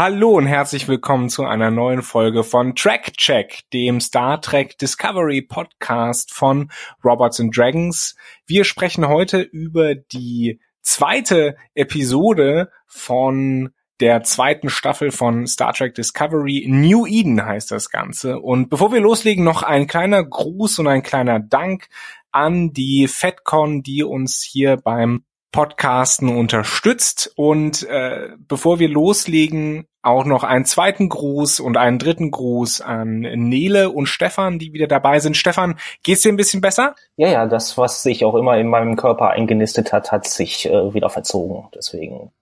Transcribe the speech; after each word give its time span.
Hallo 0.00 0.30
und 0.36 0.46
herzlich 0.46 0.86
willkommen 0.86 1.28
zu 1.28 1.44
einer 1.44 1.72
neuen 1.72 2.02
Folge 2.02 2.44
von 2.44 2.76
Track 2.76 3.14
Check, 3.16 3.68
dem 3.72 4.00
Star 4.00 4.40
Trek 4.40 4.78
Discovery 4.78 5.42
Podcast 5.42 6.32
von 6.32 6.70
Robots 7.04 7.40
and 7.40 7.56
Dragons. 7.56 8.14
Wir 8.46 8.62
sprechen 8.62 9.08
heute 9.08 9.40
über 9.40 9.96
die 9.96 10.60
zweite 10.82 11.56
Episode 11.74 12.70
von 12.86 13.70
der 13.98 14.22
zweiten 14.22 14.70
Staffel 14.70 15.10
von 15.10 15.48
Star 15.48 15.72
Trek 15.72 15.96
Discovery. 15.96 16.66
New 16.68 17.04
Eden 17.04 17.44
heißt 17.44 17.72
das 17.72 17.90
Ganze. 17.90 18.38
Und 18.38 18.70
bevor 18.70 18.92
wir 18.92 19.00
loslegen, 19.00 19.42
noch 19.42 19.64
ein 19.64 19.88
kleiner 19.88 20.22
Gruß 20.22 20.78
und 20.78 20.86
ein 20.86 21.02
kleiner 21.02 21.40
Dank 21.40 21.88
an 22.30 22.72
die 22.72 23.08
FedCon, 23.08 23.82
die 23.82 24.04
uns 24.04 24.44
hier 24.48 24.76
beim 24.76 25.24
Podcasten 25.52 26.28
unterstützt. 26.28 27.32
Und 27.36 27.82
äh, 27.84 28.30
bevor 28.38 28.78
wir 28.78 28.88
loslegen, 28.88 29.86
auch 30.02 30.24
noch 30.24 30.44
einen 30.44 30.64
zweiten 30.64 31.08
Gruß 31.08 31.60
und 31.60 31.76
einen 31.76 31.98
dritten 31.98 32.30
Gruß 32.30 32.80
an 32.80 33.20
Nele 33.20 33.90
und 33.90 34.06
Stefan, 34.06 34.58
die 34.58 34.72
wieder 34.72 34.86
dabei 34.86 35.20
sind. 35.20 35.36
Stefan, 35.36 35.78
geht's 36.02 36.22
dir 36.22 36.32
ein 36.32 36.36
bisschen 36.36 36.60
besser? 36.60 36.94
Ja, 37.16 37.28
ja, 37.28 37.46
das, 37.46 37.76
was 37.76 38.02
sich 38.02 38.24
auch 38.24 38.34
immer 38.34 38.56
in 38.58 38.68
meinem 38.68 38.96
Körper 38.96 39.30
eingenistet 39.30 39.92
hat, 39.92 40.12
hat 40.12 40.26
sich 40.26 40.66
äh, 40.66 40.94
wieder 40.94 41.10
verzogen. 41.10 41.68
Deswegen. 41.74 42.32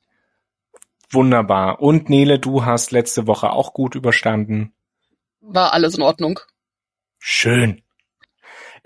Wunderbar. 1.11 1.81
Und 1.81 2.11
Nele, 2.11 2.39
du 2.39 2.65
hast 2.65 2.91
letzte 2.91 3.27
Woche 3.27 3.51
auch 3.51 3.73
gut 3.73 3.95
überstanden. 3.95 4.73
War 5.41 5.73
alles 5.73 5.97
in 5.97 6.03
Ordnung. 6.03 6.41
Schön. 7.19 7.83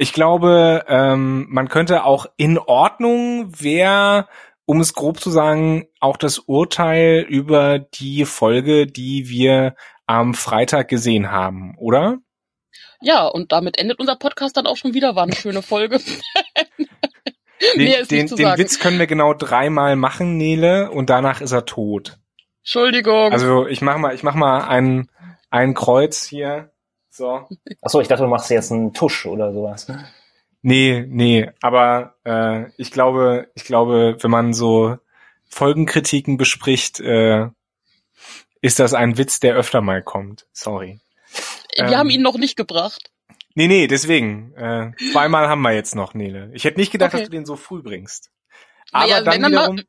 Ich 0.00 0.14
glaube, 0.14 0.86
ähm, 0.88 1.44
man 1.50 1.68
könnte 1.68 2.04
auch 2.04 2.24
in 2.38 2.56
Ordnung, 2.56 3.52
wer, 3.58 4.30
um 4.64 4.80
es 4.80 4.94
grob 4.94 5.20
zu 5.20 5.28
sagen, 5.30 5.88
auch 6.00 6.16
das 6.16 6.38
Urteil 6.38 7.26
über 7.28 7.78
die 7.78 8.24
Folge, 8.24 8.86
die 8.86 9.28
wir 9.28 9.74
am 10.06 10.32
Freitag 10.32 10.88
gesehen 10.88 11.30
haben, 11.30 11.76
oder? 11.76 12.16
Ja, 13.02 13.26
und 13.26 13.52
damit 13.52 13.78
endet 13.78 13.98
unser 14.00 14.16
Podcast 14.16 14.56
dann 14.56 14.66
auch 14.66 14.78
schon 14.78 14.94
wieder. 14.94 15.16
War 15.16 15.24
eine 15.24 15.36
schöne 15.36 15.60
Folge. 15.60 16.00
den, 17.76 18.06
den, 18.08 18.26
den 18.26 18.56
Witz 18.56 18.78
können 18.78 18.98
wir 18.98 19.06
genau 19.06 19.34
dreimal 19.34 19.96
machen, 19.96 20.38
Nele, 20.38 20.90
und 20.90 21.10
danach 21.10 21.42
ist 21.42 21.52
er 21.52 21.66
tot. 21.66 22.18
Entschuldigung. 22.62 23.32
Also 23.32 23.66
ich 23.66 23.82
mach 23.82 23.98
mal, 23.98 24.14
ich 24.14 24.22
mach 24.22 24.34
mal 24.34 24.64
ein, 24.66 25.10
ein 25.50 25.74
Kreuz 25.74 26.24
hier. 26.24 26.72
So. 27.10 27.48
Achso, 27.82 28.00
ich 28.00 28.08
dachte, 28.08 28.22
du 28.22 28.28
machst 28.28 28.50
jetzt 28.50 28.72
einen 28.72 28.94
Tusch 28.94 29.26
oder 29.26 29.52
sowas. 29.52 29.86
Nee, 30.62 31.04
nee, 31.08 31.50
aber 31.60 32.14
äh, 32.24 32.70
ich 32.76 32.90
glaube, 32.90 33.50
ich 33.54 33.64
glaube, 33.64 34.16
wenn 34.20 34.30
man 34.30 34.52
so 34.52 34.98
Folgenkritiken 35.48 36.36
bespricht, 36.36 37.00
äh, 37.00 37.48
ist 38.60 38.78
das 38.78 38.94
ein 38.94 39.18
Witz, 39.18 39.40
der 39.40 39.54
öfter 39.54 39.80
mal 39.80 40.02
kommt. 40.02 40.46
Sorry. 40.52 41.00
Wir 41.74 41.86
ähm, 41.86 41.96
haben 41.96 42.10
ihn 42.10 42.22
noch 42.22 42.36
nicht 42.36 42.56
gebracht. 42.56 43.10
Nee, 43.54 43.66
nee, 43.66 43.86
deswegen. 43.86 44.52
Äh, 44.54 44.92
zweimal 45.12 45.48
haben 45.48 45.62
wir 45.62 45.72
jetzt 45.72 45.94
noch, 45.94 46.14
Nele. 46.14 46.50
Ich 46.54 46.64
hätte 46.64 46.78
nicht 46.78 46.92
gedacht, 46.92 47.14
okay. 47.14 47.22
dass 47.22 47.30
du 47.30 47.36
den 47.36 47.46
so 47.46 47.56
früh 47.56 47.82
bringst. 47.82 48.30
Aber 48.92 49.06
naja, 49.06 49.22
dann, 49.22 49.42
dann 49.42 49.52
wiederum... 49.52 49.80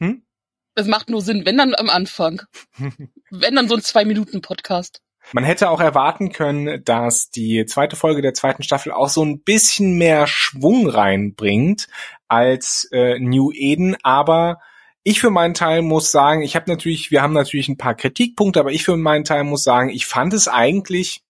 Hm? 0.00 0.26
Es 0.74 0.86
macht 0.86 1.08
nur 1.08 1.20
Sinn, 1.20 1.46
wenn 1.46 1.56
dann 1.56 1.74
am 1.74 1.88
Anfang. 1.88 2.42
wenn 3.30 3.54
dann 3.54 3.68
so 3.68 3.76
ein 3.76 3.82
Zwei-Minuten-Podcast. 3.82 5.03
Man 5.32 5.44
hätte 5.44 5.70
auch 5.70 5.80
erwarten 5.80 6.32
können, 6.32 6.84
dass 6.84 7.30
die 7.30 7.64
zweite 7.66 7.96
Folge 7.96 8.22
der 8.22 8.34
zweiten 8.34 8.62
Staffel 8.62 8.92
auch 8.92 9.08
so 9.08 9.24
ein 9.24 9.40
bisschen 9.40 9.96
mehr 9.96 10.26
Schwung 10.26 10.88
reinbringt 10.88 11.88
als 12.28 12.88
äh, 12.92 13.18
New 13.18 13.50
Eden, 13.52 13.96
aber 14.02 14.60
ich 15.02 15.20
für 15.20 15.30
meinen 15.30 15.54
Teil 15.54 15.82
muss 15.82 16.10
sagen, 16.10 16.42
ich 16.42 16.56
habe 16.56 16.70
natürlich, 16.70 17.10
wir 17.10 17.22
haben 17.22 17.34
natürlich 17.34 17.68
ein 17.68 17.76
paar 17.76 17.94
Kritikpunkte, 17.94 18.58
aber 18.58 18.72
ich 18.72 18.84
für 18.84 18.96
meinen 18.96 19.24
Teil 19.24 19.44
muss 19.44 19.62
sagen, 19.62 19.90
ich 19.90 20.06
fand 20.06 20.32
es 20.32 20.48
eigentlich 20.48 21.22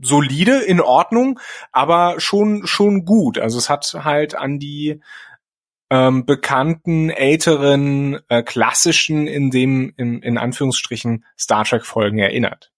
solide, 0.00 0.58
in 0.58 0.80
Ordnung, 0.80 1.38
aber 1.72 2.18
schon 2.18 2.66
schon 2.66 3.04
gut. 3.04 3.38
Also 3.38 3.58
es 3.58 3.68
hat 3.68 3.94
halt 4.02 4.34
an 4.34 4.58
die 4.58 5.00
ähm, 5.90 6.24
bekannten, 6.24 7.10
älteren, 7.10 8.18
äh, 8.28 8.42
klassischen, 8.42 9.26
in 9.26 9.50
dem, 9.50 9.92
in, 9.96 10.22
in 10.22 10.38
Anführungsstrichen, 10.38 11.24
Star 11.38 11.64
Trek-Folgen 11.64 12.18
erinnert. 12.18 12.72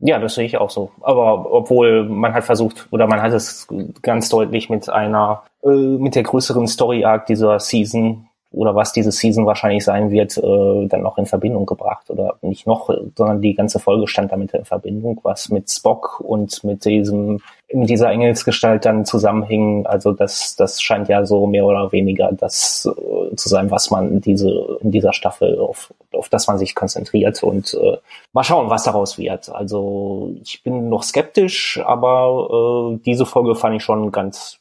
Ja, 0.00 0.18
das 0.20 0.36
sehe 0.36 0.44
ich 0.44 0.56
auch 0.58 0.70
so. 0.70 0.92
Aber 1.00 1.52
obwohl 1.52 2.04
man 2.04 2.32
hat 2.32 2.44
versucht, 2.44 2.86
oder 2.90 3.06
man 3.08 3.20
hat 3.20 3.32
es 3.32 3.66
ganz 4.02 4.28
deutlich 4.28 4.70
mit 4.70 4.88
einer, 4.88 5.42
äh, 5.64 5.68
mit 5.68 6.14
der 6.14 6.22
größeren 6.22 6.68
Story 6.68 7.04
Arc 7.04 7.26
dieser 7.26 7.58
Season 7.58 8.27
oder 8.50 8.74
was 8.74 8.92
diese 8.92 9.12
Season 9.12 9.44
wahrscheinlich 9.44 9.84
sein 9.84 10.10
wird, 10.10 10.38
äh, 10.38 10.86
dann 10.88 11.02
noch 11.02 11.18
in 11.18 11.26
Verbindung 11.26 11.66
gebracht. 11.66 12.08
Oder 12.08 12.36
nicht 12.40 12.66
noch, 12.66 12.88
sondern 13.14 13.42
die 13.42 13.54
ganze 13.54 13.78
Folge 13.78 14.08
stand 14.08 14.32
damit 14.32 14.54
in 14.54 14.64
Verbindung, 14.64 15.20
was 15.22 15.50
mit 15.50 15.70
Spock 15.70 16.20
und 16.20 16.64
mit 16.64 16.84
diesem, 16.86 17.40
mit 17.70 17.90
dieser 17.90 18.10
Engelsgestalt 18.10 18.86
dann 18.86 19.04
zusammenhing. 19.04 19.86
Also 19.86 20.12
das, 20.12 20.56
das 20.56 20.80
scheint 20.80 21.08
ja 21.08 21.26
so 21.26 21.46
mehr 21.46 21.66
oder 21.66 21.92
weniger 21.92 22.32
das 22.32 22.88
äh, 22.88 23.36
zu 23.36 23.48
sein, 23.50 23.70
was 23.70 23.90
man 23.90 24.22
diese, 24.22 24.78
in 24.80 24.92
dieser 24.92 25.12
Staffel, 25.12 25.58
auf, 25.58 25.92
auf 26.12 26.30
das 26.30 26.46
man 26.46 26.58
sich 26.58 26.74
konzentriert 26.74 27.42
und 27.42 27.74
äh, 27.74 27.98
mal 28.32 28.44
schauen, 28.44 28.70
was 28.70 28.84
daraus 28.84 29.18
wird. 29.18 29.50
Also 29.50 30.32
ich 30.42 30.62
bin 30.62 30.88
noch 30.88 31.02
skeptisch, 31.02 31.80
aber 31.84 32.94
äh, 32.94 32.98
diese 33.04 33.26
Folge 33.26 33.54
fand 33.54 33.76
ich 33.76 33.82
schon 33.82 34.10
ganz 34.10 34.57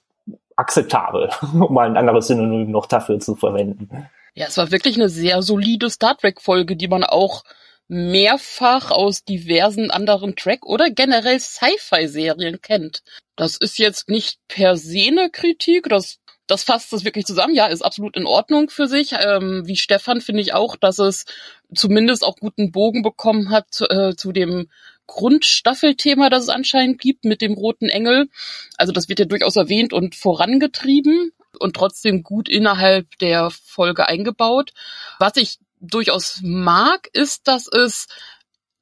akzeptabel, 0.58 1.30
um 1.54 1.74
mal 1.74 1.88
ein 1.88 1.98
anderes 1.98 2.28
Synonym 2.28 2.72
noch 2.72 2.88
dafür 2.88 3.20
zu 3.20 3.36
verwenden. 3.36 3.90
Ja, 4.34 4.48
es 4.48 4.58
war 4.58 4.72
wirklich 4.72 4.96
eine 4.96 5.10
sehr 5.10 5.42
solide 5.42 5.90
Star 5.90 6.18
Trek-Folge, 6.18 6.76
die 6.76 6.88
man 6.88 7.04
auch 7.04 7.44
mehrfach 7.88 8.92
aus 8.92 9.24
diversen 9.24 9.92
anderen 9.92 10.36
Track- 10.36 10.66
oder 10.66 10.90
generell 10.90 11.40
Sci-Fi-Serien 11.40 12.62
kennt. 12.62 13.02
Das 13.36 13.58
ist 13.58 13.80
jetzt 13.80 14.10
nicht 14.10 14.40
per 14.48 14.78
se 14.78 15.08
eine 15.08 15.30
Kritik, 15.30 15.88
das, 15.90 16.20
das 16.48 16.64
fasst 16.64 16.92
das 16.92 17.06
wirklich 17.06 17.26
zusammen. 17.26 17.56
Ja, 17.56 17.68
ist 17.68 17.82
absolut 17.82 18.18
in 18.18 18.26
Ordnung 18.26 18.70
für 18.70 18.88
sich. 18.88 19.14
Ähm, 19.14 19.64
wie 19.66 19.78
Stefan 19.78 20.22
finde 20.22 20.42
ich 20.42 20.54
auch, 20.54 20.76
dass 20.76 21.00
es 21.00 21.26
zumindest 21.74 22.26
auch 22.26 22.36
guten 22.36 22.72
Bogen 22.72 23.04
bekommen 23.04 23.52
hat 23.52 23.82
äh, 23.90 24.16
zu 24.16 24.32
dem 24.32 24.70
Grundstaffelthema, 25.08 26.30
das 26.30 26.44
es 26.44 26.50
anscheinend 26.50 27.00
gibt 27.00 27.26
mit 27.26 27.42
dem 27.42 27.54
roten 27.54 27.90
Engel. 27.90 28.30
Also 28.78 28.94
das 28.94 29.10
wird 29.10 29.20
ja 29.20 29.26
durchaus 29.26 29.56
erwähnt 29.56 29.94
und 29.94 30.16
vorangetrieben 30.16 31.32
und 31.60 31.76
trotzdem 31.76 32.24
gut 32.24 32.50
innerhalb 32.50 33.18
der 33.20 33.50
Folge 33.50 34.08
eingebaut. 34.08 34.74
Was 35.20 35.38
ich 35.38 35.58
durchaus 35.80 36.42
mag, 36.44 37.08
ist, 37.14 37.48
dass 37.48 37.68
es 37.68 38.08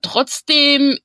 trotzdem 0.02 0.98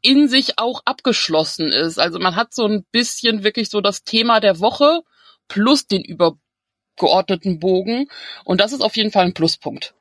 in 0.00 0.28
sich 0.28 0.58
auch 0.58 0.82
abgeschlossen 0.84 1.70
ist. 1.70 1.98
Also 1.98 2.18
man 2.18 2.36
hat 2.36 2.54
so 2.54 2.66
ein 2.66 2.84
bisschen 2.90 3.44
wirklich 3.44 3.70
so 3.70 3.80
das 3.80 4.04
Thema 4.04 4.40
der 4.40 4.60
Woche 4.60 5.02
plus 5.48 5.86
den 5.86 6.02
übergeordneten 6.02 7.60
Bogen 7.60 8.08
und 8.44 8.60
das 8.60 8.72
ist 8.72 8.80
auf 8.80 8.96
jeden 8.96 9.12
Fall 9.12 9.26
ein 9.26 9.34
Pluspunkt. 9.34 9.94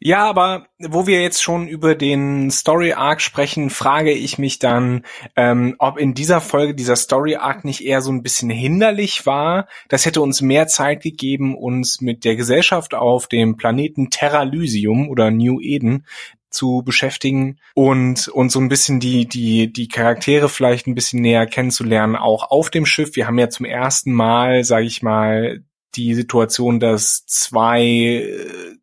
Ja, 0.00 0.28
aber 0.28 0.68
wo 0.78 1.08
wir 1.08 1.20
jetzt 1.20 1.42
schon 1.42 1.66
über 1.66 1.96
den 1.96 2.52
Story 2.52 2.92
Arc 2.92 3.20
sprechen, 3.20 3.68
frage 3.68 4.12
ich 4.12 4.38
mich 4.38 4.60
dann, 4.60 5.04
ähm, 5.34 5.74
ob 5.80 5.98
in 5.98 6.14
dieser 6.14 6.40
Folge 6.40 6.74
dieser 6.74 6.94
Story 6.94 7.34
Arc 7.34 7.64
nicht 7.64 7.84
eher 7.84 8.00
so 8.00 8.12
ein 8.12 8.22
bisschen 8.22 8.48
hinderlich 8.48 9.26
war. 9.26 9.66
Das 9.88 10.06
hätte 10.06 10.20
uns 10.20 10.40
mehr 10.40 10.68
Zeit 10.68 11.02
gegeben, 11.02 11.56
uns 11.56 12.00
mit 12.00 12.24
der 12.24 12.36
Gesellschaft 12.36 12.94
auf 12.94 13.26
dem 13.26 13.56
Planeten 13.56 14.08
Terra 14.10 14.44
Lysium 14.44 15.08
oder 15.08 15.32
New 15.32 15.60
Eden 15.60 16.06
zu 16.50 16.82
beschäftigen 16.84 17.58
und 17.74 18.28
und 18.28 18.50
so 18.50 18.60
ein 18.60 18.68
bisschen 18.68 19.00
die 19.00 19.26
die 19.28 19.70
die 19.72 19.88
Charaktere 19.88 20.48
vielleicht 20.48 20.86
ein 20.86 20.94
bisschen 20.94 21.20
näher 21.20 21.46
kennenzulernen, 21.46 22.16
auch 22.16 22.50
auf 22.50 22.70
dem 22.70 22.86
Schiff. 22.86 23.16
Wir 23.16 23.26
haben 23.26 23.38
ja 23.38 23.50
zum 23.50 23.66
ersten 23.66 24.12
Mal, 24.12 24.64
sage 24.64 24.86
ich 24.86 25.02
mal, 25.02 25.64
die 25.96 26.14
Situation, 26.14 26.80
dass 26.80 27.26
zwei 27.26 27.82
äh, 27.82 28.78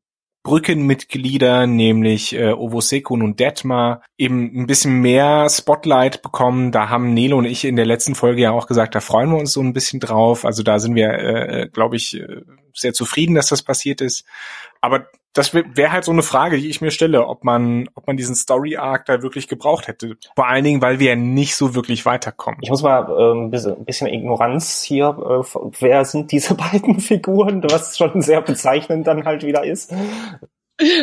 Brückenmitglieder, 0.45 1.65
nämlich 1.65 2.35
äh, 2.35 2.53
Ovosekun 2.53 3.23
und 3.23 3.39
Detmar, 3.39 4.03
eben 4.15 4.61
ein 4.61 4.67
bisschen 4.67 5.01
mehr 5.01 5.49
Spotlight 5.49 6.21
bekommen. 6.21 6.71
Da 6.71 6.87
haben 6.89 7.15
Nelo 7.15 7.39
und 7.39 7.45
ich 7.45 7.65
in 7.65 7.75
der 7.75 7.87
letzten 7.87 8.13
Folge 8.13 8.43
ja 8.43 8.51
auch 8.51 8.67
gesagt, 8.67 8.93
da 8.93 9.01
freuen 9.01 9.31
wir 9.31 9.39
uns 9.39 9.53
so 9.53 9.61
ein 9.61 9.73
bisschen 9.73 9.99
drauf. 9.99 10.45
Also 10.45 10.61
da 10.61 10.77
sind 10.77 10.93
wir, 10.93 11.09
äh, 11.09 11.67
glaube 11.73 11.95
ich, 11.95 12.19
äh, 12.19 12.41
sehr 12.75 12.93
zufrieden, 12.93 13.33
dass 13.33 13.49
das 13.49 13.63
passiert 13.63 14.01
ist. 14.01 14.23
Aber 14.81 15.07
das 15.35 15.53
wäre 15.53 15.91
halt 15.91 16.05
so 16.05 16.11
eine 16.11 16.23
Frage, 16.23 16.57
die 16.57 16.69
ich 16.69 16.79
mir 16.79 16.91
stelle, 16.91 17.27
ob 17.27 17.43
man, 17.43 17.89
ob 17.93 18.07
man 18.07 18.15
diesen 18.15 18.35
Story 18.35 18.77
Arc 18.77 19.05
da 19.05 19.21
wirklich 19.21 19.49
gebraucht 19.49 19.87
hätte. 19.87 20.15
Vor 20.33 20.47
allen 20.47 20.63
Dingen, 20.63 20.81
weil 20.81 20.99
wir 20.99 21.09
ja 21.09 21.15
nicht 21.17 21.57
so 21.57 21.75
wirklich 21.75 22.05
weiterkommen. 22.05 22.61
Ich 22.63 22.69
muss 22.69 22.81
mal 22.81 23.01
äh, 23.09 23.33
ein 23.33 23.51
bisschen, 23.51 24.07
Ignoranz 24.07 24.81
hier. 24.81 25.07
Äh, 25.07 25.59
wer 25.79 26.05
sind 26.05 26.31
diese 26.31 26.55
beiden 26.55 27.01
Figuren? 27.01 27.61
Was 27.69 27.97
schon 27.97 28.21
sehr 28.21 28.41
bezeichnend 28.41 29.07
dann 29.07 29.25
halt 29.25 29.43
wieder 29.43 29.65
ist. 29.65 29.93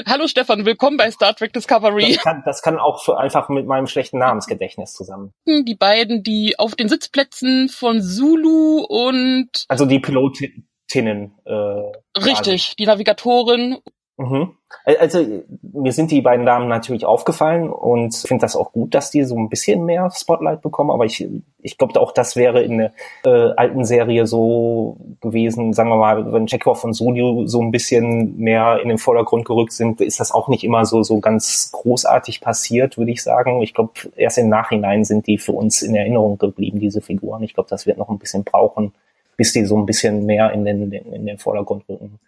Hallo 0.06 0.26
Stefan, 0.26 0.64
willkommen 0.64 0.96
bei 0.96 1.10
Star 1.10 1.34
Trek 1.34 1.52
Discovery. 1.52 2.14
Das 2.14 2.22
kann, 2.22 2.42
das 2.44 2.62
kann 2.62 2.78
auch 2.78 3.08
einfach 3.10 3.50
mit 3.50 3.66
meinem 3.66 3.86
schlechten 3.86 4.18
Namensgedächtnis 4.18 4.94
zusammen. 4.94 5.32
Die 5.46 5.74
beiden, 5.74 6.22
die 6.22 6.58
auf 6.58 6.74
den 6.74 6.88
Sitzplätzen 6.88 7.68
von 7.68 8.02
Zulu 8.02 8.84
und 8.86 9.64
also 9.68 9.86
die 9.86 9.98
Pilotinnen. 9.98 11.34
Äh, 11.44 12.20
Richtig, 12.20 12.76
die 12.76 12.84
Navigatorin 12.84 13.78
Mhm. 14.22 14.50
Also 14.84 15.42
mir 15.60 15.92
sind 15.92 16.10
die 16.10 16.22
beiden 16.22 16.46
Damen 16.46 16.66
natürlich 16.66 17.04
aufgefallen 17.04 17.68
und 17.70 18.14
finde 18.14 18.42
das 18.42 18.56
auch 18.56 18.72
gut, 18.72 18.94
dass 18.94 19.10
die 19.10 19.24
so 19.24 19.36
ein 19.36 19.48
bisschen 19.48 19.84
mehr 19.84 20.10
Spotlight 20.10 20.62
bekommen. 20.62 20.90
Aber 20.90 21.04
ich, 21.04 21.28
ich 21.60 21.76
glaube 21.76 22.00
auch, 22.00 22.12
das 22.12 22.36
wäre 22.36 22.62
in 22.62 22.78
der 22.78 22.92
äh, 23.24 23.52
alten 23.56 23.84
Serie 23.84 24.26
so 24.26 24.96
gewesen, 25.20 25.72
sagen 25.72 25.90
wir 25.90 25.96
mal, 25.96 26.32
wenn 26.32 26.46
Chekhov 26.46 26.84
und 26.84 26.94
Sulio 26.94 27.46
so 27.46 27.60
ein 27.60 27.70
bisschen 27.70 28.38
mehr 28.38 28.80
in 28.82 28.88
den 28.88 28.98
Vordergrund 28.98 29.44
gerückt 29.44 29.72
sind, 29.72 30.00
ist 30.00 30.20
das 30.20 30.32
auch 30.32 30.48
nicht 30.48 30.64
immer 30.64 30.86
so 30.86 31.02
so 31.02 31.20
ganz 31.20 31.70
großartig 31.72 32.40
passiert, 32.40 32.96
würde 32.96 33.12
ich 33.12 33.22
sagen. 33.22 33.62
Ich 33.62 33.74
glaube, 33.74 33.92
erst 34.16 34.38
im 34.38 34.48
Nachhinein 34.48 35.04
sind 35.04 35.26
die 35.26 35.38
für 35.38 35.52
uns 35.52 35.82
in 35.82 35.94
Erinnerung 35.94 36.38
geblieben, 36.38 36.80
diese 36.80 37.02
Figuren. 37.02 37.42
Ich 37.42 37.54
glaube, 37.54 37.68
das 37.68 37.86
wird 37.86 37.98
noch 37.98 38.08
ein 38.08 38.18
bisschen 38.18 38.44
brauchen, 38.44 38.94
bis 39.36 39.52
die 39.52 39.64
so 39.64 39.76
ein 39.76 39.86
bisschen 39.86 40.24
mehr 40.24 40.52
in 40.52 40.64
den, 40.64 40.92
in 40.92 41.26
den 41.26 41.38
Vordergrund 41.38 41.84
rücken. 41.88 42.18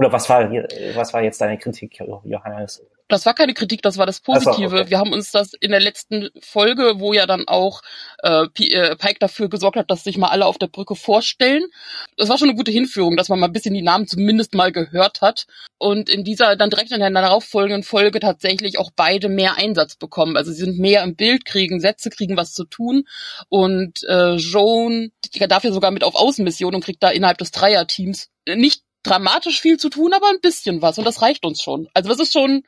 Oder 0.00 0.12
was 0.12 0.30
war, 0.30 0.50
was 0.94 1.12
war 1.12 1.22
jetzt 1.22 1.42
deine 1.42 1.58
Kritik, 1.58 2.00
Johannes? 2.24 2.82
Das 3.08 3.26
war 3.26 3.34
keine 3.34 3.52
Kritik, 3.52 3.82
das 3.82 3.98
war 3.98 4.06
das 4.06 4.20
Positive. 4.20 4.70
So, 4.70 4.76
okay. 4.76 4.88
Wir 4.88 4.98
haben 4.98 5.12
uns 5.12 5.30
das 5.30 5.52
in 5.52 5.72
der 5.72 5.80
letzten 5.80 6.30
Folge, 6.40 6.94
wo 6.96 7.12
ja 7.12 7.26
dann 7.26 7.46
auch 7.48 7.82
äh, 8.22 8.44
äh, 8.44 8.96
Pike 8.96 9.18
dafür 9.18 9.50
gesorgt 9.50 9.76
hat, 9.76 9.90
dass 9.90 10.04
sich 10.04 10.16
mal 10.16 10.28
alle 10.28 10.46
auf 10.46 10.56
der 10.56 10.68
Brücke 10.68 10.94
vorstellen. 10.94 11.64
Das 12.16 12.30
war 12.30 12.38
schon 12.38 12.48
eine 12.48 12.56
gute 12.56 12.70
Hinführung, 12.70 13.18
dass 13.18 13.28
man 13.28 13.40
mal 13.40 13.48
ein 13.48 13.52
bisschen 13.52 13.74
die 13.74 13.82
Namen 13.82 14.06
zumindest 14.06 14.54
mal 14.54 14.72
gehört 14.72 15.20
hat. 15.20 15.46
Und 15.76 16.08
in 16.08 16.24
dieser, 16.24 16.56
dann 16.56 16.70
direkt 16.70 16.92
in 16.92 17.00
der 17.00 17.10
darauffolgenden 17.10 17.82
Folge 17.82 18.20
tatsächlich 18.20 18.78
auch 18.78 18.92
beide 18.96 19.28
mehr 19.28 19.58
Einsatz 19.58 19.96
bekommen. 19.96 20.38
Also 20.38 20.50
sie 20.50 20.64
sind 20.64 20.78
mehr 20.78 21.02
im 21.02 21.14
Bild, 21.14 21.44
kriegen 21.44 21.78
Sätze, 21.78 22.08
kriegen 22.08 22.38
was 22.38 22.54
zu 22.54 22.64
tun. 22.64 23.04
Und 23.50 24.02
äh, 24.04 24.36
Joan 24.36 25.10
darf 25.48 25.64
ja 25.64 25.72
sogar 25.72 25.90
mit 25.90 26.04
auf 26.04 26.14
Außenmission 26.14 26.74
und 26.74 26.82
kriegt 26.82 27.02
da 27.02 27.10
innerhalb 27.10 27.36
des 27.36 27.50
Dreierteams 27.50 28.30
nicht 28.48 28.82
dramatisch 29.02 29.60
viel 29.60 29.78
zu 29.78 29.88
tun, 29.88 30.12
aber 30.12 30.28
ein 30.28 30.40
bisschen 30.40 30.82
was 30.82 30.98
und 30.98 31.04
das 31.04 31.22
reicht 31.22 31.44
uns 31.44 31.62
schon. 31.62 31.88
Also 31.94 32.08
das 32.08 32.20
ist 32.20 32.32
schon, 32.32 32.62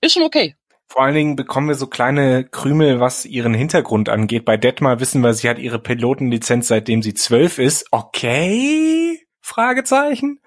ist 0.00 0.12
schon 0.14 0.22
okay. 0.22 0.54
Vor 0.88 1.02
allen 1.02 1.14
Dingen 1.14 1.36
bekommen 1.36 1.68
wir 1.68 1.74
so 1.74 1.88
kleine 1.88 2.44
Krümel, 2.44 3.00
was 3.00 3.24
ihren 3.24 3.54
Hintergrund 3.54 4.08
angeht. 4.08 4.44
Bei 4.44 4.56
Detmar 4.56 5.00
wissen 5.00 5.20
wir, 5.20 5.34
sie 5.34 5.48
hat 5.48 5.58
ihre 5.58 5.80
Pilotenlizenz 5.80 6.68
seitdem 6.68 7.02
sie 7.02 7.14
zwölf 7.14 7.58
ist. 7.58 7.86
Okay. 7.90 9.25
Fragezeichen. 9.46 10.40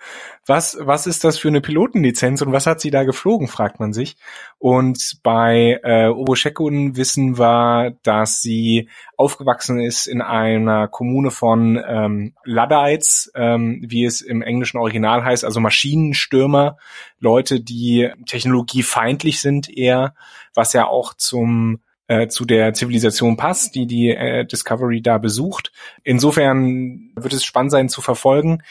Was, 0.46 0.78
was 0.82 1.08
ist 1.08 1.24
das 1.24 1.38
für 1.38 1.48
eine 1.48 1.62
Pilotenlizenz 1.62 2.42
und 2.42 2.52
was 2.52 2.68
hat 2.68 2.82
sie 2.82 2.92
da 2.92 3.04
geflogen, 3.04 3.48
fragt 3.48 3.80
man 3.80 3.94
sich. 3.94 4.18
Und 4.58 5.20
bei 5.24 5.80
äh, 5.84 6.10
Oboschekun 6.10 6.98
wissen 6.98 7.40
wir, 7.40 7.98
dass 8.04 8.42
sie 8.42 8.90
aufgewachsen 9.16 9.80
ist 9.80 10.06
in 10.06 10.22
einer 10.22 10.90
Kommune 10.90 11.32
von 11.32 11.82
ähm, 11.88 12.34
Luddites, 12.44 13.32
ähm, 13.36 13.86
wie 13.88 14.04
es 14.04 14.20
im 14.20 14.42
englischen 14.42 14.78
Original 14.78 15.24
heißt, 15.24 15.46
also 15.46 15.62
Maschinenstürmer, 15.62 16.78
Leute, 17.20 17.62
die 17.62 18.10
technologiefeindlich 18.26 19.40
sind 19.40 19.70
eher, 19.70 20.14
was 20.54 20.74
ja 20.74 20.88
auch 20.88 21.14
zum 21.14 21.80
äh, 22.10 22.28
zu 22.28 22.44
der 22.44 22.74
Zivilisation 22.74 23.38
passt, 23.38 23.76
die 23.76 23.86
die 23.86 24.10
äh, 24.10 24.44
Discovery 24.44 25.02
da 25.02 25.20
besucht. 25.20 25.72
Insofern 26.04 27.12
wird 27.16 27.34
es 27.34 27.46
spannend 27.46 27.72
sein 27.72 27.88
zu 27.88 28.02
verfolgen, 28.02 28.64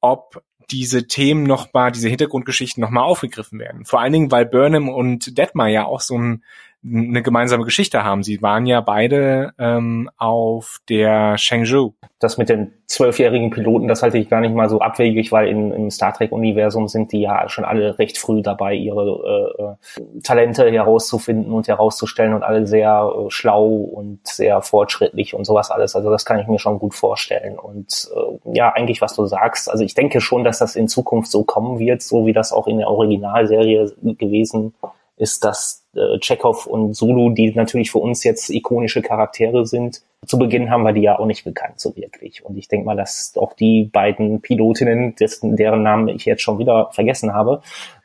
ob 0.00 0.42
diese 0.70 1.06
Themen 1.06 1.42
nochmal, 1.44 1.90
diese 1.90 2.10
Hintergrundgeschichten 2.10 2.82
nochmal 2.82 3.04
aufgegriffen 3.04 3.58
werden. 3.58 3.86
Vor 3.86 4.00
allen 4.00 4.12
Dingen, 4.12 4.30
weil 4.30 4.46
Burnham 4.46 4.90
und 4.90 5.38
Detmar 5.38 5.68
ja 5.68 5.86
auch 5.86 6.00
so 6.00 6.18
ein 6.18 6.44
eine 6.84 7.22
gemeinsame 7.22 7.64
Geschichte 7.64 8.02
haben. 8.02 8.22
Sie 8.24 8.42
waren 8.42 8.66
ja 8.66 8.80
beide 8.80 9.52
ähm, 9.58 10.10
auf 10.16 10.80
der 10.88 11.38
Shenzhou. 11.38 11.94
Das 12.18 12.38
mit 12.38 12.48
den 12.48 12.72
zwölfjährigen 12.86 13.50
Piloten, 13.50 13.86
das 13.86 14.02
halte 14.02 14.18
ich 14.18 14.28
gar 14.28 14.40
nicht 14.40 14.54
mal 14.54 14.68
so 14.68 14.80
abwegig, 14.80 15.30
weil 15.30 15.48
in, 15.48 15.72
im 15.72 15.90
Star 15.90 16.12
Trek-Universum 16.12 16.88
sind 16.88 17.12
die 17.12 17.20
ja 17.20 17.48
schon 17.48 17.64
alle 17.64 17.98
recht 17.98 18.18
früh 18.18 18.42
dabei, 18.42 18.74
ihre 18.74 19.76
äh, 19.96 20.00
äh 20.00 20.20
Talente 20.22 20.70
herauszufinden 20.70 21.52
und 21.52 21.68
herauszustellen 21.68 22.34
und 22.34 22.42
alle 22.42 22.66
sehr 22.66 23.12
äh, 23.14 23.30
schlau 23.30 23.66
und 23.68 24.26
sehr 24.26 24.60
fortschrittlich 24.60 25.34
und 25.34 25.44
sowas 25.44 25.70
alles. 25.70 25.94
Also 25.94 26.10
das 26.10 26.24
kann 26.24 26.40
ich 26.40 26.48
mir 26.48 26.58
schon 26.58 26.78
gut 26.80 26.94
vorstellen. 26.94 27.58
Und 27.58 28.10
äh, 28.14 28.56
ja, 28.56 28.70
eigentlich 28.72 29.00
was 29.00 29.14
du 29.14 29.26
sagst, 29.26 29.70
also 29.70 29.84
ich 29.84 29.94
denke 29.94 30.20
schon, 30.20 30.42
dass 30.42 30.58
das 30.58 30.74
in 30.74 30.88
Zukunft 30.88 31.30
so 31.30 31.44
kommen 31.44 31.78
wird, 31.78 32.02
so 32.02 32.26
wie 32.26 32.32
das 32.32 32.52
auch 32.52 32.66
in 32.66 32.78
der 32.78 32.88
Originalserie 32.88 33.92
gewesen 34.18 34.74
ist, 34.82 35.01
dass 35.22 35.84
äh, 35.94 36.18
Chekhov 36.18 36.66
und 36.66 36.94
Zulu, 36.94 37.30
die 37.30 37.52
natürlich 37.54 37.90
für 37.90 37.98
uns 37.98 38.24
jetzt 38.24 38.50
ikonische 38.50 39.02
Charaktere 39.02 39.66
sind, 39.66 40.02
zu 40.26 40.38
Beginn 40.38 40.70
haben 40.70 40.84
wir 40.84 40.92
die 40.92 41.02
ja 41.02 41.18
auch 41.18 41.26
nicht 41.26 41.44
gekannt, 41.44 41.80
so 41.80 41.96
wirklich. 41.96 42.44
Und 42.44 42.56
ich 42.56 42.68
denke 42.68 42.86
mal, 42.86 42.96
dass 42.96 43.32
auch 43.36 43.54
die 43.54 43.84
beiden 43.84 44.40
Pilotinnen, 44.40 45.16
dessen, 45.16 45.56
deren 45.56 45.82
Namen 45.82 46.08
ich 46.08 46.24
jetzt 46.24 46.42
schon 46.42 46.58
wieder 46.58 46.90
vergessen 46.92 47.34
habe, 47.34 47.60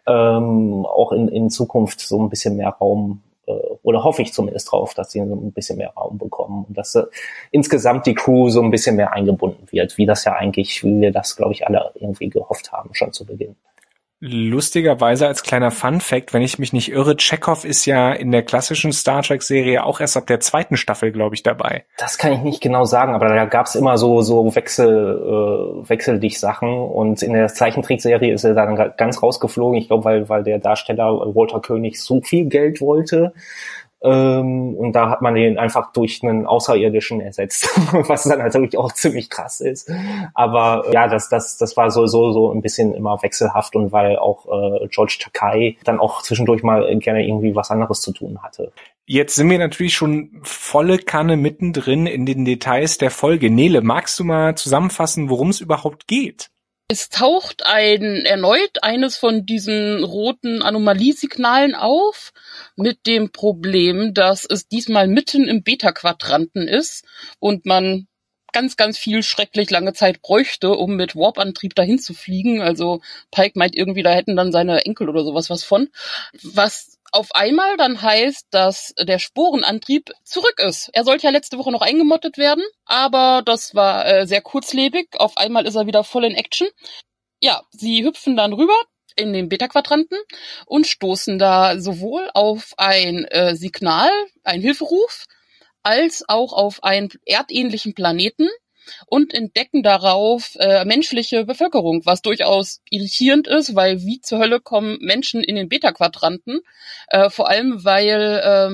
ähm, 0.08 0.86
auch 0.86 1.12
in, 1.12 1.28
in 1.28 1.50
Zukunft 1.50 2.00
so 2.00 2.20
ein 2.20 2.30
bisschen 2.30 2.56
mehr 2.56 2.70
Raum 2.70 3.22
äh, 3.46 3.52
oder 3.84 4.04
hoffe 4.04 4.22
ich 4.22 4.34
zumindest 4.34 4.72
drauf, 4.72 4.94
dass 4.94 5.12
sie 5.12 5.20
so 5.20 5.36
ein 5.36 5.52
bisschen 5.52 5.78
mehr 5.78 5.92
Raum 5.96 6.18
bekommen 6.18 6.66
und 6.68 6.78
dass 6.78 6.96
äh, 6.96 7.04
insgesamt 7.52 8.06
die 8.06 8.16
Crew 8.16 8.50
so 8.50 8.62
ein 8.62 8.72
bisschen 8.72 8.96
mehr 8.96 9.14
eingebunden 9.14 9.68
wird, 9.72 9.98
wie 9.98 10.06
das 10.06 10.24
ja 10.24 10.34
eigentlich, 10.34 10.84
wie 10.84 11.02
wir 11.02 11.12
das, 11.12 11.36
glaube 11.36 11.54
ich, 11.54 11.68
alle 11.68 11.92
irgendwie 11.96 12.30
gehofft 12.30 12.72
haben, 12.72 12.94
schon 12.94 13.14
zu 13.14 13.26
Beginn. 13.26 13.56
Lustigerweise 14.20 15.28
als 15.28 15.44
kleiner 15.44 15.70
Fun 15.70 16.02
Fact, 16.02 16.34
wenn 16.34 16.42
ich 16.42 16.58
mich 16.58 16.74
nicht 16.74 16.92
irre, 16.92 17.18
Chekhov 17.18 17.64
ist 17.64 17.86
ja 17.86 18.12
in 18.12 18.32
der 18.32 18.42
klassischen 18.42 18.92
Star 18.92 19.22
Trek 19.22 19.44
Serie 19.44 19.84
auch 19.84 20.00
erst 20.00 20.18
ab 20.18 20.26
der 20.26 20.40
zweiten 20.40 20.76
Staffel, 20.76 21.12
glaube 21.12 21.36
ich, 21.36 21.44
dabei. 21.44 21.86
Das 22.00 22.18
kann 22.18 22.34
ich 22.34 22.40
nicht 22.42 22.60
genau 22.60 22.84
sagen, 22.86 23.14
aber 23.14 23.28
da 23.30 23.46
gab 23.46 23.68
es 23.68 23.76
immer 23.76 24.00
so 24.00 24.24
so 24.24 24.56
Wechsel 24.56 24.88
äh, 24.88 25.90
wechseldich 25.90 26.40
Sachen 26.40 26.70
und 26.70 27.22
in 27.22 27.34
der 27.34 27.48
Zeichentrickserie 27.48 28.34
ist 28.34 28.44
er 28.44 28.56
dann 28.56 28.94
ganz 28.98 29.22
rausgeflogen. 29.22 29.78
Ich 29.78 29.88
glaube, 29.88 30.06
weil 30.06 30.30
weil 30.30 30.44
der 30.44 30.58
Darsteller 30.58 31.06
Walter 31.36 31.60
König 31.60 32.02
so 32.02 32.20
viel 32.22 32.46
Geld 32.46 32.82
wollte 32.82 33.34
ähm, 34.02 34.76
und 34.76 34.94
da 34.94 35.10
hat 35.10 35.22
man 35.22 35.34
den 35.34 35.58
einfach 35.58 35.92
durch 35.92 36.22
einen 36.24 36.46
Außerirdischen 36.46 37.20
ersetzt, 37.20 37.68
was 38.08 38.24
dann 38.24 38.40
natürlich 38.40 38.78
auch 38.78 38.92
ziemlich 38.92 39.30
krass 39.30 39.60
ist. 39.60 39.92
Aber 40.36 40.86
ja, 40.92 41.08
das, 41.08 41.30
das, 41.30 41.58
das 41.58 41.76
war 41.78 41.90
so, 41.90 42.06
so, 42.06 42.32
so 42.32 42.52
ein 42.52 42.62
bisschen 42.62 42.94
immer 42.94 43.22
wechselhaft 43.24 43.76
und 43.76 43.92
weil 43.92 44.18
auch 44.18 44.46
äh, 44.46 44.88
George 44.90 45.18
Takai 45.20 45.78
dann 45.84 46.00
auch 46.00 46.22
zwischendurch 46.22 46.62
mal 46.62 46.96
gerne 47.00 47.26
irgendwie 47.26 47.56
was 47.56 47.72
anderes 47.72 48.02
zu 48.02 48.12
tun 48.12 48.44
hatte. 48.44 48.72
Jetzt 49.08 49.36
sind 49.36 49.50
wir 49.50 49.58
natürlich 49.58 49.96
schon 49.96 50.42
volle 50.44 51.00
Kanne 51.00 51.38
mittendrin 51.38 52.06
in 52.08 52.26
den 52.26 52.46
Details 52.46 52.98
der 52.98 53.10
Folge. 53.10 53.50
Nele, 53.50 53.82
magst 53.82 54.20
du 54.20 54.26
mal 54.26 54.56
zusammenfassen, 54.56 55.30
worum 55.30 55.50
es 55.50 55.62
überhaupt 55.62 56.08
geht? 56.08 56.50
Es 56.90 57.10
taucht 57.10 57.66
ein 57.66 58.24
erneut 58.26 58.82
eines 58.82 59.18
von 59.18 59.46
diesen 59.46 60.06
roten 60.06 60.62
Anomaliesignalen 60.62 61.76
auf, 61.76 62.32
mit 62.78 63.06
dem 63.06 63.32
Problem, 63.32 64.14
dass 64.14 64.46
es 64.46 64.68
diesmal 64.68 65.08
mitten 65.08 65.48
im 65.48 65.64
Beta-Quadranten 65.64 66.68
ist 66.68 67.06
und 67.40 67.66
man 67.66 68.08
ganz, 68.54 68.78
ganz 68.78 68.98
viel 68.98 69.24
schrecklich 69.24 69.70
lange 69.70 69.94
Zeit 69.94 70.22
bräuchte, 70.22 70.72
um 70.72 70.96
mit 70.96 71.16
Warp-Antrieb 71.16 71.76
dahin 71.76 72.00
zu 72.00 72.14
fliegen. 72.14 72.62
Also 72.62 73.02
Pike 73.32 73.58
meint 73.60 73.76
irgendwie, 73.76 74.04
da 74.04 74.12
hätten 74.12 74.36
dann 74.36 74.52
seine 74.52 74.86
Enkel 74.86 75.10
oder 75.10 75.24
sowas 75.24 75.50
was 75.50 75.64
von. 75.64 75.90
Was 76.44 76.98
auf 77.12 77.34
einmal 77.34 77.78
dann 77.78 78.02
heißt, 78.02 78.48
dass 78.52 78.94
der 79.00 79.20
Sporenantrieb 79.20 80.12
zurück 80.24 80.60
ist. 80.60 80.90
Er 80.94 81.04
sollte 81.04 81.26
ja 81.26 81.32
letzte 81.32 81.58
Woche 81.58 81.72
noch 81.72 81.82
eingemottet 81.82 82.38
werden, 82.38 82.64
aber 82.86 83.42
das 83.46 83.76
war 83.76 84.06
äh, 84.06 84.28
sehr 84.28 84.42
kurzlebig. 84.42 85.08
Auf 85.18 85.38
einmal 85.38 85.66
ist 85.66 85.76
er 85.76 85.88
wieder 85.88 86.04
voll 86.04 86.26
in 86.26 86.36
Action. 86.36 86.68
Ja, 87.40 87.64
sie 87.72 88.04
hüpfen 88.04 88.36
dann 88.36 88.54
rüber 88.54 88.78
in 89.18 89.34
den 89.34 89.50
Beta-Quadranten 89.50 90.18
und 90.66 90.88
stoßen 90.88 91.38
da 91.40 91.80
sowohl 91.80 92.30
auf 92.34 92.74
ein 92.78 93.26
äh, 93.26 93.56
Signal, 93.56 94.10
ein 94.44 94.62
Hilferuf, 94.62 95.26
als 95.84 96.24
auch 96.28 96.54
auf 96.54 96.84
einen 96.84 97.10
erdähnlichen 97.26 97.94
Planeten, 97.94 98.50
und 99.08 99.34
entdecken 99.34 99.84
darauf 99.84 100.56
äh, 100.60 100.86
menschliche 100.86 101.46
Bevölkerung, 101.46 102.06
was 102.06 102.22
durchaus 102.22 102.82
irritierend 102.90 103.48
ist, 103.48 103.76
weil 103.76 104.02
wie 104.02 104.22
zur 104.22 104.40
Hölle 104.40 104.60
kommen 104.60 104.98
Menschen 105.02 105.44
in 105.44 105.56
den 105.56 105.70
Beta-Quadranten? 105.70 106.62
Äh, 107.10 107.30
vor 107.30 107.50
allem, 107.50 107.84
weil 107.84 108.20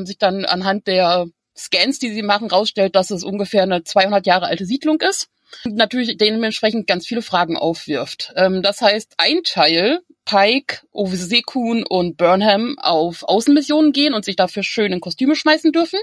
äh, 0.01 0.05
sich 0.05 0.17
dann 0.17 0.45
anhand 0.45 0.87
der 0.87 1.25
Scans, 1.55 1.99
die 1.99 2.11
sie 2.11 2.23
machen, 2.23 2.49
rausstellt, 2.49 2.95
dass 2.95 3.11
es 3.11 3.23
ungefähr 3.23 3.63
eine 3.63 3.83
200 3.83 4.25
Jahre 4.25 4.45
alte 4.45 4.65
Siedlung 4.65 5.01
ist 5.01 5.29
natürlich 5.65 6.17
dementsprechend 6.17 6.87
ganz 6.87 7.05
viele 7.05 7.21
Fragen 7.21 7.57
aufwirft. 7.57 8.33
Ähm, 8.35 8.61
das 8.61 8.81
heißt, 8.81 9.13
ein 9.17 9.43
Teil, 9.43 9.99
Pike, 10.25 10.81
Ovesekun 10.91 11.83
und 11.83 12.17
Burnham 12.17 12.77
auf 12.79 13.23
Außenmissionen 13.23 13.91
gehen 13.91 14.13
und 14.13 14.25
sich 14.25 14.35
dafür 14.35 14.63
schön 14.63 14.93
in 14.93 15.01
Kostüme 15.01 15.35
schmeißen 15.35 15.71
dürfen. 15.71 15.99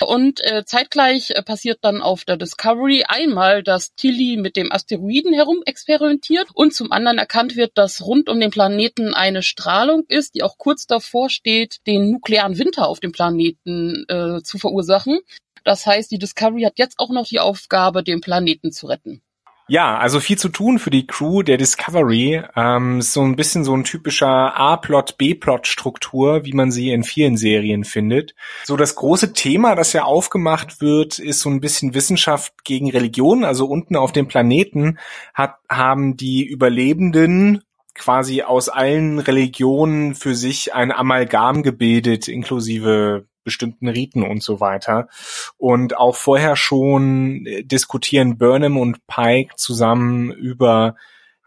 Und 0.00 0.40
äh, 0.44 0.64
zeitgleich 0.64 1.30
äh, 1.30 1.42
passiert 1.42 1.78
dann 1.82 2.02
auf 2.02 2.24
der 2.24 2.36
Discovery 2.36 3.04
einmal, 3.06 3.62
dass 3.62 3.94
Tilly 3.94 4.36
mit 4.36 4.56
dem 4.56 4.72
Asteroiden 4.72 5.32
herum 5.32 5.62
experimentiert 5.66 6.48
und 6.54 6.74
zum 6.74 6.92
anderen 6.92 7.18
erkannt 7.18 7.56
wird, 7.56 7.72
dass 7.76 8.04
rund 8.04 8.28
um 8.28 8.40
den 8.40 8.50
Planeten 8.50 9.14
eine 9.14 9.42
Strahlung 9.42 10.04
ist, 10.08 10.34
die 10.34 10.42
auch 10.42 10.58
kurz 10.58 10.86
davor 10.86 11.30
steht, 11.30 11.78
den 11.86 12.10
nuklearen 12.10 12.58
Winter 12.58 12.88
auf 12.88 13.00
dem 13.00 13.12
Planeten 13.12 14.04
äh, 14.08 14.42
zu 14.42 14.58
verursachen. 14.58 15.20
Das 15.64 15.86
heißt, 15.86 16.10
die 16.10 16.18
Discovery 16.18 16.62
hat 16.62 16.78
jetzt 16.78 16.98
auch 16.98 17.10
noch 17.10 17.26
die 17.26 17.40
Aufgabe, 17.40 18.02
den 18.02 18.20
Planeten 18.20 18.72
zu 18.72 18.86
retten. 18.86 19.22
Ja, 19.70 19.98
also 19.98 20.18
viel 20.18 20.36
zu 20.36 20.48
tun 20.48 20.80
für 20.80 20.90
die 20.90 21.06
Crew 21.06 21.44
der 21.44 21.56
Discovery. 21.56 22.42
Ähm, 22.56 23.00
so 23.02 23.22
ein 23.22 23.36
bisschen 23.36 23.62
so 23.62 23.72
ein 23.72 23.84
typischer 23.84 24.56
A-Plot, 24.56 25.16
B-Plot-Struktur, 25.16 26.44
wie 26.44 26.54
man 26.54 26.72
sie 26.72 26.90
in 26.90 27.04
vielen 27.04 27.36
Serien 27.36 27.84
findet. 27.84 28.34
So 28.64 28.76
das 28.76 28.96
große 28.96 29.32
Thema, 29.32 29.76
das 29.76 29.92
ja 29.92 30.02
aufgemacht 30.02 30.80
wird, 30.80 31.20
ist 31.20 31.38
so 31.38 31.50
ein 31.50 31.60
bisschen 31.60 31.94
Wissenschaft 31.94 32.64
gegen 32.64 32.90
Religion. 32.90 33.44
Also 33.44 33.66
unten 33.66 33.94
auf 33.94 34.10
dem 34.10 34.26
Planeten 34.26 34.98
hat, 35.34 35.54
haben 35.68 36.16
die 36.16 36.44
Überlebenden 36.44 37.62
quasi 37.94 38.42
aus 38.42 38.68
allen 38.68 39.20
Religionen 39.20 40.16
für 40.16 40.34
sich 40.34 40.74
ein 40.74 40.90
Amalgam 40.90 41.62
gebildet, 41.62 42.26
inklusive 42.26 43.29
bestimmten 43.44 43.88
Riten 43.88 44.22
und 44.22 44.42
so 44.42 44.60
weiter. 44.60 45.08
Und 45.56 45.96
auch 45.96 46.16
vorher 46.16 46.56
schon 46.56 47.46
diskutieren 47.62 48.38
Burnham 48.38 48.76
und 48.76 49.06
Pike 49.06 49.54
zusammen 49.56 50.30
über 50.30 50.96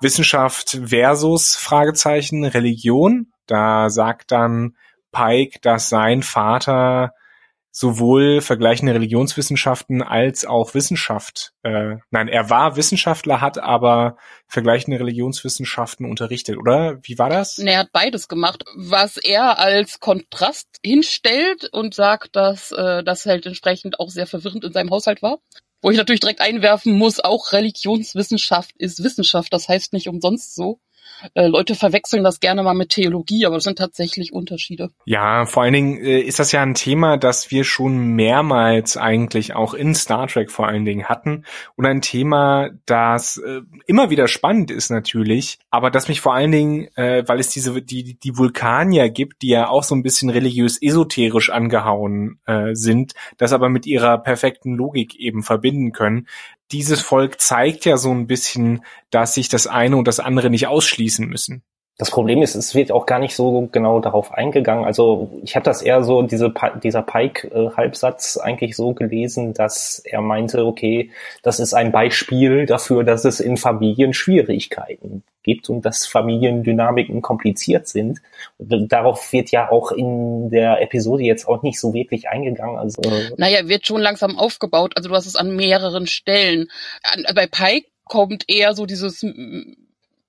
Wissenschaft 0.02 0.82
versus 0.86 1.56
Fragezeichen 1.56 2.46
Religion. 2.46 3.32
Da 3.48 3.90
sagt 3.90 4.32
dann 4.32 4.76
Pike, 5.12 5.60
dass 5.62 5.90
sein 5.90 6.24
Vater 6.24 7.14
sowohl 7.76 8.40
vergleichende 8.42 8.94
Religionswissenschaften 8.94 10.04
als 10.04 10.46
auch 10.46 10.76
Wissenschaft, 10.76 11.54
äh, 11.64 11.96
nein, 12.12 12.28
er 12.28 12.52
war 12.52 12.76
Wissenschaftler, 12.76 13.42
hat 13.42 13.58
aber 13.58 14.16
vergleichende 14.48 15.00
Religionswissenschaften 15.00 16.06
unterrichtet, 16.06 16.58
oder? 16.58 17.00
Wie 17.02 17.18
war 17.18 17.32
das? 17.32 17.58
Er 17.58 17.80
hat 17.80 17.92
beides 17.92 18.28
gemacht, 18.28 18.64
was 18.76 19.18
er 19.18 19.58
als 19.58 20.00
Kontrast 20.00 20.68
hinstellt 20.86 21.68
und 21.72 21.96
sagt, 21.96 22.36
dass 22.36 22.72
äh, 22.72 23.04
das 23.04 23.26
halt 23.26 23.48
entsprechend 23.48 24.00
auch 24.00 24.10
sehr 24.10 24.28
verwirrend 24.28 24.64
in 24.64 24.72
seinem 24.72 24.92
Haushalt 24.92 25.24
war. 25.24 25.40
Wo 25.82 25.90
ich 25.90 25.98
natürlich 25.98 26.22
direkt 26.22 26.42
einwerfen 26.42 26.94
muss, 26.94 27.20
auch 27.20 27.54
Religionswissenschaft 27.54 28.72
ist 28.78 29.04
Wissenschaft, 29.04 29.52
das 29.52 29.68
heißt 29.68 29.94
nicht 29.94 30.08
umsonst 30.08 30.54
so. 30.54 30.80
Äh, 31.34 31.48
Leute 31.48 31.76
verwechseln 31.76 32.24
das 32.24 32.40
gerne 32.40 32.64
mal 32.64 32.74
mit 32.74 32.90
Theologie, 32.90 33.46
aber 33.46 33.56
das 33.56 33.64
sind 33.64 33.78
tatsächlich 33.78 34.34
Unterschiede. 34.34 34.90
Ja, 35.06 35.46
vor 35.46 35.64
allen 35.64 35.74
Dingen 35.74 35.98
äh, 35.98 36.20
ist 36.20 36.40
das 36.40 36.52
ja 36.52 36.62
ein 36.62 36.74
Thema, 36.74 37.18
das 37.18 37.52
wir 37.52 37.64
schon 37.64 37.98
mehrmals 38.16 38.98
eigentlich 38.98 39.56
auch 39.56 39.74
in 39.74 39.96
Star 39.96 40.28
Trek 40.28 40.52
vor 40.52 40.68
allen 40.68 40.86
Dingen 40.86 41.06
hatten 41.06 41.46
und 41.76 41.86
ein 41.86 42.02
Thema, 42.02 42.70
das 42.86 43.38
äh, 43.38 43.62
immer 43.86 44.10
wieder 44.10 44.28
spannend 44.28 44.72
ist 44.72 44.90
natürlich, 44.90 45.60
aber 45.70 45.92
das 45.92 46.08
mich 46.08 46.22
vor 46.22 46.34
allen 46.34 46.52
Dingen, 46.52 46.88
äh, 46.96 47.24
weil 47.28 47.40
es 47.40 47.50
diese 47.50 47.82
die 47.82 48.16
die 48.16 48.38
Vulkanier 48.38 49.10
gibt, 49.10 49.42
die 49.42 49.50
ja 49.50 49.70
auch 49.70 49.84
so 49.84 49.96
ein 49.96 50.04
bisschen 50.04 50.30
religiös 50.30 50.82
esoterisch 50.82 51.50
angehauen 51.50 52.40
äh, 52.46 52.74
sind, 52.74 53.14
das 53.38 53.54
aber 53.54 53.70
mit 53.70 53.86
ihrer 53.86 54.18
perfekten 54.18 54.76
Logik 54.76 55.16
eben 55.16 55.44
verbinden 55.44 55.92
können, 55.92 56.28
dieses 56.74 57.02
Volk 57.02 57.40
zeigt 57.40 57.86
ja 57.86 57.98
so 57.98 58.12
ein 58.12 58.28
bisschen, 58.28 58.84
dass 59.12 59.36
sich 59.36 59.48
das 59.48 59.68
eine 59.68 59.96
und 59.96 60.08
das 60.08 60.20
andere 60.20 60.50
nicht 60.50 60.68
ausschließen 60.68 61.28
müssen. 61.28 61.64
Das 61.98 62.10
Problem 62.10 62.42
ist, 62.42 62.56
es 62.56 62.74
wird 62.74 62.92
auch 62.92 63.06
gar 63.06 63.20
nicht 63.20 63.36
so 63.36 63.70
genau 63.72 64.00
darauf 64.00 64.34
eingegangen. 64.34 64.84
Also 64.84 65.30
ich 65.44 65.56
habe 65.56 65.64
das 65.64 65.84
eher 65.84 66.04
so, 66.04 66.24
diese, 66.24 66.52
dieser 66.84 67.04
Pike-Halbsatz 67.04 68.38
eigentlich 68.38 68.76
so 68.76 68.94
gelesen, 68.94 69.54
dass 69.54 70.00
er 70.00 70.22
meinte, 70.22 70.66
okay, 70.66 71.12
das 71.44 71.60
ist 71.60 71.76
ein 71.76 71.92
Beispiel 71.92 72.66
dafür, 72.66 73.04
dass 73.04 73.26
es 73.26 73.40
in 73.40 73.58
Familien 73.58 74.14
Schwierigkeiten 74.14 75.24
gibt 75.44 75.70
und 75.70 75.86
dass 75.86 76.08
Familiendynamiken 76.08 77.22
kompliziert 77.22 77.88
sind. 77.88 78.22
Und 78.58 78.92
darauf 78.92 79.32
wird 79.32 79.52
ja 79.52 79.70
auch 79.70 79.92
in 79.92 80.50
der 80.50 80.82
Episode 80.82 81.24
jetzt 81.24 81.48
auch 81.48 81.62
nicht 81.62 81.80
so 81.80 81.94
wirklich 81.94 82.28
eingegangen. 82.28 82.78
Also, 82.78 83.02
naja, 83.38 83.68
wird 83.68 83.86
schon 83.86 84.02
langsam 84.02 84.40
aufgebaut. 84.40 84.94
Also 84.96 85.10
du 85.10 85.16
hast 85.16 85.28
es 85.28 85.36
an 85.36 85.56
mehreren 85.56 86.08
Stellen. 86.08 86.70
Bei 87.36 87.46
Pike 87.46 87.88
kommt 88.06 88.46
eher 88.48 88.74
so 88.74 88.86
dieses 88.86 89.24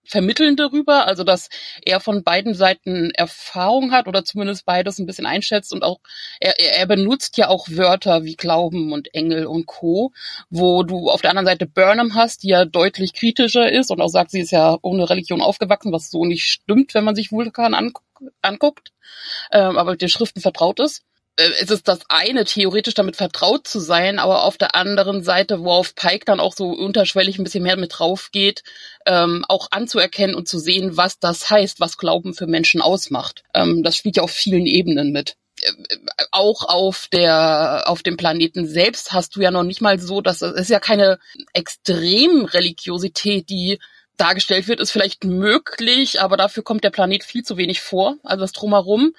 vermitteln 0.06 0.56
darüber, 0.56 1.06
also 1.06 1.24
dass 1.24 1.48
er 1.84 2.00
von 2.00 2.22
beiden 2.22 2.54
Seiten 2.54 3.10
Erfahrung 3.12 3.92
hat 3.92 4.06
oder 4.06 4.24
zumindest 4.24 4.66
beides 4.66 4.98
ein 4.98 5.06
bisschen 5.06 5.26
einschätzt 5.26 5.72
und 5.72 5.82
auch 5.82 6.00
er, 6.40 6.58
er 6.58 6.86
benutzt 6.86 7.36
ja 7.36 7.48
auch 7.48 7.68
Wörter 7.68 8.24
wie 8.24 8.36
Glauben 8.36 8.92
und 8.92 9.14
Engel 9.14 9.46
und 9.46 9.66
Co., 9.66 10.12
wo 10.50 10.82
du 10.82 11.10
auf 11.10 11.22
der 11.22 11.30
anderen 11.30 11.46
Seite 11.46 11.66
Burnham 11.66 12.14
hast, 12.14 12.42
die 12.42 12.48
ja 12.48 12.64
deutlich 12.64 13.12
kritischer 13.14 13.70
ist 13.70 13.90
und 13.90 14.00
auch 14.00 14.08
sagt, 14.08 14.30
sie 14.30 14.40
ist 14.40 14.50
ja 14.50 14.78
ohne 14.82 15.08
Religion 15.08 15.40
aufgewachsen, 15.40 15.92
was 15.92 16.10
so 16.10 16.24
nicht 16.24 16.44
stimmt, 16.44 16.94
wenn 16.94 17.04
man 17.04 17.14
sich 17.14 17.32
Vulkan 17.32 17.74
anguckt, 18.42 18.92
ähm, 19.52 19.76
aber 19.76 19.92
mit 19.92 20.02
den 20.02 20.08
Schriften 20.08 20.40
vertraut 20.40 20.80
ist. 20.80 21.02
Äh, 21.36 21.50
es 21.60 21.70
ist 21.70 21.88
das 21.88 22.00
eine, 22.08 22.44
theoretisch 22.44 22.94
damit 22.94 23.16
vertraut 23.16 23.66
zu 23.66 23.80
sein, 23.80 24.18
aber 24.18 24.44
auf 24.44 24.56
der 24.56 24.74
anderen 24.74 25.22
Seite, 25.22 25.60
worauf 25.60 25.94
Pike 25.94 26.24
dann 26.24 26.40
auch 26.40 26.54
so 26.54 26.70
unterschwellig 26.70 27.38
ein 27.38 27.44
bisschen 27.44 27.62
mehr 27.62 27.76
mit 27.76 27.98
drauf 27.98 28.30
geht, 28.32 28.62
ähm, 29.06 29.44
auch 29.48 29.68
anzuerkennen 29.70 30.34
und 30.36 30.48
zu 30.48 30.58
sehen, 30.58 30.96
was 30.96 31.18
das 31.18 31.50
heißt, 31.50 31.80
was 31.80 31.98
Glauben 31.98 32.34
für 32.34 32.46
Menschen 32.46 32.80
ausmacht. 32.80 33.42
Ähm, 33.54 33.82
das 33.82 33.96
spielt 33.96 34.16
ja 34.16 34.22
auf 34.22 34.30
vielen 34.30 34.66
Ebenen 34.66 35.12
mit 35.12 35.36
äh, 35.62 35.72
auch 36.30 36.68
auf 36.68 37.08
der 37.12 37.84
auf 37.86 38.02
dem 38.02 38.16
Planeten 38.16 38.66
selbst 38.66 39.12
hast 39.12 39.36
du 39.36 39.40
ja 39.40 39.50
noch 39.50 39.64
nicht 39.64 39.80
mal 39.80 39.98
so, 40.00 40.20
dass 40.20 40.42
es 40.42 40.52
ist 40.54 40.70
ja 40.70 40.80
keine 40.80 41.18
Extremreligiosität, 41.52 43.48
die 43.50 43.78
dargestellt 44.16 44.68
wird, 44.68 44.80
ist 44.80 44.92
vielleicht 44.92 45.24
möglich, 45.24 46.20
aber 46.20 46.36
dafür 46.36 46.62
kommt 46.62 46.84
der 46.84 46.90
Planet 46.90 47.24
viel 47.24 47.42
zu 47.42 47.56
wenig 47.56 47.80
vor, 47.80 48.16
also 48.22 48.42
das 48.42 48.52
drumherum 48.52 49.12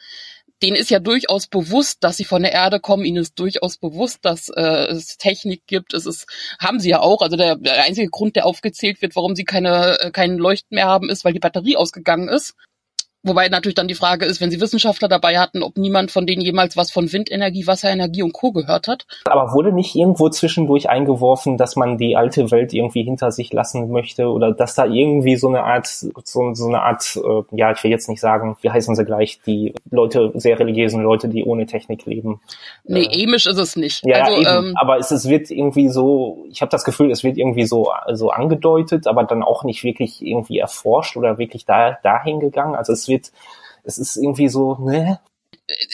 denen 0.62 0.78
ist 0.78 0.90
ja 0.90 1.00
durchaus 1.00 1.48
bewusst, 1.48 2.04
dass 2.04 2.18
sie 2.18 2.24
von 2.24 2.42
der 2.42 2.54
Erde 2.54 2.80
kommen. 2.80 3.06
Ihnen 3.06 3.18
ist 3.18 3.38
durchaus 3.40 3.78
bewusst, 3.78 4.20
dass 4.24 4.50
äh, 4.50 4.88
es 4.88 5.18
Technik 5.18 5.64
gibt. 5.68 5.94
Es 5.94 6.06
ist, 6.06 6.28
haben 6.60 6.80
sie 6.80 6.90
ja 6.90 7.00
auch. 7.02 7.22
Also 7.22 7.36
der, 7.36 7.56
der 7.58 7.84
einzige 7.84 8.10
Grund, 8.10 8.36
der 8.36 8.46
aufgezählt 8.46 9.02
wird, 9.02 9.16
warum 9.16 9.36
sie 9.36 9.44
keine, 9.44 10.00
äh, 10.00 10.12
keinen 10.12 10.38
Leuchten 10.38 10.76
mehr 10.76 10.88
haben, 10.88 11.10
ist, 11.10 11.26
weil 11.26 11.34
die 11.34 11.40
Batterie 11.40 11.76
ausgegangen 11.76 12.30
ist. 12.30 12.56
Wobei 13.26 13.50
natürlich 13.50 13.74
dann 13.74 13.88
die 13.88 13.96
Frage 13.96 14.26
ist, 14.26 14.40
wenn 14.40 14.52
sie 14.52 14.62
Wissenschaftler 14.62 15.08
dabei 15.08 15.40
hatten, 15.40 15.64
ob 15.64 15.78
niemand 15.78 16.12
von 16.12 16.28
denen 16.28 16.44
jemals 16.44 16.78
was 16.78 16.92
von 16.92 17.12
Windenergie, 17.12 17.66
Wasserenergie 17.66 18.22
und 18.22 18.34
Co. 18.34 18.52
gehört 18.52 18.88
hat. 18.88 19.08
Aber 19.26 19.52
wurde 19.52 19.72
nicht 19.72 19.96
irgendwo 19.96 20.30
zwischendurch 20.30 20.90
eingeworfen, 20.90 21.58
dass 21.58 21.76
man 21.76 21.98
die 21.98 22.16
alte 22.16 22.52
Welt 22.52 22.72
irgendwie 22.72 23.02
hinter 23.02 23.32
sich 23.32 23.52
lassen 23.52 23.90
möchte 23.90 24.28
oder 24.28 24.52
dass 24.52 24.76
da 24.76 24.86
irgendwie 24.86 25.38
so 25.38 25.48
eine 25.48 25.64
Art, 25.64 25.88
so, 25.88 26.54
so 26.54 26.68
eine 26.68 26.84
Art, 26.84 27.16
äh, 27.16 27.58
ja, 27.58 27.72
ich 27.72 27.84
will 27.84 27.90
jetzt 27.90 28.10
nicht 28.10 28.22
sagen, 28.22 28.58
wie 28.62 28.70
heißen 28.70 28.96
sie 28.96 29.06
gleich, 29.06 29.40
die 29.48 29.74
Leute, 29.90 30.32
sehr 30.36 30.60
religiösen 30.60 31.02
Leute, 31.02 31.28
die 31.28 31.44
ohne 31.44 31.66
Technik 31.66 32.06
leben. 32.06 32.42
Nee, 32.84 33.06
äh, 33.06 33.24
emisch 33.24 33.48
ist 33.48 33.58
es 33.58 33.76
nicht. 33.76 34.06
Ja, 34.06 34.24
also, 34.24 34.38
eben, 34.38 34.68
ähm, 34.68 34.74
aber 34.80 35.00
es, 35.00 35.10
es 35.10 35.28
wird 35.28 35.50
irgendwie 35.50 35.90
so, 35.90 36.46
ich 36.52 36.62
habe 36.62 36.70
das 36.70 36.84
Gefühl, 36.84 37.10
es 37.10 37.24
wird 37.24 37.38
irgendwie 37.38 37.66
so, 37.66 37.92
so 38.14 38.30
angedeutet, 38.30 39.08
aber 39.08 39.24
dann 39.24 39.42
auch 39.42 39.64
nicht 39.64 39.84
wirklich 39.84 40.22
irgendwie 40.22 40.60
erforscht 40.60 41.18
oder 41.18 41.40
wirklich 41.40 41.66
da, 41.66 41.98
dahin 42.04 42.40
gegangen. 42.40 42.76
Also 42.76 42.94
es 42.94 43.08
wird 43.08 43.15
wird, 43.16 43.32
es 43.84 43.98
ist 43.98 44.18
irgendwie 44.18 44.50
so, 44.50 44.76
ne? 44.76 45.20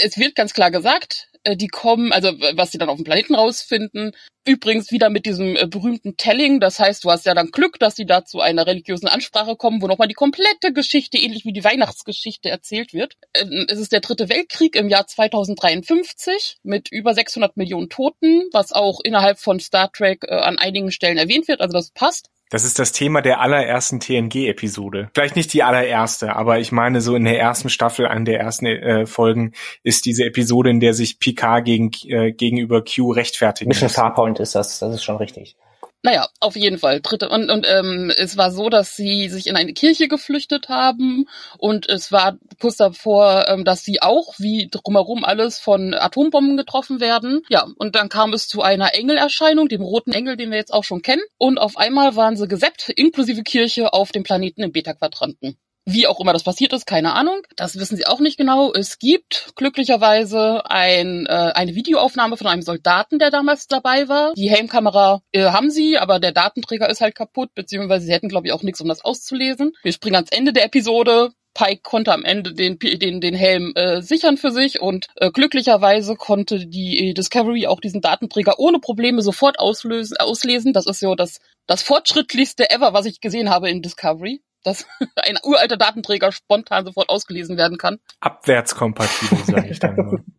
Es 0.04 0.18
wird 0.18 0.36
ganz 0.36 0.54
klar 0.54 0.72
gesagt, 0.72 1.30
äh, 1.44 1.56
die 1.56 1.68
kommen, 1.68 2.12
also 2.12 2.32
was 2.54 2.72
sie 2.72 2.78
dann 2.78 2.90
auf 2.90 2.98
dem 2.98 3.06
Planeten 3.06 3.36
rausfinden, 3.36 4.12
übrigens 4.46 4.92
wieder 4.92 5.10
mit 5.10 5.26
diesem 5.26 5.56
äh, 5.56 5.68
berühmten 5.68 6.18
Telling, 6.18 6.60
das 6.60 6.80
heißt, 6.80 7.04
du 7.04 7.12
hast 7.12 7.26
ja 7.26 7.34
dann 7.34 7.52
Glück, 7.52 7.80
dass 7.80 7.96
sie 7.96 8.06
da 8.06 8.26
zu 8.26 8.42
einer 8.42 8.68
religiösen 8.68 9.08
Ansprache 9.08 9.56
kommen, 9.56 9.82
wo 9.82 9.88
nochmal 9.88 10.08
die 10.08 10.14
komplette 10.14 10.74
Geschichte, 10.74 11.18
ähnlich 11.18 11.46
wie 11.46 11.54
die 11.54 11.64
Weihnachtsgeschichte 11.64 12.50
erzählt 12.50 12.94
wird. 12.94 13.18
Ähm, 13.34 13.66
es 13.70 13.80
ist 13.80 13.92
der 13.92 14.02
dritte 14.02 14.30
Weltkrieg 14.30 14.76
im 14.76 14.90
Jahr 14.90 15.08
2053 15.08 16.58
mit 16.64 16.92
über 16.92 17.14
600 17.14 17.58
Millionen 17.58 17.90
Toten, 17.90 18.44
was 18.52 18.72
auch 18.72 19.00
innerhalb 19.04 19.40
von 19.40 19.60
Star 19.60 19.92
Trek 19.92 20.24
äh, 20.28 20.34
an 20.34 20.58
einigen 20.58 20.92
Stellen 20.92 21.18
erwähnt 21.18 21.48
wird, 21.48 21.62
also 21.62 21.74
das 21.74 21.92
passt. 21.92 22.30
Das 22.52 22.66
ist 22.66 22.80
das 22.80 22.92
Thema 22.92 23.22
der 23.22 23.40
allerersten 23.40 24.02
TNG-Episode. 24.02 25.10
Vielleicht 25.14 25.38
nicht 25.38 25.54
die 25.54 25.64
allererste, 25.64 26.36
aber 26.36 26.60
ich 26.60 26.74
meine, 26.74 27.00
so 27.00 27.16
in 27.16 27.24
der 27.24 27.40
ersten 27.40 27.70
Staffel, 27.70 28.06
an 28.06 28.26
der 28.26 28.42
ersten 28.42 28.66
äh, 28.66 29.06
Folgen, 29.06 29.54
ist 29.84 30.06
diese 30.06 30.26
Episode, 30.26 30.70
in 30.70 30.82
der 30.82 30.94
sich 30.94 31.18
Picard 31.20 31.64
gegen, 31.64 31.92
äh, 32.10 32.34
gegenüber 32.34 32.84
Q 32.84 33.14
rechtfertigt. 33.14 33.70
Mission 33.70 33.90
Farpoint 33.90 34.42
ist 34.42 34.54
das, 34.54 34.80
das 34.80 34.96
ist 34.96 35.04
schon 35.04 35.16
richtig. 35.16 35.56
Naja, 36.04 36.28
auf 36.40 36.56
jeden 36.56 36.80
Fall. 36.80 37.00
Dritte 37.00 37.30
und 37.30 37.52
und 37.52 37.68
ähm, 37.70 38.12
es 38.18 38.36
war 38.36 38.52
so, 38.52 38.70
dass 38.70 38.96
sie 38.96 39.30
sich 39.30 39.46
in 39.46 39.56
eine 39.56 39.74
Kirche 39.74 40.08
geflüchtet 40.08 40.68
haben 40.68 41.28
und 41.60 41.88
es 41.90 42.12
war 42.12 42.40
kurz 42.60 42.78
davor, 42.78 43.46
ähm, 43.48 43.66
dass 43.66 43.84
sie 43.84 44.02
auch 44.02 44.34
wie 44.40 44.68
drumherum 44.72 45.24
alles 45.24 45.60
von 45.60 45.94
Atombomben 45.94 46.58
getroffen 46.58 47.00
werden. 47.00 47.42
Ja, 47.50 47.68
und 47.78 47.96
dann 47.96 48.10
kam 48.10 48.34
es 48.34 48.48
zu 48.48 48.64
einer 48.64 48.96
Engelerscheinung, 48.96 49.68
dem 49.68 49.84
roten 49.84 50.12
Engel, 50.12 50.38
den 50.38 50.50
wir 50.50 50.58
jetzt 50.58 50.74
auch 50.74 50.84
schon 50.84 51.04
kennen. 51.04 51.22
Und 51.38 51.60
auf 51.60 51.78
einmal 51.78 52.16
waren 52.16 52.36
sie 52.36 52.48
gesäppt, 52.48 52.90
inklusive 52.90 53.44
Kirche, 53.44 53.94
auf 53.94 54.12
dem 54.12 54.24
Planeten 54.24 54.64
im 54.64 54.72
Beta-Quadranten. 54.72 55.58
Wie 55.86 56.06
auch 56.06 56.20
immer 56.20 56.34
das 56.34 56.44
passiert 56.44 56.74
ist, 56.74 56.86
keine 56.86 57.14
Ahnung. 57.14 57.42
Das 57.56 57.78
wissen 57.80 57.98
sie 57.98 58.06
auch 58.06 58.20
nicht 58.20 58.38
genau. 58.38 58.72
Es 58.72 59.00
gibt 59.00 59.54
glücklicherweise 59.56 60.64
ein, 60.70 61.26
äh, 61.26 61.52
eine 61.56 61.74
Videoaufnahme 61.74 62.38
von 62.38 62.48
einem 62.48 62.62
Soldaten, 62.62 63.18
der 63.18 63.32
damals 63.32 63.68
dabei 63.68 64.08
war. 64.08 64.34
Die 64.36 64.50
Helmkamera 64.50 65.22
äh, 65.32 65.46
haben 65.46 65.72
sie, 65.72 65.98
aber 65.98 66.20
der 66.20 66.34
Datenträger 66.34 66.90
ist 66.90 67.02
halt 67.02 67.16
kaputt, 67.16 67.50
beziehungsweise 67.56 68.06
sie 68.06 68.14
hätten, 68.14 68.30
glaube 68.30 68.48
ich, 68.48 68.54
auch 68.54 68.62
nichts, 68.62 68.80
um 68.80 68.88
das 68.88 69.04
auszulesen. 69.04 69.72
Wir 69.82 69.92
springen 69.92 70.16
ans 70.16 70.32
Ende 70.32 70.54
der 70.54 70.66
Episode. 70.66 71.32
Pike 71.54 71.82
konnte 71.82 72.14
am 72.14 72.24
Ende 72.24 72.54
den, 72.54 72.80
den, 72.80 73.20
den 73.20 73.34
Helm 73.34 73.74
äh, 73.76 74.02
sichern 74.02 74.38
für 74.38 74.52
sich 74.52 74.82
und 74.82 75.08
äh, 75.16 75.32
glücklicherweise 75.32 76.16
konnte 76.16 76.66
die 76.66 77.14
Discovery 77.14 77.68
auch 77.68 77.82
diesen 77.82 78.00
Datenträger 78.00 78.58
ohne 78.58 78.80
Probleme 78.80 79.22
sofort 79.22 79.60
auslösen, 79.60 80.16
auslesen. 80.18 80.72
Das 80.72 80.86
ist 80.86 81.02
so 81.02 81.16
das, 81.16 81.40
das 81.68 81.84
fortschrittlichste 81.84 82.70
ever, 82.70 82.94
was 82.94 83.06
ich 83.06 83.20
gesehen 83.20 83.50
habe 83.50 83.70
in 83.70 83.82
Discovery 83.82 84.42
dass 84.64 84.86
ein 85.16 85.38
uralter 85.44 85.78
Datenträger 85.78 86.32
spontan 86.32 86.86
sofort 86.86 87.10
ausgelesen 87.10 87.58
werden 87.58 87.78
kann. 87.78 88.00
Abwärtskompatibel, 88.20 89.38
sage 89.46 89.70
ich 89.70 89.80
dann 89.80 89.96
nur. 89.96 90.24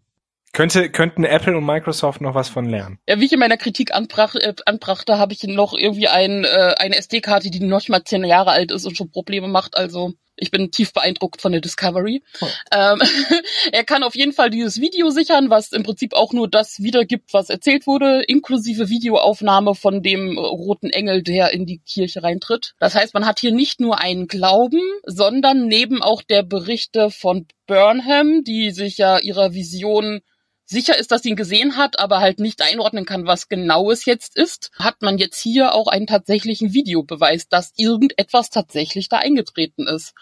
Könnte, 0.54 0.90
könnten 0.90 1.24
Apple 1.24 1.56
und 1.56 1.64
Microsoft 1.64 2.20
noch 2.20 2.34
was 2.34 2.50
von 2.50 2.66
lernen? 2.66 2.98
Ja, 3.08 3.18
wie 3.18 3.24
ich 3.24 3.32
in 3.32 3.38
meiner 3.38 3.56
Kritik 3.56 3.94
anbrach, 3.94 4.34
äh, 4.34 4.52
anbrachte, 4.66 5.16
habe 5.16 5.32
ich 5.32 5.42
noch 5.44 5.72
irgendwie 5.72 6.08
ein, 6.08 6.44
äh, 6.44 6.74
eine 6.76 6.96
SD-Karte, 6.96 7.50
die 7.50 7.60
noch 7.60 7.88
mal 7.88 8.04
zehn 8.04 8.22
Jahre 8.22 8.50
alt 8.50 8.70
ist 8.70 8.84
und 8.84 8.94
schon 8.94 9.10
Probleme 9.10 9.48
macht. 9.48 9.78
Also 9.78 10.12
ich 10.36 10.50
bin 10.50 10.70
tief 10.70 10.92
beeindruckt 10.92 11.40
von 11.40 11.52
der 11.52 11.60
Discovery. 11.60 12.22
Oh. 12.40 12.46
Ähm, 12.72 13.00
er 13.72 13.84
kann 13.84 14.02
auf 14.02 14.14
jeden 14.14 14.32
Fall 14.32 14.50
dieses 14.50 14.80
Video 14.80 15.10
sichern, 15.10 15.50
was 15.50 15.72
im 15.72 15.82
Prinzip 15.82 16.14
auch 16.14 16.32
nur 16.32 16.48
das 16.48 16.82
wiedergibt, 16.82 17.32
was 17.32 17.50
erzählt 17.50 17.86
wurde, 17.86 18.22
inklusive 18.22 18.88
Videoaufnahme 18.88 19.74
von 19.74 20.02
dem 20.02 20.38
roten 20.38 20.90
Engel, 20.90 21.22
der 21.22 21.52
in 21.52 21.66
die 21.66 21.78
Kirche 21.78 22.22
reintritt. 22.22 22.74
Das 22.78 22.94
heißt, 22.94 23.14
man 23.14 23.26
hat 23.26 23.38
hier 23.38 23.52
nicht 23.52 23.80
nur 23.80 24.00
einen 24.00 24.26
Glauben, 24.26 24.80
sondern 25.04 25.66
neben 25.66 26.02
auch 26.02 26.22
der 26.22 26.42
Berichte 26.42 27.10
von 27.10 27.46
Burnham, 27.66 28.42
die 28.44 28.70
sich 28.70 28.98
ja 28.98 29.18
ihrer 29.18 29.54
Vision 29.54 30.20
sicher 30.72 30.98
ist, 30.98 31.12
dass 31.12 31.22
sie 31.22 31.30
ihn 31.30 31.36
gesehen 31.36 31.76
hat, 31.76 32.00
aber 32.00 32.18
halt 32.18 32.40
nicht 32.40 32.62
einordnen 32.62 33.04
kann, 33.04 33.26
was 33.26 33.48
genau 33.48 33.90
es 33.92 34.04
jetzt 34.04 34.36
ist, 34.36 34.72
hat 34.76 35.02
man 35.02 35.18
jetzt 35.18 35.38
hier 35.38 35.74
auch 35.74 35.86
einen 35.86 36.08
tatsächlichen 36.08 36.72
Videobeweis, 36.72 37.46
dass 37.48 37.72
irgendetwas 37.76 38.50
tatsächlich 38.50 39.08
da 39.08 39.18
eingetreten 39.18 39.86
ist. 39.86 40.14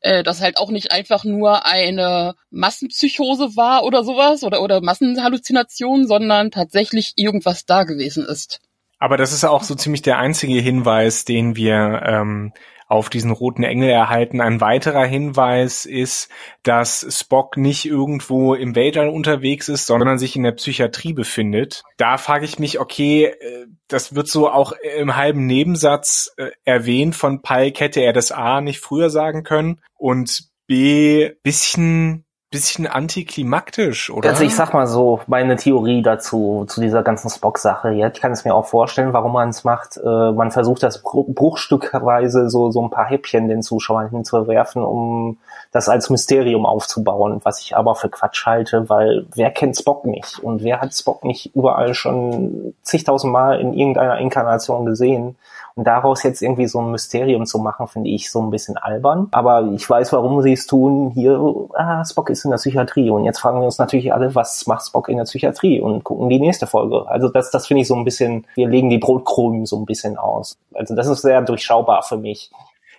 Äh, 0.00 0.22
dass 0.22 0.40
halt 0.40 0.58
auch 0.58 0.70
nicht 0.70 0.90
einfach 0.90 1.24
nur 1.24 1.66
eine 1.66 2.34
Massenpsychose 2.50 3.56
war 3.56 3.84
oder 3.84 4.02
sowas 4.02 4.42
oder, 4.42 4.62
oder 4.62 4.80
Massenhalluzination, 4.80 6.06
sondern 6.06 6.50
tatsächlich 6.50 7.12
irgendwas 7.16 7.64
da 7.66 7.84
gewesen 7.84 8.24
ist. 8.24 8.60
Aber 8.98 9.16
das 9.16 9.32
ist 9.32 9.44
auch 9.44 9.62
so 9.62 9.74
ziemlich 9.74 10.02
der 10.02 10.18
einzige 10.18 10.60
Hinweis, 10.60 11.24
den 11.24 11.54
wir 11.54 12.02
ähm, 12.04 12.52
auf 12.88 13.10
diesen 13.10 13.30
roten 13.30 13.62
Engel 13.62 13.90
erhalten. 13.90 14.40
Ein 14.40 14.60
weiterer 14.60 15.04
Hinweis 15.04 15.84
ist, 15.84 16.30
dass 16.62 17.06
Spock 17.10 17.56
nicht 17.56 17.84
irgendwo 17.84 18.54
im 18.54 18.74
Weltall 18.74 19.08
unterwegs 19.08 19.68
ist, 19.68 19.86
sondern 19.86 20.18
sich 20.18 20.34
in 20.34 20.42
der 20.42 20.52
Psychiatrie 20.52 21.12
befindet. 21.12 21.82
Da 21.98 22.16
frage 22.16 22.46
ich 22.46 22.58
mich, 22.58 22.80
okay, 22.80 23.26
äh, 23.26 23.66
das 23.88 24.14
wird 24.14 24.28
so 24.28 24.50
auch 24.50 24.72
im 24.98 25.16
halben 25.16 25.46
Nebensatz 25.46 26.32
äh, 26.38 26.50
erwähnt 26.64 27.14
von 27.14 27.42
Pike, 27.42 27.84
hätte 27.84 28.00
er 28.00 28.14
das 28.14 28.32
A 28.32 28.60
nicht 28.62 28.80
früher 28.80 29.10
sagen 29.10 29.44
können 29.44 29.80
und 29.94 30.48
B 30.66 31.30
bisschen 31.42 32.24
bisschen 32.50 32.86
antiklimaktisch, 32.86 34.08
oder? 34.08 34.30
Also 34.30 34.42
ich 34.42 34.54
sag 34.54 34.72
mal 34.72 34.86
so, 34.86 35.20
meine 35.26 35.56
Theorie 35.56 36.00
dazu, 36.00 36.64
zu 36.66 36.80
dieser 36.80 37.02
ganzen 37.02 37.28
Spock-Sache, 37.28 37.90
ja, 37.92 38.08
ich 38.08 38.20
kann 38.20 38.32
es 38.32 38.46
mir 38.46 38.54
auch 38.54 38.66
vorstellen, 38.66 39.12
warum 39.12 39.32
man 39.34 39.50
es 39.50 39.64
macht. 39.64 39.98
Äh, 39.98 40.32
man 40.32 40.50
versucht 40.50 40.82
das 40.82 41.02
bruchstückweise 41.02 42.48
so, 42.48 42.70
so 42.70 42.82
ein 42.82 42.90
paar 42.90 43.04
Häppchen 43.04 43.48
den 43.48 43.62
Zuschauern 43.62 44.08
hinzuwerfen, 44.08 44.82
um 44.82 45.36
das 45.72 45.90
als 45.90 46.08
Mysterium 46.08 46.64
aufzubauen, 46.64 47.40
was 47.44 47.60
ich 47.60 47.76
aber 47.76 47.94
für 47.94 48.08
Quatsch 48.08 48.46
halte, 48.46 48.88
weil 48.88 49.26
wer 49.34 49.50
kennt 49.50 49.76
Spock 49.76 50.06
nicht? 50.06 50.38
Und 50.38 50.62
wer 50.62 50.80
hat 50.80 50.94
Spock 50.94 51.24
nicht 51.24 51.54
überall 51.54 51.92
schon 51.92 52.74
zigtausend 52.82 53.30
Mal 53.30 53.60
in 53.60 53.74
irgendeiner 53.74 54.18
Inkarnation 54.18 54.86
gesehen? 54.86 55.36
Daraus 55.84 56.22
jetzt 56.22 56.42
irgendwie 56.42 56.66
so 56.66 56.80
ein 56.80 56.90
Mysterium 56.90 57.46
zu 57.46 57.58
machen, 57.58 57.86
finde 57.86 58.10
ich 58.10 58.30
so 58.30 58.40
ein 58.42 58.50
bisschen 58.50 58.76
albern. 58.76 59.28
Aber 59.30 59.70
ich 59.72 59.88
weiß, 59.88 60.12
warum 60.12 60.42
sie 60.42 60.52
es 60.52 60.66
tun. 60.66 61.10
Hier, 61.14 61.40
ah, 61.74 62.04
Spock 62.04 62.30
ist 62.30 62.44
in 62.44 62.50
der 62.50 62.58
Psychiatrie. 62.58 63.10
Und 63.10 63.24
jetzt 63.24 63.38
fragen 63.38 63.60
wir 63.60 63.64
uns 63.64 63.78
natürlich 63.78 64.12
alle, 64.12 64.34
was 64.34 64.66
macht 64.66 64.86
Spock 64.86 65.08
in 65.08 65.16
der 65.16 65.24
Psychiatrie? 65.24 65.80
Und 65.80 66.04
gucken 66.04 66.28
die 66.28 66.40
nächste 66.40 66.66
Folge. 66.66 67.08
Also 67.08 67.28
das, 67.28 67.50
das 67.50 67.66
finde 67.66 67.82
ich 67.82 67.88
so 67.88 67.94
ein 67.94 68.04
bisschen, 68.04 68.46
wir 68.54 68.68
legen 68.68 68.90
die 68.90 68.98
Brotkrumen 68.98 69.66
so 69.66 69.76
ein 69.76 69.86
bisschen 69.86 70.16
aus. 70.16 70.58
Also 70.74 70.94
das 70.94 71.06
ist 71.06 71.22
sehr 71.22 71.42
durchschaubar 71.42 72.02
für 72.02 72.16
mich. 72.16 72.50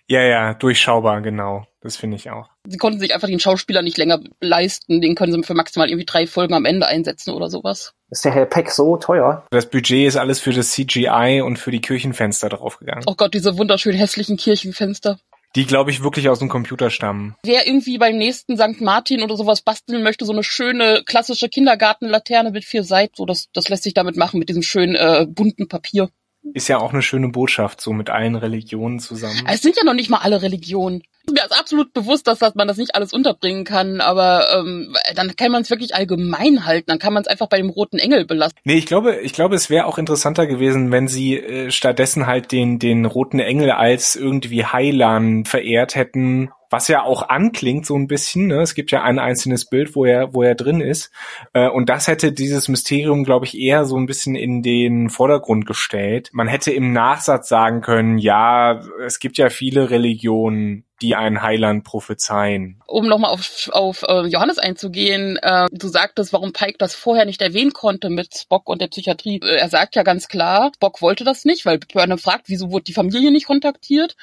Ja, 0.10 0.24
ja, 0.24 0.56
durchschaubar, 0.56 1.22
genau. 1.22 1.66
Das 1.82 1.96
finde 1.96 2.18
ich 2.18 2.30
auch. 2.30 2.50
Sie 2.68 2.78
konnten 2.78 3.00
sich 3.00 3.14
einfach 3.14 3.28
den 3.28 3.40
Schauspieler 3.40 3.84
nicht 3.84 3.98
länger 3.98 4.20
leisten. 4.42 5.02
Den 5.02 5.16
können 5.16 5.32
sie 5.32 5.44
für 5.44 5.54
maximal 5.54 5.88
irgendwie 5.88 6.06
drei 6.06 6.26
Folgen 6.26 6.56
am 6.56 6.66
Ende 6.66 6.88
einsetzen 6.88 7.32
oder 7.32 7.50
sowas. 7.50 7.94
Ist 8.10 8.26
der 8.26 8.34
Herr 8.34 8.48
Peck 8.48 8.72
so 8.72 8.98
teuer? 8.98 9.46
Das 9.52 9.70
Budget 9.70 10.08
ist 10.08 10.18
alles 10.18 10.40
für 10.40 10.52
das 10.52 10.72
CGI 10.72 11.42
und 11.46 11.60
für 11.60 11.72
die 11.72 11.80
Kirchenfenster 11.80 12.50
draufgegangen. 12.50 13.04
Oh 13.08 13.14
Gott, 13.16 13.34
diese 13.36 13.58
wunderschön 13.58 13.96
hässlichen 13.96 14.36
Kirchenfenster. 14.36 15.20
Die, 15.56 15.66
glaube 15.66 15.90
ich, 15.90 16.04
wirklich 16.04 16.30
aus 16.30 16.40
dem 16.40 16.50
Computer 16.50 16.90
stammen. 16.90 17.36
Wer 17.44 17.66
irgendwie 17.66 17.98
beim 17.98 18.18
nächsten 18.18 18.56
St. 18.58 18.82
Martin 18.82 19.24
oder 19.24 19.36
sowas 19.36 19.62
basteln 19.62 20.04
möchte, 20.04 20.26
so 20.26 20.32
eine 20.32 20.44
schöne 20.44 21.04
klassische 21.06 21.50
Kindergartenlaterne 21.50 22.52
mit 22.52 22.66
vier 22.66 22.84
Seiten, 22.84 23.14
so 23.16 23.26
das, 23.26 23.50
das 23.54 23.70
lässt 23.70 23.84
sich 23.84 23.96
damit 23.96 24.16
machen, 24.16 24.40
mit 24.40 24.50
diesem 24.50 24.62
schönen 24.62 24.96
äh, 24.96 25.26
bunten 25.28 25.68
Papier. 25.68 26.10
Ist 26.54 26.68
ja 26.68 26.80
auch 26.80 26.94
eine 26.94 27.02
schöne 27.02 27.30
Botschaft, 27.30 27.82
so 27.82 27.92
mit 27.92 28.10
allen 28.10 28.36
Religionen 28.36 29.00
zusammen. 29.00 29.44
Es 29.48 29.62
sind 29.62 29.76
ja 29.76 29.84
noch 29.84 29.94
nicht 29.94 30.10
mal 30.10 30.20
alle 30.20 30.42
Religionen. 30.42 31.04
Mir 31.30 31.44
ist 31.44 31.58
absolut 31.58 31.94
bewusst, 31.94 32.28
dass, 32.28 32.40
dass 32.40 32.56
man 32.56 32.68
das 32.68 32.78
nicht 32.78 32.96
alles 32.96 33.14
unterbringen 33.14 33.66
kann, 33.66 34.02
aber 34.02 34.48
ähm, 34.58 34.96
dann 35.16 35.36
kann 35.36 35.52
man 35.52 35.62
es 35.62 35.70
wirklich 35.70 35.94
allgemein 35.94 36.66
halten. 36.66 36.86
Dann 36.88 36.98
kann 36.98 37.14
man 37.14 37.22
es 37.22 37.28
einfach 37.28 37.48
bei 37.48 37.58
dem 37.58 37.70
roten 37.70 38.00
Engel 38.00 38.26
belassen. 38.26 38.58
Nee, 38.64 38.76
ich 38.76 38.86
glaube, 38.86 39.18
ich 39.18 39.34
glaube, 39.34 39.56
es 39.56 39.70
wäre 39.70 39.86
auch 39.86 39.98
interessanter 39.98 40.48
gewesen, 40.48 40.92
wenn 40.92 41.08
sie 41.08 41.38
äh, 41.38 41.72
stattdessen 41.72 42.26
halt 42.26 42.52
den, 42.52 42.80
den 42.80 43.06
roten 43.06 43.40
Engel 43.40 43.72
als 43.72 44.16
irgendwie 44.16 44.66
Heilan 44.66 45.46
verehrt 45.46 45.96
hätten 45.96 46.50
was 46.70 46.88
ja 46.88 47.04
auch 47.04 47.30
anklingt 47.30 47.86
so 47.86 47.96
ein 47.96 48.08
bisschen. 48.08 48.48
Ne? 48.48 48.62
Es 48.62 48.76
gibt 48.76 48.92
ja 48.92 49.04
ein 49.04 49.20
einzelnes 49.20 49.66
Bild, 49.66 49.96
wo 49.96 50.06
er, 50.06 50.34
wo 50.34 50.44
er 50.44 50.56
drin 50.56 50.82
ist. 50.82 51.12
Äh, 51.54 51.70
und 51.70 51.90
das 51.90 52.08
hätte 52.08 52.32
dieses 52.32 52.68
Mysterium, 52.68 53.24
glaube 53.24 53.46
ich, 53.46 53.58
eher 53.58 53.86
so 53.86 53.98
ein 53.98 54.06
bisschen 54.06 54.36
in 54.36 54.62
den 54.62 55.10
Vordergrund 55.10 55.66
gestellt. 55.66 56.30
Man 56.32 56.48
hätte 56.48 56.72
im 56.72 56.94
Nachsatz 56.94 57.50
sagen 57.50 57.82
können, 57.82 58.18
ja, 58.18 58.82
es 59.06 59.20
gibt 59.20 59.38
ja 59.38 59.50
viele 59.50 59.90
Religionen, 59.90 60.86
die 61.02 61.16
einen 61.16 61.42
Heiland 61.42 61.84
prophezeien. 61.86 62.82
Um 62.86 63.08
nochmal 63.08 63.32
auf, 63.32 63.70
auf 63.72 64.04
äh, 64.04 64.28
Johannes 64.28 64.58
einzugehen, 64.58 65.38
äh, 65.38 65.68
du 65.72 65.88
sagtest, 65.88 66.34
warum 66.34 66.52
Pike 66.52 66.78
das 66.78 66.94
vorher 66.94 67.26
nicht 67.26 67.42
erwähnen 67.42 67.74
konnte 67.74 68.10
mit 68.10 68.36
Spock 68.36 68.68
und 68.68 68.82
der 68.82 68.88
Psychiatrie. 68.88 69.40
Äh, 69.42 69.56
er 69.56 69.70
sagt 69.70 69.96
ja 69.96 70.04
ganz 70.04 70.28
klar, 70.28 70.72
Spock 70.76 71.02
wollte 71.02 71.24
das 71.24 71.46
nicht, 71.46 71.66
weil 71.66 71.80
Burnham 71.80 72.18
fragt, 72.18 72.50
wieso 72.50 72.70
wurde 72.72 72.84
die 72.84 72.94
Familie 72.94 73.32
nicht 73.32 73.48
kontaktiert? 73.48 74.16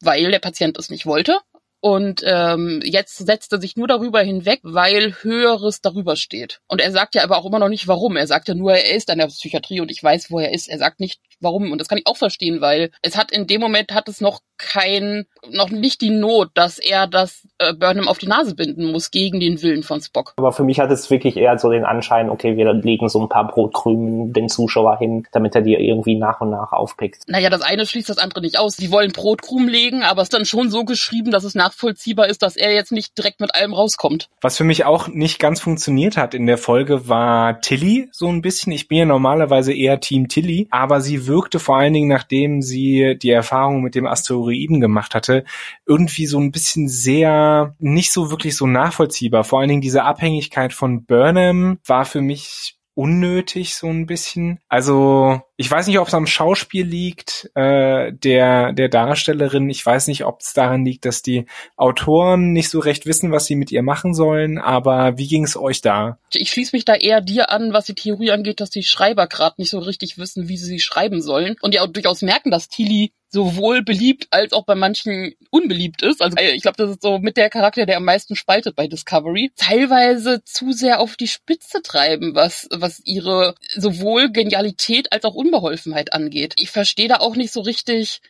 Weil 0.00 0.30
der 0.30 0.40
Patient 0.40 0.76
es 0.78 0.90
nicht 0.90 1.06
wollte. 1.06 1.38
Und 1.80 2.22
ähm, 2.24 2.80
jetzt 2.84 3.18
setzt 3.18 3.52
er 3.52 3.60
sich 3.60 3.76
nur 3.76 3.86
darüber 3.86 4.20
hinweg, 4.20 4.60
weil 4.62 5.14
Höheres 5.22 5.80
darüber 5.80 6.16
steht. 6.16 6.60
Und 6.66 6.80
er 6.80 6.90
sagt 6.90 7.14
ja 7.14 7.22
aber 7.22 7.36
auch 7.36 7.46
immer 7.46 7.58
noch 7.58 7.68
nicht, 7.68 7.86
warum. 7.86 8.16
Er 8.16 8.26
sagt 8.26 8.48
ja 8.48 8.54
nur, 8.54 8.72
er 8.72 8.96
ist 8.96 9.10
an 9.10 9.18
der 9.18 9.26
Psychiatrie 9.26 9.80
und 9.80 9.90
ich 9.90 10.02
weiß, 10.02 10.30
wo 10.30 10.40
er 10.40 10.52
ist. 10.52 10.68
Er 10.68 10.78
sagt 10.78 11.00
nicht, 11.00 11.20
warum. 11.40 11.72
Und 11.72 11.80
das 11.80 11.88
kann 11.88 11.98
ich 11.98 12.06
auch 12.06 12.16
verstehen, 12.16 12.60
weil 12.60 12.90
es 13.02 13.16
hat 13.16 13.30
in 13.30 13.46
dem 13.46 13.60
Moment 13.60 13.92
hat 13.92 14.08
es 14.08 14.20
noch 14.20 14.40
kein, 14.58 15.26
noch 15.50 15.70
nicht 15.70 16.00
die 16.00 16.10
Not, 16.10 16.50
dass 16.54 16.78
er 16.78 17.06
das 17.06 17.46
äh, 17.58 17.74
Burnham 17.74 18.08
auf 18.08 18.18
die 18.18 18.26
Nase 18.26 18.54
binden 18.54 18.90
muss 18.90 19.10
gegen 19.10 19.40
den 19.40 19.60
Willen 19.62 19.82
von 19.82 20.00
Spock. 20.00 20.32
Aber 20.36 20.52
für 20.52 20.64
mich 20.64 20.80
hat 20.80 20.90
es 20.90 21.10
wirklich 21.10 21.36
eher 21.36 21.58
so 21.58 21.70
den 21.70 21.84
Anschein, 21.84 22.30
okay, 22.30 22.56
wir 22.56 22.72
legen 22.72 23.08
so 23.08 23.20
ein 23.20 23.28
paar 23.28 23.46
Brotkrümen 23.46 24.32
den 24.32 24.48
Zuschauer 24.48 24.98
hin, 24.98 25.26
damit 25.32 25.54
er 25.54 25.62
die 25.62 25.74
irgendwie 25.74 26.16
nach 26.16 26.40
und 26.40 26.50
nach 26.50 26.72
aufpickt. 26.72 27.24
Naja, 27.26 27.50
das 27.50 27.62
eine 27.62 27.86
schließt 27.86 28.08
das 28.08 28.18
andere 28.18 28.40
nicht 28.40 28.58
aus. 28.58 28.76
Sie 28.76 28.90
wollen 28.90 29.12
Brotkrumen 29.12 29.68
legen, 29.68 30.02
aber 30.02 30.22
es 30.22 30.26
ist 30.26 30.34
dann 30.34 30.46
schon 30.46 30.70
so 30.70 30.84
geschrieben, 30.84 31.30
dass 31.30 31.44
es 31.44 31.54
nachvollziehbar 31.54 32.28
ist, 32.28 32.42
dass 32.42 32.56
er 32.56 32.72
jetzt 32.72 32.92
nicht 32.92 33.16
direkt 33.18 33.40
mit 33.40 33.54
allem 33.54 33.74
rauskommt. 33.74 34.28
Was 34.40 34.56
für 34.56 34.64
mich 34.64 34.84
auch 34.84 35.08
nicht 35.08 35.38
ganz 35.38 35.60
funktioniert 35.60 36.16
hat 36.16 36.34
in 36.34 36.46
der 36.46 36.58
Folge 36.58 37.08
war 37.08 37.60
Tilly 37.60 38.08
so 38.12 38.28
ein 38.28 38.42
bisschen. 38.42 38.72
Ich 38.72 38.88
bin 38.88 38.98
ja 38.98 39.04
normalerweise 39.04 39.72
eher 39.72 40.00
Team 40.00 40.28
Tilly, 40.28 40.68
aber 40.70 41.00
sie 41.00 41.25
wirkte 41.26 41.58
vor 41.58 41.76
allen 41.76 41.92
Dingen, 41.92 42.08
nachdem 42.08 42.62
sie 42.62 43.16
die 43.20 43.30
Erfahrung 43.30 43.82
mit 43.82 43.94
dem 43.94 44.06
Asteroiden 44.06 44.80
gemacht 44.80 45.14
hatte, 45.14 45.44
irgendwie 45.86 46.26
so 46.26 46.38
ein 46.38 46.50
bisschen 46.50 46.88
sehr 46.88 47.74
nicht 47.78 48.12
so 48.12 48.30
wirklich 48.30 48.56
so 48.56 48.66
nachvollziehbar. 48.66 49.44
Vor 49.44 49.60
allen 49.60 49.68
Dingen 49.68 49.80
diese 49.80 50.04
Abhängigkeit 50.04 50.72
von 50.72 51.04
Burnham 51.04 51.78
war 51.86 52.04
für 52.04 52.20
mich 52.20 52.76
unnötig 52.94 53.74
so 53.76 53.88
ein 53.88 54.06
bisschen. 54.06 54.58
Also 54.68 55.40
ich 55.58 55.70
weiß 55.70 55.86
nicht, 55.86 55.98
ob 55.98 56.08
es 56.08 56.14
am 56.14 56.26
Schauspiel 56.26 56.86
liegt 56.86 57.50
äh, 57.54 58.12
der 58.12 58.72
der 58.72 58.88
Darstellerin. 58.88 59.70
Ich 59.70 59.84
weiß 59.84 60.06
nicht, 60.08 60.24
ob 60.24 60.40
es 60.40 60.52
daran 60.52 60.84
liegt, 60.84 61.06
dass 61.06 61.22
die 61.22 61.46
Autoren 61.76 62.52
nicht 62.52 62.68
so 62.68 62.78
recht 62.78 63.06
wissen, 63.06 63.32
was 63.32 63.46
sie 63.46 63.56
mit 63.56 63.72
ihr 63.72 63.82
machen 63.82 64.14
sollen. 64.14 64.58
Aber 64.58 65.16
wie 65.16 65.26
ging 65.26 65.44
es 65.44 65.56
euch 65.56 65.80
da? 65.80 66.18
Ich 66.32 66.50
schließe 66.50 66.76
mich 66.76 66.84
da 66.84 66.94
eher 66.94 67.22
dir 67.22 67.50
an, 67.50 67.72
was 67.72 67.86
die 67.86 67.94
Theorie 67.94 68.32
angeht, 68.32 68.60
dass 68.60 68.70
die 68.70 68.82
Schreiber 68.82 69.26
gerade 69.26 69.54
nicht 69.58 69.70
so 69.70 69.78
richtig 69.78 70.18
wissen, 70.18 70.48
wie 70.48 70.58
sie 70.58 70.66
sie 70.66 70.80
schreiben 70.80 71.22
sollen 71.22 71.56
und 71.62 71.78
auch 71.78 71.86
durchaus 71.86 72.20
merken, 72.20 72.50
dass 72.50 72.68
Tilly 72.68 73.12
sowohl 73.28 73.82
beliebt 73.82 74.28
als 74.30 74.52
auch 74.52 74.64
bei 74.64 74.74
manchen 74.74 75.34
unbeliebt 75.50 76.02
ist. 76.02 76.22
Also 76.22 76.36
ich 76.38 76.62
glaube, 76.62 76.76
das 76.76 76.90
ist 76.90 77.02
so 77.02 77.18
mit 77.18 77.36
der 77.36 77.50
Charakter, 77.50 77.84
der 77.84 77.98
am 77.98 78.04
meisten 78.04 78.36
spaltet 78.36 78.76
bei 78.76 78.86
Discovery. 78.86 79.52
Teilweise 79.56 80.42
zu 80.44 80.72
sehr 80.72 81.00
auf 81.00 81.16
die 81.16 81.28
Spitze 81.28 81.82
treiben, 81.82 82.34
was 82.34 82.68
was 82.70 83.00
ihre 83.04 83.54
sowohl 83.74 84.30
Genialität 84.30 85.12
als 85.12 85.24
auch 85.24 85.34
Unbeholfenheit 85.46 86.12
angeht. 86.12 86.54
Ich 86.56 86.70
verstehe 86.70 87.08
da 87.08 87.16
auch 87.16 87.36
nicht 87.36 87.52
so 87.52 87.60
richtig, 87.60 88.20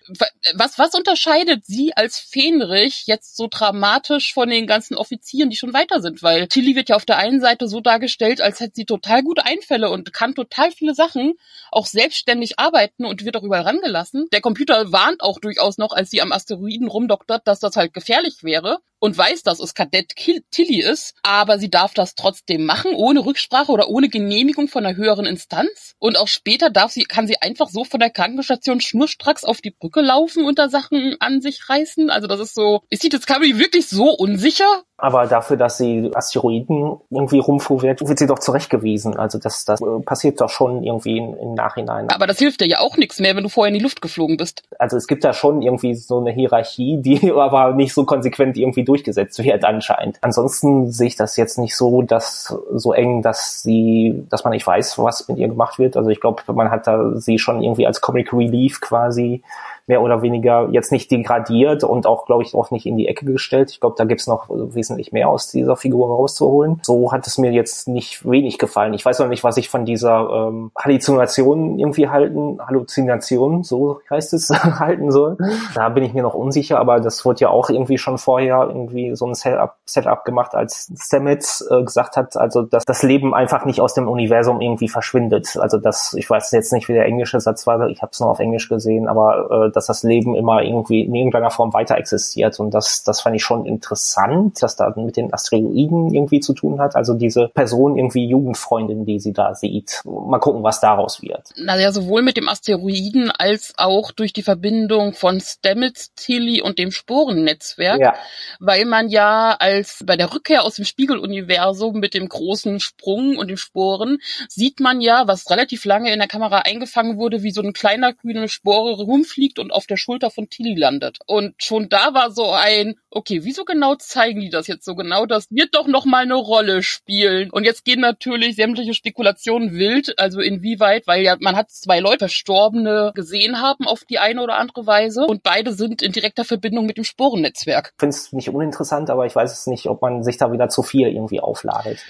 was, 0.54 0.78
was 0.78 0.94
unterscheidet 0.94 1.64
sie 1.64 1.96
als 1.96 2.18
Fähnrich 2.18 3.04
jetzt 3.06 3.36
so 3.36 3.48
dramatisch 3.50 4.34
von 4.34 4.48
den 4.48 4.66
ganzen 4.66 4.96
Offizieren, 4.96 5.50
die 5.50 5.56
schon 5.56 5.72
weiter 5.72 6.00
sind? 6.00 6.22
Weil 6.22 6.46
Tilly 6.48 6.76
wird 6.76 6.90
ja 6.90 6.96
auf 6.96 7.06
der 7.06 7.18
einen 7.18 7.40
Seite 7.40 7.68
so 7.68 7.80
dargestellt, 7.80 8.40
als 8.40 8.60
hätte 8.60 8.74
sie 8.76 8.84
total 8.84 9.22
gute 9.22 9.44
Einfälle 9.44 9.90
und 9.90 10.12
kann 10.12 10.34
total 10.34 10.70
viele 10.70 10.94
Sachen 10.94 11.34
auch 11.70 11.86
selbstständig 11.86 12.58
arbeiten 12.58 13.06
und 13.06 13.24
wird 13.24 13.36
auch 13.36 13.42
überall 13.42 13.62
rangelassen. 13.62 14.26
Der 14.32 14.40
Computer 14.40 14.92
warnt 14.92 15.22
auch 15.22 15.40
durchaus 15.40 15.78
noch, 15.78 15.92
als 15.92 16.10
sie 16.10 16.20
am 16.20 16.32
Asteroiden 16.32 16.88
rumdoktert, 16.88 17.46
dass 17.46 17.60
das 17.60 17.76
halt 17.76 17.94
gefährlich 17.94 18.42
wäre 18.42 18.78
und 18.98 19.16
weiß, 19.16 19.42
dass 19.42 19.60
es 19.60 19.74
Kadett 19.74 20.14
Tilly 20.50 20.80
ist, 20.80 21.14
aber 21.22 21.58
sie 21.58 21.70
darf 21.70 21.94
das 21.94 22.14
trotzdem 22.14 22.64
machen, 22.64 22.94
ohne 22.94 23.24
Rücksprache 23.24 23.70
oder 23.72 23.88
ohne 23.88 24.08
Genehmigung 24.08 24.68
von 24.68 24.84
einer 24.84 24.96
höheren 24.96 25.26
Instanz. 25.26 25.94
Und 25.98 26.16
auch 26.16 26.28
später 26.28 26.70
darf 26.70 26.92
sie, 26.92 27.04
kann 27.04 27.26
sie 27.26 27.40
einfach 27.40 27.68
so 27.68 27.84
von 27.84 28.00
der 28.00 28.10
Krankenstation 28.10 28.80
schnurstracks 28.80 29.44
auf 29.44 29.60
die 29.60 29.70
Brücke 29.70 30.00
laufen 30.00 30.44
und 30.44 30.58
da 30.58 30.68
Sachen 30.68 31.16
an 31.20 31.40
sich 31.40 31.68
reißen. 31.68 32.10
Also 32.10 32.26
das 32.26 32.40
ist 32.40 32.54
so, 32.54 32.82
ist 32.90 33.02
die 33.02 33.08
Discovery 33.08 33.58
wirklich 33.58 33.88
so 33.88 34.10
unsicher? 34.10 34.84
Aber 34.98 35.26
dafür, 35.26 35.58
dass 35.58 35.76
sie 35.76 36.10
Asteroiden 36.14 36.98
irgendwie 37.10 37.38
rumfuhr, 37.38 37.82
wird, 37.82 38.06
wird 38.06 38.18
sie 38.18 38.26
doch 38.26 38.38
zurechtgewiesen. 38.38 39.16
Also 39.16 39.38
das, 39.38 39.66
das 39.66 39.80
passiert 40.06 40.40
doch 40.40 40.48
schon 40.48 40.82
irgendwie 40.82 41.18
in, 41.18 41.36
im 41.36 41.54
Nachhinein. 41.54 42.08
Aber 42.08 42.26
das 42.26 42.38
hilft 42.38 42.62
dir 42.62 42.66
ja 42.66 42.80
auch 42.80 42.96
nichts 42.96 43.20
mehr, 43.20 43.36
wenn 43.36 43.42
du 43.42 43.50
vorher 43.50 43.68
in 43.68 43.78
die 43.78 43.82
Luft 43.82 44.00
geflogen 44.00 44.38
bist. 44.38 44.62
Also 44.78 44.96
es 44.96 45.06
gibt 45.06 45.24
da 45.24 45.34
schon 45.34 45.60
irgendwie 45.60 45.94
so 45.94 46.20
eine 46.20 46.30
Hierarchie, 46.30 46.96
die 47.02 47.30
aber 47.36 47.74
nicht 47.74 47.92
so 47.92 48.06
konsequent 48.06 48.56
irgendwie 48.56 48.84
durchgesetzt 48.84 49.42
wird 49.42 49.64
anscheinend. 49.64 50.16
Ansonsten 50.22 50.90
sehe 50.90 51.08
ich 51.08 51.16
das 51.16 51.36
jetzt 51.36 51.58
nicht 51.58 51.76
so, 51.76 52.00
dass 52.00 52.56
so 52.72 52.94
eng, 52.94 53.20
dass 53.20 53.62
sie, 53.62 54.24
dass 54.30 54.44
man 54.44 54.52
nicht 54.52 54.66
weiß, 54.66 54.98
was 54.98 55.28
mit 55.28 55.36
ihr 55.36 55.48
gemacht 55.48 55.78
wird. 55.78 55.98
Also 55.98 56.08
ich 56.08 56.20
glaube, 56.20 56.42
man 56.54 56.70
hat 56.70 56.86
da 56.86 57.16
sie 57.16 57.38
schon 57.38 57.62
irgendwie 57.62 57.86
als 57.86 58.00
Comic 58.00 58.32
Relief 58.32 58.80
quasi 58.80 59.42
mehr 59.86 60.02
oder 60.02 60.22
weniger 60.22 60.68
jetzt 60.70 60.92
nicht 60.92 61.10
degradiert 61.10 61.84
und 61.84 62.06
auch, 62.06 62.26
glaube 62.26 62.42
ich, 62.42 62.54
auch 62.54 62.70
nicht 62.70 62.86
in 62.86 62.96
die 62.96 63.06
Ecke 63.06 63.24
gestellt. 63.24 63.70
Ich 63.70 63.80
glaube, 63.80 63.94
da 63.96 64.04
gibt's 64.04 64.26
noch 64.26 64.46
wesentlich 64.48 65.12
mehr 65.12 65.28
aus 65.28 65.50
dieser 65.50 65.76
Figur 65.76 66.08
rauszuholen. 66.08 66.80
So 66.82 67.12
hat 67.12 67.26
es 67.26 67.38
mir 67.38 67.52
jetzt 67.52 67.86
nicht 67.86 68.28
wenig 68.28 68.58
gefallen. 68.58 68.94
Ich 68.94 69.04
weiß 69.04 69.20
noch 69.20 69.28
nicht, 69.28 69.44
was 69.44 69.56
ich 69.56 69.68
von 69.68 69.84
dieser 69.84 70.48
ähm, 70.48 70.72
Halluzination 70.76 71.78
irgendwie 71.78 72.08
halten, 72.08 72.58
Halluzination, 72.66 73.62
so 73.62 74.00
heißt 74.10 74.32
es, 74.32 74.50
halten 74.80 75.12
soll. 75.12 75.36
Da 75.74 75.88
bin 75.88 76.02
ich 76.02 76.14
mir 76.14 76.22
noch 76.22 76.34
unsicher, 76.34 76.78
aber 76.78 77.00
das 77.00 77.24
wurde 77.24 77.40
ja 77.40 77.48
auch 77.50 77.70
irgendwie 77.70 77.98
schon 77.98 78.18
vorher 78.18 78.64
irgendwie 78.68 79.14
so 79.14 79.26
ein 79.26 79.34
Setup, 79.34 79.74
Setup 79.84 80.24
gemacht, 80.24 80.54
als 80.54 80.92
Stamets 80.98 81.66
äh, 81.70 81.84
gesagt 81.84 82.16
hat, 82.16 82.36
also 82.36 82.62
dass 82.62 82.84
das 82.84 83.02
Leben 83.02 83.34
einfach 83.34 83.64
nicht 83.64 83.80
aus 83.80 83.94
dem 83.94 84.08
Universum 84.08 84.60
irgendwie 84.60 84.88
verschwindet. 84.88 85.56
Also 85.58 85.78
das, 85.78 86.14
ich 86.14 86.28
weiß 86.28 86.50
jetzt 86.52 86.72
nicht, 86.72 86.88
wie 86.88 86.94
der 86.94 87.06
englische 87.06 87.38
Satz 87.40 87.66
war, 87.66 87.86
ich 87.88 88.02
habe 88.02 88.10
es 88.12 88.20
nur 88.20 88.30
auf 88.30 88.40
Englisch 88.40 88.68
gesehen, 88.68 89.06
aber 89.06 89.66
äh, 89.66 89.75
dass 89.76 89.86
das 89.86 90.02
Leben 90.02 90.34
immer 90.34 90.62
irgendwie 90.62 91.02
in 91.02 91.14
irgendeiner 91.14 91.50
Form 91.50 91.72
weiter 91.72 91.96
existiert. 91.98 92.58
Und 92.58 92.72
das, 92.72 93.04
das 93.04 93.20
fand 93.20 93.36
ich 93.36 93.42
schon 93.42 93.66
interessant, 93.66 94.62
dass 94.62 94.76
da 94.76 94.92
mit 94.96 95.16
den 95.16 95.32
Asteroiden 95.32 96.12
irgendwie 96.12 96.40
zu 96.40 96.54
tun 96.54 96.80
hat. 96.80 96.96
Also 96.96 97.14
diese 97.14 97.48
Person 97.48 97.96
irgendwie 97.96 98.26
Jugendfreundin, 98.26 99.04
die 99.04 99.20
sie 99.20 99.32
da 99.32 99.54
sieht. 99.54 100.00
Mal 100.04 100.38
gucken, 100.38 100.62
was 100.62 100.80
daraus 100.80 101.22
wird. 101.22 101.50
Naja, 101.56 101.92
sowohl 101.92 102.22
mit 102.22 102.36
dem 102.36 102.48
Asteroiden 102.48 103.30
als 103.30 103.74
auch 103.76 104.10
durch 104.12 104.32
die 104.32 104.42
Verbindung 104.42 105.12
von 105.12 105.40
Stamets, 105.40 106.12
Tilly 106.14 106.62
und 106.62 106.78
dem 106.78 106.90
Sporennetzwerk. 106.90 108.00
Ja. 108.00 108.14
Weil 108.58 108.86
man 108.86 109.08
ja 109.08 109.56
als 109.58 110.02
bei 110.06 110.16
der 110.16 110.32
Rückkehr 110.32 110.64
aus 110.64 110.76
dem 110.76 110.84
Spiegeluniversum 110.84 112.00
mit 112.00 112.14
dem 112.14 112.28
großen 112.28 112.80
Sprung 112.80 113.36
und 113.36 113.48
den 113.48 113.56
Sporen 113.56 114.18
sieht 114.48 114.80
man 114.80 115.00
ja, 115.00 115.26
was 115.26 115.50
relativ 115.50 115.84
lange 115.84 116.12
in 116.12 116.18
der 116.18 116.28
Kamera 116.28 116.60
eingefangen 116.60 117.18
wurde, 117.18 117.42
wie 117.42 117.50
so 117.50 117.60
ein 117.62 117.72
kleiner 117.72 118.12
grüne 118.12 118.48
Spore 118.48 118.94
rumfliegt 119.02 119.58
und 119.58 119.65
auf 119.70 119.86
der 119.86 119.96
Schulter 119.96 120.30
von 120.30 120.48
Tilly 120.48 120.74
landet. 120.74 121.18
Und 121.26 121.54
schon 121.58 121.88
da 121.88 122.14
war 122.14 122.30
so 122.30 122.50
ein, 122.50 122.94
okay, 123.10 123.40
wieso 123.44 123.64
genau 123.64 123.94
zeigen 123.96 124.40
die 124.40 124.50
das 124.50 124.66
jetzt 124.66 124.84
so 124.84 124.94
genau? 124.94 125.26
Das 125.26 125.46
wird 125.50 125.74
doch 125.74 125.86
noch 125.86 126.04
mal 126.04 126.22
eine 126.22 126.34
Rolle 126.34 126.82
spielen. 126.82 127.50
Und 127.50 127.64
jetzt 127.64 127.84
gehen 127.84 128.00
natürlich 128.00 128.56
sämtliche 128.56 128.94
Spekulationen 128.94 129.72
wild, 129.72 130.18
also 130.18 130.40
inwieweit, 130.40 131.06
weil 131.06 131.22
ja 131.22 131.36
man 131.40 131.56
hat 131.56 131.70
zwei 131.70 132.00
Leute 132.00 132.26
Verstorbene 132.26 133.12
gesehen 133.14 133.60
haben 133.60 133.86
auf 133.86 134.04
die 134.04 134.18
eine 134.18 134.42
oder 134.42 134.56
andere 134.56 134.86
Weise 134.86 135.24
und 135.24 135.42
beide 135.42 135.72
sind 135.72 136.02
in 136.02 136.12
direkter 136.12 136.44
Verbindung 136.44 136.86
mit 136.86 136.96
dem 136.96 137.04
Sporennetzwerk. 137.04 137.92
Ich 137.94 138.00
finde 138.00 138.16
es 138.16 138.32
nicht 138.32 138.50
uninteressant, 138.50 139.10
aber 139.10 139.26
ich 139.26 139.34
weiß 139.34 139.52
es 139.52 139.66
nicht, 139.66 139.86
ob 139.86 140.02
man 140.02 140.22
sich 140.22 140.36
da 140.36 140.52
wieder 140.52 140.68
zu 140.68 140.82
viel 140.82 141.08
irgendwie 141.08 141.40
aufladet. 141.40 142.04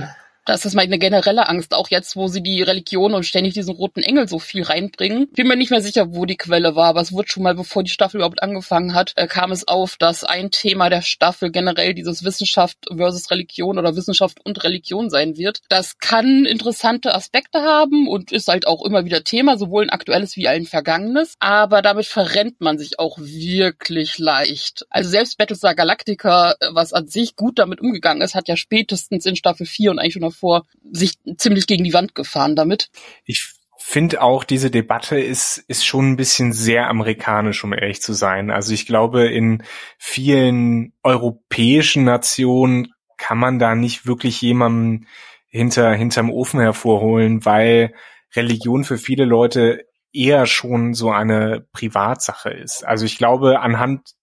Das 0.46 0.64
ist 0.64 0.74
meine 0.74 1.00
generelle 1.00 1.48
Angst, 1.48 1.74
auch 1.74 1.90
jetzt, 1.90 2.14
wo 2.14 2.28
sie 2.28 2.40
die 2.40 2.62
Religion 2.62 3.14
und 3.14 3.26
ständig 3.26 3.54
diesen 3.54 3.74
roten 3.74 4.00
Engel 4.02 4.28
so 4.28 4.38
viel 4.38 4.62
reinbringen. 4.62 5.28
Bin 5.32 5.48
mir 5.48 5.56
nicht 5.56 5.72
mehr 5.72 5.80
sicher, 5.80 6.14
wo 6.14 6.24
die 6.24 6.36
Quelle 6.36 6.76
war, 6.76 6.86
aber 6.86 7.00
es 7.00 7.12
wurde 7.12 7.28
schon 7.28 7.42
mal, 7.42 7.56
bevor 7.56 7.82
die 7.82 7.90
Staffel 7.90 8.18
überhaupt 8.18 8.44
angefangen 8.44 8.94
hat, 8.94 9.12
äh, 9.16 9.26
kam 9.26 9.50
es 9.50 9.66
auf, 9.66 9.96
dass 9.96 10.22
ein 10.22 10.52
Thema 10.52 10.88
der 10.88 11.02
Staffel 11.02 11.50
generell 11.50 11.94
dieses 11.94 12.22
Wissenschaft 12.22 12.78
versus 12.96 13.28
Religion 13.32 13.76
oder 13.76 13.96
Wissenschaft 13.96 14.38
und 14.44 14.62
Religion 14.62 15.10
sein 15.10 15.36
wird. 15.36 15.62
Das 15.68 15.98
kann 15.98 16.46
interessante 16.46 17.12
Aspekte 17.12 17.62
haben 17.62 18.06
und 18.06 18.30
ist 18.30 18.46
halt 18.46 18.68
auch 18.68 18.84
immer 18.84 19.04
wieder 19.04 19.24
Thema, 19.24 19.58
sowohl 19.58 19.82
ein 19.82 19.90
aktuelles 19.90 20.36
wie 20.36 20.46
ein 20.46 20.64
vergangenes, 20.64 21.34
aber 21.40 21.82
damit 21.82 22.06
verrennt 22.06 22.60
man 22.60 22.78
sich 22.78 23.00
auch 23.00 23.18
wirklich 23.18 24.18
leicht. 24.18 24.86
Also 24.90 25.10
selbst 25.10 25.38
Battlestar 25.38 25.74
Galactica, 25.74 26.54
was 26.70 26.92
an 26.92 27.08
sich 27.08 27.34
gut 27.34 27.58
damit 27.58 27.80
umgegangen 27.80 28.22
ist, 28.22 28.36
hat 28.36 28.46
ja 28.46 28.56
spätestens 28.56 29.26
in 29.26 29.34
Staffel 29.34 29.66
4 29.66 29.90
und 29.90 29.98
eigentlich 29.98 30.12
schon 30.12 30.35
davor 30.36 30.64
sich 30.90 31.14
ziemlich 31.36 31.66
gegen 31.66 31.84
die 31.84 31.92
Wand 31.92 32.14
gefahren 32.14 32.56
damit. 32.56 32.90
Ich 33.24 33.52
finde 33.78 34.22
auch, 34.22 34.44
diese 34.44 34.70
Debatte 34.70 35.18
ist, 35.18 35.58
ist 35.68 35.86
schon 35.86 36.12
ein 36.12 36.16
bisschen 36.16 36.52
sehr 36.52 36.88
amerikanisch, 36.88 37.62
um 37.64 37.72
ehrlich 37.72 38.02
zu 38.02 38.12
sein. 38.12 38.50
Also 38.50 38.74
ich 38.74 38.86
glaube, 38.86 39.26
in 39.26 39.62
vielen 39.98 40.92
europäischen 41.02 42.04
Nationen 42.04 42.92
kann 43.16 43.38
man 43.38 43.58
da 43.58 43.74
nicht 43.74 44.06
wirklich 44.06 44.40
jemanden 44.42 45.06
hinter, 45.46 45.92
hinterm 45.94 46.30
Ofen 46.30 46.60
hervorholen, 46.60 47.44
weil 47.44 47.94
Religion 48.34 48.84
für 48.84 48.98
viele 48.98 49.24
Leute 49.24 49.86
eher 50.12 50.46
schon 50.46 50.94
so 50.94 51.10
eine 51.10 51.66
Privatsache 51.72 52.50
ist. 52.50 52.84
Also 52.84 53.04
ich 53.04 53.18
glaube, 53.18 53.60
anhand 53.60 54.16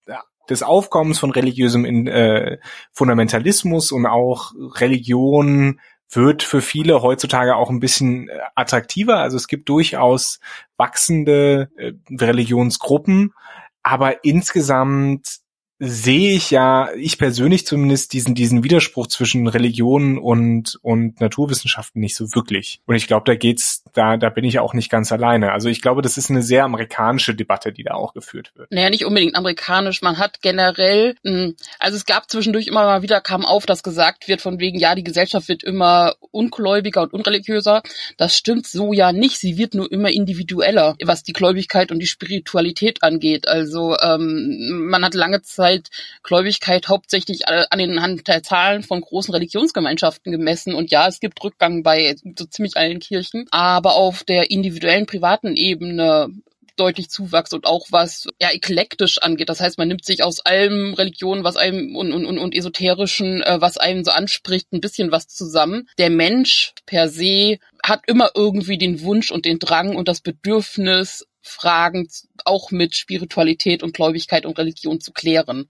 des 0.50 0.64
Aufkommens 0.64 1.20
von 1.20 1.32
religiösem 1.32 1.86
äh, 2.08 2.58
Fundamentalismus 2.92 3.92
und 3.92 4.06
auch 4.06 4.52
Religion 4.76 5.80
wird 6.16 6.44
für 6.44 6.62
viele 6.62 7.02
heutzutage 7.02 7.56
auch 7.56 7.70
ein 7.70 7.80
bisschen 7.80 8.30
äh, 8.30 8.40
attraktiver. 8.56 9.20
Also 9.20 9.38
es 9.38 9.48
gibt 9.48 9.70
durchaus 9.70 10.40
wachsende 10.78 11.70
äh, 11.78 11.94
Religionsgruppen, 12.10 13.34
aber 13.84 14.24
insgesamt 14.24 15.43
sehe 15.86 16.36
ich 16.36 16.50
ja, 16.50 16.90
ich 16.96 17.18
persönlich 17.18 17.66
zumindest, 17.66 18.14
diesen, 18.14 18.36
diesen 18.36 18.64
Widerspruch 18.64 19.08
zwischen 19.08 19.48
Religion 19.48 20.18
und, 20.18 20.80
und 20.82 21.20
Naturwissenschaften 21.20 22.00
nicht 22.00 22.16
so 22.16 22.34
wirklich. 22.34 22.80
Und 22.86 22.96
ich 22.96 23.06
glaube, 23.06 23.26
da 23.26 23.36
geht's, 23.36 23.84
da, 23.94 24.16
da 24.16 24.30
bin 24.30 24.46
ich 24.46 24.60
auch 24.60 24.74
nicht 24.74 24.90
ganz 24.90 25.12
alleine. 25.12 25.52
Also 25.52 25.68
ich 25.68 25.82
glaube, 25.82 26.02
das 26.02 26.18
ist 26.18 26.30
eine 26.30 26.42
sehr 26.42 26.64
amerikanische 26.64 27.36
Debatte, 27.36 27.74
die 27.74 27.84
da 27.84 27.96
auch 27.96 28.14
geführt 28.14 28.54
wird. 28.56 28.72
Naja, 28.72 28.90
nicht 28.90 29.06
unbedingt 29.06 29.36
amerikanisch. 29.36 30.02
Man 30.02 30.20
hat 30.20 30.42
generell, 30.42 31.16
hm, 31.26 31.56
also 31.80 31.98
es 31.98 32.06
gab 32.06 32.30
zwischendurch 32.30 32.68
immer 32.68 32.86
mal 32.86 33.02
wieder, 33.02 33.20
kam 33.20 33.46
auf, 33.46 33.66
dass 33.66 33.84
gesagt 33.84 34.30
wird 34.30 34.40
von 34.40 34.60
wegen, 34.60 34.80
ja, 34.80 34.96
die 34.96 35.04
Gesellschaft 35.04 35.50
wird 35.50 35.64
immer 35.64 36.16
ungläubiger 36.32 37.02
und 37.02 37.12
unreligiöser. 37.14 37.84
Das 38.16 38.38
stimmt 38.38 38.68
so 38.68 38.94
ja 38.94 39.12
nicht. 39.12 39.38
Sie 39.38 39.58
wird 39.58 39.74
nur 39.74 39.92
immer 39.92 40.12
individueller, 40.12 40.96
was 41.04 41.24
die 41.24 41.34
Gläubigkeit 41.34 41.92
und 41.92 42.00
die 42.00 42.08
Spiritualität 42.08 43.04
angeht. 43.04 43.50
Also 43.50 43.98
ähm, 44.02 44.88
man 44.90 45.04
hat 45.04 45.14
lange 45.14 45.42
Zeit 45.42 45.73
halt 45.74 45.90
Gläubigkeit 46.24 46.88
hauptsächlich 46.88 47.48
an 47.48 47.80
den 47.80 48.02
Hand 48.02 48.28
der 48.28 48.44
Zahlen 48.44 48.84
von 48.84 49.02
großen 49.02 49.34
Religionsgemeinschaften 49.34 50.32
gemessen. 50.32 50.74
Und 50.74 50.92
ja, 50.92 51.08
es 51.08 51.20
gibt 51.20 51.44
Rückgang 51.44 51.84
bei 51.84 52.16
so 52.38 52.46
ziemlich 52.46 52.78
allen 52.78 53.00
Kirchen, 53.00 53.48
aber 53.52 53.96
auf 53.96 54.24
der 54.24 54.52
individuellen 54.52 55.06
privaten 55.06 55.56
Ebene 55.56 56.30
deutlich 56.76 57.10
Zuwachs 57.10 57.54
und 57.54 57.68
auch 57.68 57.88
was 57.92 58.28
ja 58.42 58.50
eklektisch 58.52 59.20
angeht. 59.20 59.50
Das 59.50 59.62
heißt, 59.62 59.78
man 59.78 59.88
nimmt 59.88 60.06
sich 60.06 60.24
aus 60.24 60.40
allem 60.40 60.96
Religion, 60.96 61.44
was 61.44 61.56
einem 61.56 61.96
und, 61.96 62.12
und, 62.12 62.26
und 62.26 62.56
esoterischen, 62.56 63.42
äh, 63.44 63.62
was 63.62 63.78
einem 63.78 64.04
so 64.04 64.12
anspricht, 64.12 64.74
ein 64.74 64.82
bisschen 64.82 65.12
was 65.12 65.28
zusammen. 65.28 65.88
Der 66.00 66.10
Mensch 66.10 66.74
per 66.88 67.10
se 67.10 67.60
hat 67.84 68.02
immer 68.08 68.32
irgendwie 68.34 68.78
den 68.78 69.02
Wunsch 69.02 69.32
und 69.32 69.46
den 69.46 69.60
Drang 69.60 69.96
und 69.96 70.08
das 70.08 70.22
Bedürfnis, 70.22 71.28
Fragen 71.44 72.10
auch 72.46 72.72
mit 72.72 72.96
Spiritualität 72.96 73.84
und 73.84 73.94
Gläubigkeit 73.94 74.46
und 74.46 74.58
Religion 74.58 75.00
zu 75.00 75.12
klären. 75.12 75.70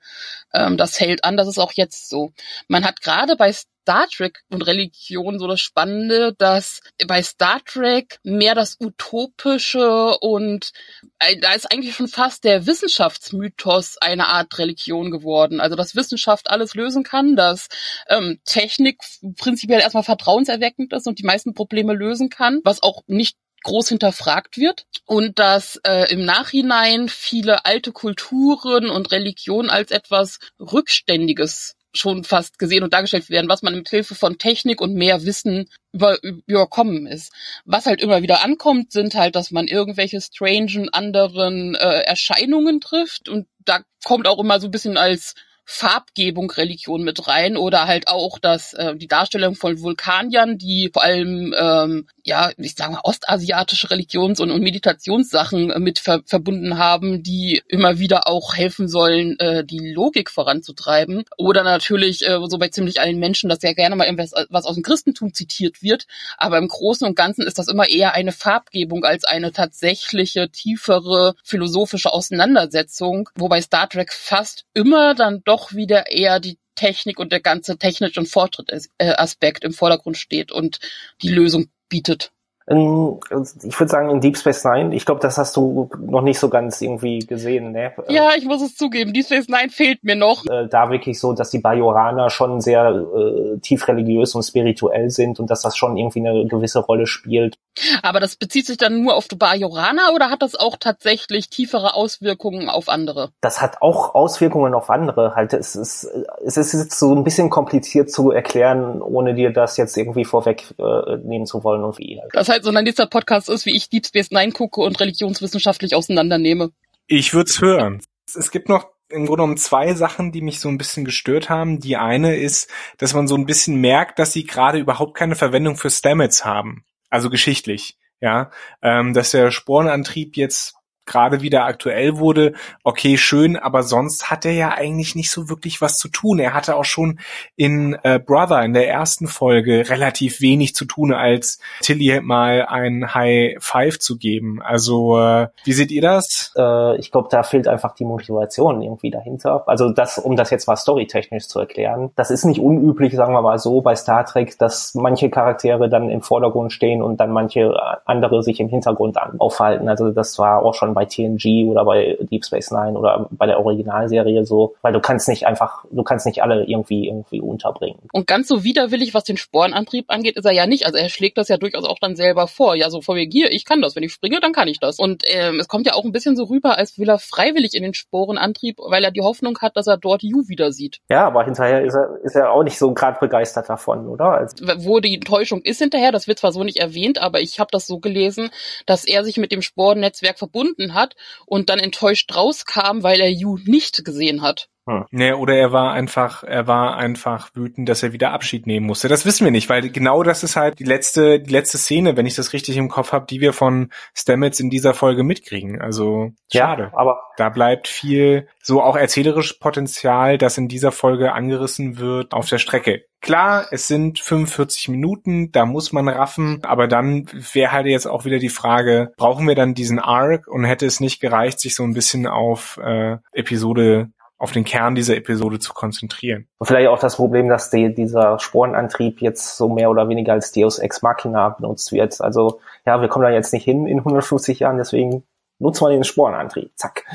Ähm, 0.53 0.77
das 0.77 0.99
hält 0.99 1.23
an, 1.23 1.37
das 1.37 1.47
ist 1.47 1.59
auch 1.59 1.73
jetzt 1.73 2.09
so. 2.09 2.31
Man 2.67 2.85
hat 2.85 3.01
gerade 3.01 3.35
bei 3.35 3.51
Star 3.83 4.07
Trek 4.07 4.43
und 4.49 4.61
Religion 4.61 5.39
so 5.39 5.47
das 5.47 5.59
Spannende, 5.59 6.33
dass 6.37 6.79
bei 7.05 7.21
Star 7.21 7.59
Trek 7.65 8.17
mehr 8.23 8.55
das 8.55 8.77
Utopische 8.79 10.17
und 10.19 10.71
äh, 11.19 11.37
da 11.37 11.51
ist 11.51 11.69
eigentlich 11.69 11.93
schon 11.93 12.07
fast 12.07 12.45
der 12.45 12.65
Wissenschaftsmythos 12.65 13.97
eine 13.97 14.27
Art 14.27 14.57
Religion 14.57 15.11
geworden. 15.11 15.59
Also 15.59 15.75
dass 15.75 15.95
Wissenschaft 15.95 16.49
alles 16.49 16.75
lösen 16.75 17.03
kann, 17.03 17.35
dass 17.35 17.67
ähm, 18.07 18.39
Technik 18.45 19.01
prinzipiell 19.35 19.81
erstmal 19.81 20.03
vertrauenserweckend 20.03 20.93
ist 20.93 21.05
und 21.05 21.19
die 21.19 21.25
meisten 21.25 21.53
Probleme 21.53 21.93
lösen 21.93 22.29
kann, 22.29 22.61
was 22.63 22.81
auch 22.83 23.03
nicht 23.07 23.35
groß 23.63 23.89
hinterfragt 23.89 24.57
wird 24.57 24.85
und 25.05 25.39
dass 25.39 25.79
äh, 25.85 26.11
im 26.11 26.25
Nachhinein 26.25 27.09
viele 27.09 27.65
alte 27.65 27.91
Kulturen 27.91 28.89
und 28.89 29.11
Religionen 29.11 29.69
als 29.69 29.91
etwas 29.91 30.39
Rückständiges 30.59 31.75
schon 31.95 32.23
fast 32.23 32.57
gesehen 32.57 32.83
und 32.83 32.93
dargestellt 32.93 33.29
werden, 33.29 33.49
was 33.49 33.61
man 33.61 33.75
mit 33.75 33.89
Hilfe 33.89 34.15
von 34.15 34.37
Technik 34.37 34.81
und 34.81 34.95
mehr 34.95 35.25
Wissen 35.25 35.69
über, 35.91 36.17
überkommen 36.47 37.05
ist. 37.05 37.31
Was 37.65 37.85
halt 37.85 38.01
immer 38.01 38.21
wieder 38.21 38.43
ankommt, 38.43 38.91
sind 38.91 39.13
halt, 39.13 39.35
dass 39.35 39.51
man 39.51 39.67
irgendwelche 39.67 40.19
strangen 40.19 40.89
anderen 40.89 41.75
äh, 41.75 42.01
Erscheinungen 42.01 42.81
trifft 42.81 43.29
und 43.29 43.47
da 43.59 43.81
kommt 44.03 44.27
auch 44.27 44.39
immer 44.39 44.59
so 44.59 44.67
ein 44.67 44.71
bisschen 44.71 44.97
als 44.97 45.35
Farbgebung 45.65 46.51
Religion 46.51 47.03
mit 47.03 47.27
rein 47.27 47.55
oder 47.55 47.87
halt 47.87 48.07
auch 48.07 48.37
das 48.37 48.73
äh, 48.73 48.95
die 48.95 49.07
Darstellung 49.07 49.55
von 49.55 49.81
Vulkaniern, 49.81 50.57
die 50.57 50.89
vor 50.91 51.03
allem 51.03 51.55
ähm, 51.57 52.07
ja 52.23 52.51
ich 52.57 52.75
sage 52.75 52.93
mal 52.93 53.01
ostasiatische 53.03 53.89
Religions- 53.89 54.39
und, 54.39 54.51
und 54.51 54.61
Meditationssachen 54.61 55.71
äh, 55.71 55.79
mit 55.79 55.99
ver 55.99 56.21
verbunden 56.25 56.77
haben, 56.77 57.23
die 57.23 57.61
immer 57.67 57.97
wieder 57.99 58.27
auch 58.27 58.55
helfen 58.55 58.87
sollen, 58.87 59.39
äh, 59.39 59.63
die 59.63 59.93
Logik 59.93 60.29
voranzutreiben. 60.29 61.23
Oder 61.37 61.63
natürlich 61.63 62.27
äh, 62.27 62.39
so 62.47 62.57
bei 62.57 62.67
ziemlich 62.67 62.99
allen 62.99 63.19
Menschen, 63.19 63.49
dass 63.49 63.61
ja 63.61 63.73
gerne 63.73 63.95
mal 63.95 64.05
irgendwas 64.05 64.33
was 64.49 64.65
aus 64.65 64.75
dem 64.75 64.83
Christentum 64.83 65.33
zitiert 65.33 65.81
wird, 65.81 66.07
aber 66.37 66.57
im 66.57 66.67
Großen 66.67 67.07
und 67.07 67.15
Ganzen 67.15 67.47
ist 67.47 67.57
das 67.57 67.69
immer 67.69 67.87
eher 67.87 68.13
eine 68.13 68.33
Farbgebung 68.33 69.05
als 69.05 69.23
eine 69.23 69.53
tatsächliche 69.53 70.49
tiefere 70.49 71.35
philosophische 71.43 72.11
Auseinandersetzung, 72.11 73.29
wobei 73.35 73.61
Star 73.61 73.87
Trek 73.87 74.11
fast 74.11 74.65
immer 74.73 75.15
dann 75.15 75.41
doch 75.45 75.52
doch 75.53 75.73
wieder 75.73 76.11
eher 76.11 76.39
die 76.39 76.57
Technik 76.75 77.19
und 77.19 77.31
der 77.31 77.39
ganze 77.39 77.77
technische 77.77 78.19
und 78.19 78.25
Fortschritt-Aspekt 78.27 79.63
im 79.63 79.73
Vordergrund 79.73 80.17
steht 80.17 80.51
und 80.51 80.79
die 81.21 81.29
Lösung 81.29 81.69
bietet. 81.89 82.31
Ich 82.65 83.79
würde 83.79 83.89
sagen, 83.89 84.09
in 84.09 84.21
Deep 84.21 84.37
Space 84.37 84.63
Nine, 84.63 84.95
ich 84.95 85.05
glaube, 85.05 85.19
das 85.19 85.37
hast 85.37 85.57
du 85.57 85.89
noch 85.99 86.21
nicht 86.21 86.39
so 86.39 86.49
ganz 86.49 86.81
irgendwie 86.81 87.19
gesehen, 87.19 87.73
ne? 87.73 87.91
Ja, 88.07 88.31
ich 88.37 88.45
muss 88.45 88.61
es 88.61 88.75
zugeben, 88.75 89.13
Deep 89.13 89.25
Space 89.25 89.49
Nine 89.49 89.69
fehlt 89.69 90.03
mir 90.03 90.15
noch. 90.15 90.45
Äh, 90.45 90.67
da 90.69 90.89
wirklich 90.89 91.19
so, 91.19 91.33
dass 91.33 91.49
die 91.49 91.59
Bajoraner 91.59 92.29
schon 92.29 92.61
sehr 92.61 92.89
äh, 92.89 93.59
tief 93.59 93.87
religiös 93.87 94.33
und 94.35 94.43
spirituell 94.43 95.09
sind 95.09 95.39
und 95.39 95.49
dass 95.49 95.61
das 95.61 95.75
schon 95.75 95.97
irgendwie 95.97 96.19
eine 96.19 96.47
gewisse 96.47 96.79
Rolle 96.79 97.05
spielt. 97.05 97.57
Aber 98.01 98.19
das 98.19 98.35
bezieht 98.35 98.67
sich 98.67 98.77
dann 98.77 99.01
nur 99.01 99.15
auf 99.15 99.27
die 99.27 99.35
Bajoraner 99.35 100.13
oder 100.13 100.29
hat 100.29 100.41
das 100.41 100.55
auch 100.55 100.77
tatsächlich 100.79 101.49
tiefere 101.49 101.95
Auswirkungen 101.95 102.69
auf 102.69 102.87
andere? 102.87 103.31
Das 103.41 103.61
hat 103.61 103.81
auch 103.81 104.15
Auswirkungen 104.15 104.73
auf 104.73 104.89
andere. 104.89 105.35
Halt, 105.35 105.53
es 105.53 105.75
ist, 105.75 106.07
es 106.45 106.57
ist 106.57 106.73
jetzt 106.73 106.99
so 106.99 107.13
ein 107.15 107.23
bisschen 107.23 107.49
kompliziert 107.49 108.11
zu 108.11 108.31
erklären, 108.31 109.01
ohne 109.01 109.33
dir 109.33 109.51
das 109.51 109.77
jetzt 109.77 109.97
irgendwie 109.97 110.25
vorweg 110.25 110.73
äh, 110.77 111.43
zu 111.45 111.63
wollen 111.63 111.83
und 111.83 111.97
wie. 111.97 112.21
Das 112.31 112.47
heißt, 112.53 112.63
sondern 112.63 112.85
dieser 112.85 113.07
Podcast 113.07 113.49
ist, 113.49 113.65
wie 113.65 113.75
ich 113.75 113.89
Deep 113.89 114.05
Space 114.05 114.31
Nine 114.31 114.51
gucke 114.51 114.81
und 114.81 114.99
religionswissenschaftlich 114.99 115.95
auseinandernehme. 115.95 116.71
Ich 117.07 117.33
würde 117.33 117.49
es 117.49 117.61
hören. 117.61 118.01
Es 118.33 118.51
gibt 118.51 118.69
noch 118.69 118.87
im 119.09 119.25
Grunde 119.25 119.43
genommen 119.43 119.57
zwei 119.57 119.93
Sachen, 119.93 120.31
die 120.31 120.41
mich 120.41 120.59
so 120.59 120.69
ein 120.69 120.77
bisschen 120.77 121.05
gestört 121.05 121.49
haben. 121.49 121.79
Die 121.79 121.97
eine 121.97 122.35
ist, 122.35 122.69
dass 122.97 123.13
man 123.13 123.27
so 123.27 123.35
ein 123.35 123.45
bisschen 123.45 123.79
merkt, 123.79 124.17
dass 124.19 124.33
sie 124.33 124.45
gerade 124.45 124.79
überhaupt 124.79 125.15
keine 125.15 125.35
Verwendung 125.35 125.75
für 125.75 125.89
Stamets 125.89 126.45
haben. 126.45 126.85
Also 127.09 127.29
geschichtlich. 127.29 127.97
Ja, 128.21 128.51
ähm, 128.81 129.13
dass 129.13 129.31
der 129.31 129.51
Sporenantrieb 129.51 130.37
jetzt 130.37 130.75
gerade 131.05 131.41
wieder 131.41 131.65
aktuell 131.65 132.17
wurde, 132.17 132.53
okay, 132.83 133.17
schön, 133.17 133.57
aber 133.57 133.83
sonst 133.83 134.29
hat 134.31 134.45
er 134.45 134.53
ja 134.53 134.69
eigentlich 134.69 135.15
nicht 135.15 135.31
so 135.31 135.49
wirklich 135.49 135.81
was 135.81 135.97
zu 135.97 136.07
tun. 136.07 136.39
Er 136.39 136.53
hatte 136.53 136.75
auch 136.75 136.85
schon 136.85 137.19
in 137.55 137.97
äh, 138.03 138.19
Brother 138.19 138.63
in 138.63 138.73
der 138.73 138.89
ersten 138.89 139.27
Folge 139.27 139.89
relativ 139.89 140.41
wenig 140.41 140.75
zu 140.75 140.85
tun, 140.85 141.13
als 141.13 141.59
Tilly 141.81 142.21
mal 142.21 142.65
ein 142.67 143.13
High 143.13 143.57
Five 143.59 143.99
zu 143.99 144.17
geben. 144.17 144.61
Also, 144.61 145.19
äh, 145.19 145.47
wie 145.63 145.73
seht 145.73 145.91
ihr 145.91 146.01
das? 146.01 146.53
Äh, 146.57 146.97
ich 146.97 147.11
glaube, 147.11 147.27
da 147.31 147.43
fehlt 147.43 147.67
einfach 147.67 147.95
die 147.95 148.05
Motivation 148.05 148.81
irgendwie 148.81 149.11
dahinter. 149.11 149.63
Also 149.67 149.91
das, 149.91 150.17
um 150.17 150.35
das 150.35 150.49
jetzt 150.49 150.67
mal 150.67 150.75
storytechnisch 150.75 151.47
zu 151.47 151.59
erklären, 151.59 152.11
das 152.15 152.31
ist 152.31 152.45
nicht 152.45 152.59
unüblich, 152.59 153.15
sagen 153.15 153.33
wir 153.33 153.41
mal 153.41 153.59
so, 153.59 153.81
bei 153.81 153.95
Star 153.95 154.25
Trek, 154.25 154.57
dass 154.59 154.95
manche 154.95 155.29
Charaktere 155.29 155.89
dann 155.89 156.09
im 156.09 156.21
Vordergrund 156.21 156.71
stehen 156.71 157.01
und 157.01 157.17
dann 157.17 157.31
manche 157.31 157.73
andere 158.05 158.43
sich 158.43 158.59
im 158.59 158.69
Hintergrund 158.69 159.17
aufhalten. 159.39 159.89
Also 159.89 160.11
das 160.11 160.37
war 160.39 160.63
auch 160.63 160.73
schon 160.73 160.92
bei 160.93 161.05
TNG 161.05 161.67
oder 161.69 161.85
bei 161.85 162.17
Deep 162.21 162.45
Space 162.45 162.71
Nine 162.71 162.97
oder 162.97 163.27
bei 163.31 163.45
der 163.45 163.59
Originalserie 163.59 164.45
so, 164.45 164.75
weil 164.81 164.93
du 164.93 164.99
kannst 164.99 165.27
nicht 165.27 165.45
einfach, 165.45 165.85
du 165.91 166.03
kannst 166.03 166.25
nicht 166.25 166.41
alle 166.43 166.63
irgendwie 166.65 167.07
irgendwie 167.07 167.41
unterbringen. 167.41 167.99
Und 168.11 168.27
ganz 168.27 168.47
so 168.47 168.63
widerwillig, 168.63 169.13
was 169.13 169.23
den 169.23 169.37
Sporenantrieb 169.37 170.05
angeht, 170.07 170.37
ist 170.37 170.45
er 170.45 170.53
ja 170.53 170.67
nicht. 170.67 170.85
Also 170.85 170.97
er 170.97 171.09
schlägt 171.09 171.37
das 171.37 171.47
ja 171.47 171.57
durchaus 171.57 171.85
auch 171.85 171.99
dann 171.99 172.15
selber 172.15 172.47
vor. 172.47 172.75
Ja, 172.75 172.89
so 172.89 173.01
vor 173.01 173.15
mir 173.15 173.27
hier, 173.29 173.51
ich 173.51 173.65
kann 173.65 173.81
das. 173.81 173.95
Wenn 173.95 174.03
ich 174.03 174.13
springe, 174.13 174.39
dann 174.39 174.53
kann 174.53 174.67
ich 174.67 174.79
das. 174.79 174.99
Und 174.99 175.23
ähm, 175.25 175.59
es 175.59 175.67
kommt 175.67 175.85
ja 175.85 175.93
auch 175.93 176.03
ein 176.03 176.11
bisschen 176.11 176.35
so 176.35 176.45
rüber, 176.45 176.77
als 176.77 176.97
will 176.97 177.09
er 177.09 177.19
freiwillig 177.19 177.73
in 177.75 177.83
den 177.83 177.93
Sporenantrieb, 177.93 178.77
weil 178.79 179.03
er 179.03 179.11
die 179.11 179.21
Hoffnung 179.21 179.57
hat, 179.59 179.77
dass 179.77 179.87
er 179.87 179.97
dort 179.97 180.23
You 180.23 180.47
wieder 180.47 180.71
sieht. 180.71 180.99
Ja, 181.09 181.27
aber 181.27 181.45
hinterher 181.45 181.83
ist 181.83 181.95
er, 181.95 182.19
ist 182.23 182.35
er 182.35 182.51
auch 182.51 182.63
nicht 182.63 182.77
so 182.77 182.93
gerade 182.93 183.19
begeistert 183.19 183.69
davon, 183.69 184.07
oder? 184.07 184.33
Also 184.33 184.65
Wo 184.77 184.99
die 184.99 185.15
Enttäuschung 185.15 185.61
ist 185.61 185.79
hinterher, 185.79 186.11
das 186.11 186.27
wird 186.27 186.39
zwar 186.39 186.51
so 186.51 186.63
nicht 186.63 186.77
erwähnt, 186.77 187.21
aber 187.21 187.41
ich 187.41 187.59
habe 187.59 187.69
das 187.71 187.87
so 187.87 187.99
gelesen, 187.99 188.49
dass 188.85 189.05
er 189.05 189.23
sich 189.23 189.37
mit 189.37 189.51
dem 189.51 189.61
Sporennetzwerk 189.61 190.37
verbunden 190.37 190.82
hat 190.91 191.15
und 191.45 191.69
dann 191.69 191.79
enttäuscht 191.79 192.35
rauskam, 192.35 193.03
weil 193.03 193.21
er 193.21 193.31
Yu 193.31 193.57
nicht 193.63 194.03
gesehen 194.03 194.41
hat. 194.41 194.69
Hm. 194.85 195.05
Nee, 195.11 195.31
oder 195.33 195.55
er 195.55 195.71
war 195.71 195.93
einfach, 195.93 196.43
er 196.43 196.67
war 196.67 196.97
einfach 196.97 197.49
wütend, 197.53 197.87
dass 197.87 198.03
er 198.03 198.11
wieder 198.11 198.31
Abschied 198.31 198.67
nehmen 198.67 198.85
musste. 198.85 199.07
Das 199.07 199.25
wissen 199.25 199.45
wir 199.45 199.51
nicht, 199.51 199.69
weil 199.69 199.89
genau 199.89 200.23
das 200.23 200.43
ist 200.43 200.57
halt 200.57 200.79
die 200.79 200.83
letzte, 200.83 201.39
die 201.39 201.51
letzte 201.51 201.77
Szene, 201.77 202.17
wenn 202.17 202.25
ich 202.25 202.35
das 202.35 202.51
richtig 202.51 202.75
im 202.75 202.89
Kopf 202.89 203.13
habe, 203.13 203.25
die 203.29 203.39
wir 203.39 203.53
von 203.53 203.91
Stamets 204.13 204.59
in 204.59 204.69
dieser 204.69 204.93
Folge 204.93 205.23
mitkriegen. 205.23 205.81
Also 205.81 206.31
schade. 206.51 206.89
Ja, 206.91 206.97
aber 206.97 207.21
da 207.37 207.49
bleibt 207.49 207.87
viel 207.87 208.47
so 208.61 208.81
auch 208.81 208.97
erzählerisch 208.97 209.53
Potenzial, 209.53 210.37
das 210.37 210.57
in 210.57 210.67
dieser 210.67 210.91
Folge 210.91 211.33
angerissen 211.33 211.97
wird, 211.97 212.33
auf 212.33 212.49
der 212.49 212.57
Strecke. 212.57 213.05
Klar, 213.21 213.67
es 213.71 213.87
sind 213.87 214.19
45 214.19 214.89
Minuten, 214.89 215.53
da 215.53 215.65
muss 215.65 215.93
man 215.93 216.09
raffen, 216.09 216.59
aber 216.65 216.89
dann 216.89 217.25
wäre 217.53 217.71
halt 217.71 217.85
jetzt 217.87 218.05
auch 218.05 218.25
wieder 218.25 218.37
die 218.37 218.49
Frage, 218.49 219.13
brauchen 219.15 219.47
wir 219.47 219.55
dann 219.55 219.73
diesen 219.73 219.99
Arc 219.99 220.45
und 220.49 220.65
hätte 220.65 220.85
es 220.85 220.99
nicht 220.99 221.21
gereicht, 221.21 221.61
sich 221.61 221.73
so 221.73 221.83
ein 221.83 221.93
bisschen 221.93 222.27
auf 222.27 222.77
äh, 222.83 223.17
Episode 223.31 224.09
auf 224.43 224.51
den 224.51 224.65
Kern 224.65 224.93
dieser 224.93 225.15
Episode 225.15 225.57
zu 225.57 225.73
konzentrieren. 225.73 226.49
Und 226.57 226.67
vielleicht 226.67 226.89
auch 226.89 226.99
das 226.99 227.15
Problem, 227.15 227.47
dass 227.47 227.69
die, 227.69 227.93
dieser 227.93 228.39
Sporenantrieb 228.39 229.21
jetzt 229.21 229.55
so 229.55 229.69
mehr 229.69 229.89
oder 229.89 230.09
weniger 230.09 230.33
als 230.33 230.51
Deus 230.51 230.79
Ex 230.79 231.01
Machina 231.01 231.47
benutzt 231.47 231.93
wird. 231.93 232.19
Also 232.19 232.59
ja, 232.85 232.99
wir 232.99 233.07
kommen 233.07 233.23
da 233.23 233.31
jetzt 233.31 233.53
nicht 233.53 233.63
hin 233.63 233.87
in 233.87 233.99
150 233.99 234.59
Jahren, 234.59 234.75
deswegen 234.75 235.23
nutzen 235.59 235.85
wir 235.85 235.91
den 235.91 236.03
Sporenantrieb. 236.03 236.71
Zack. 236.75 237.05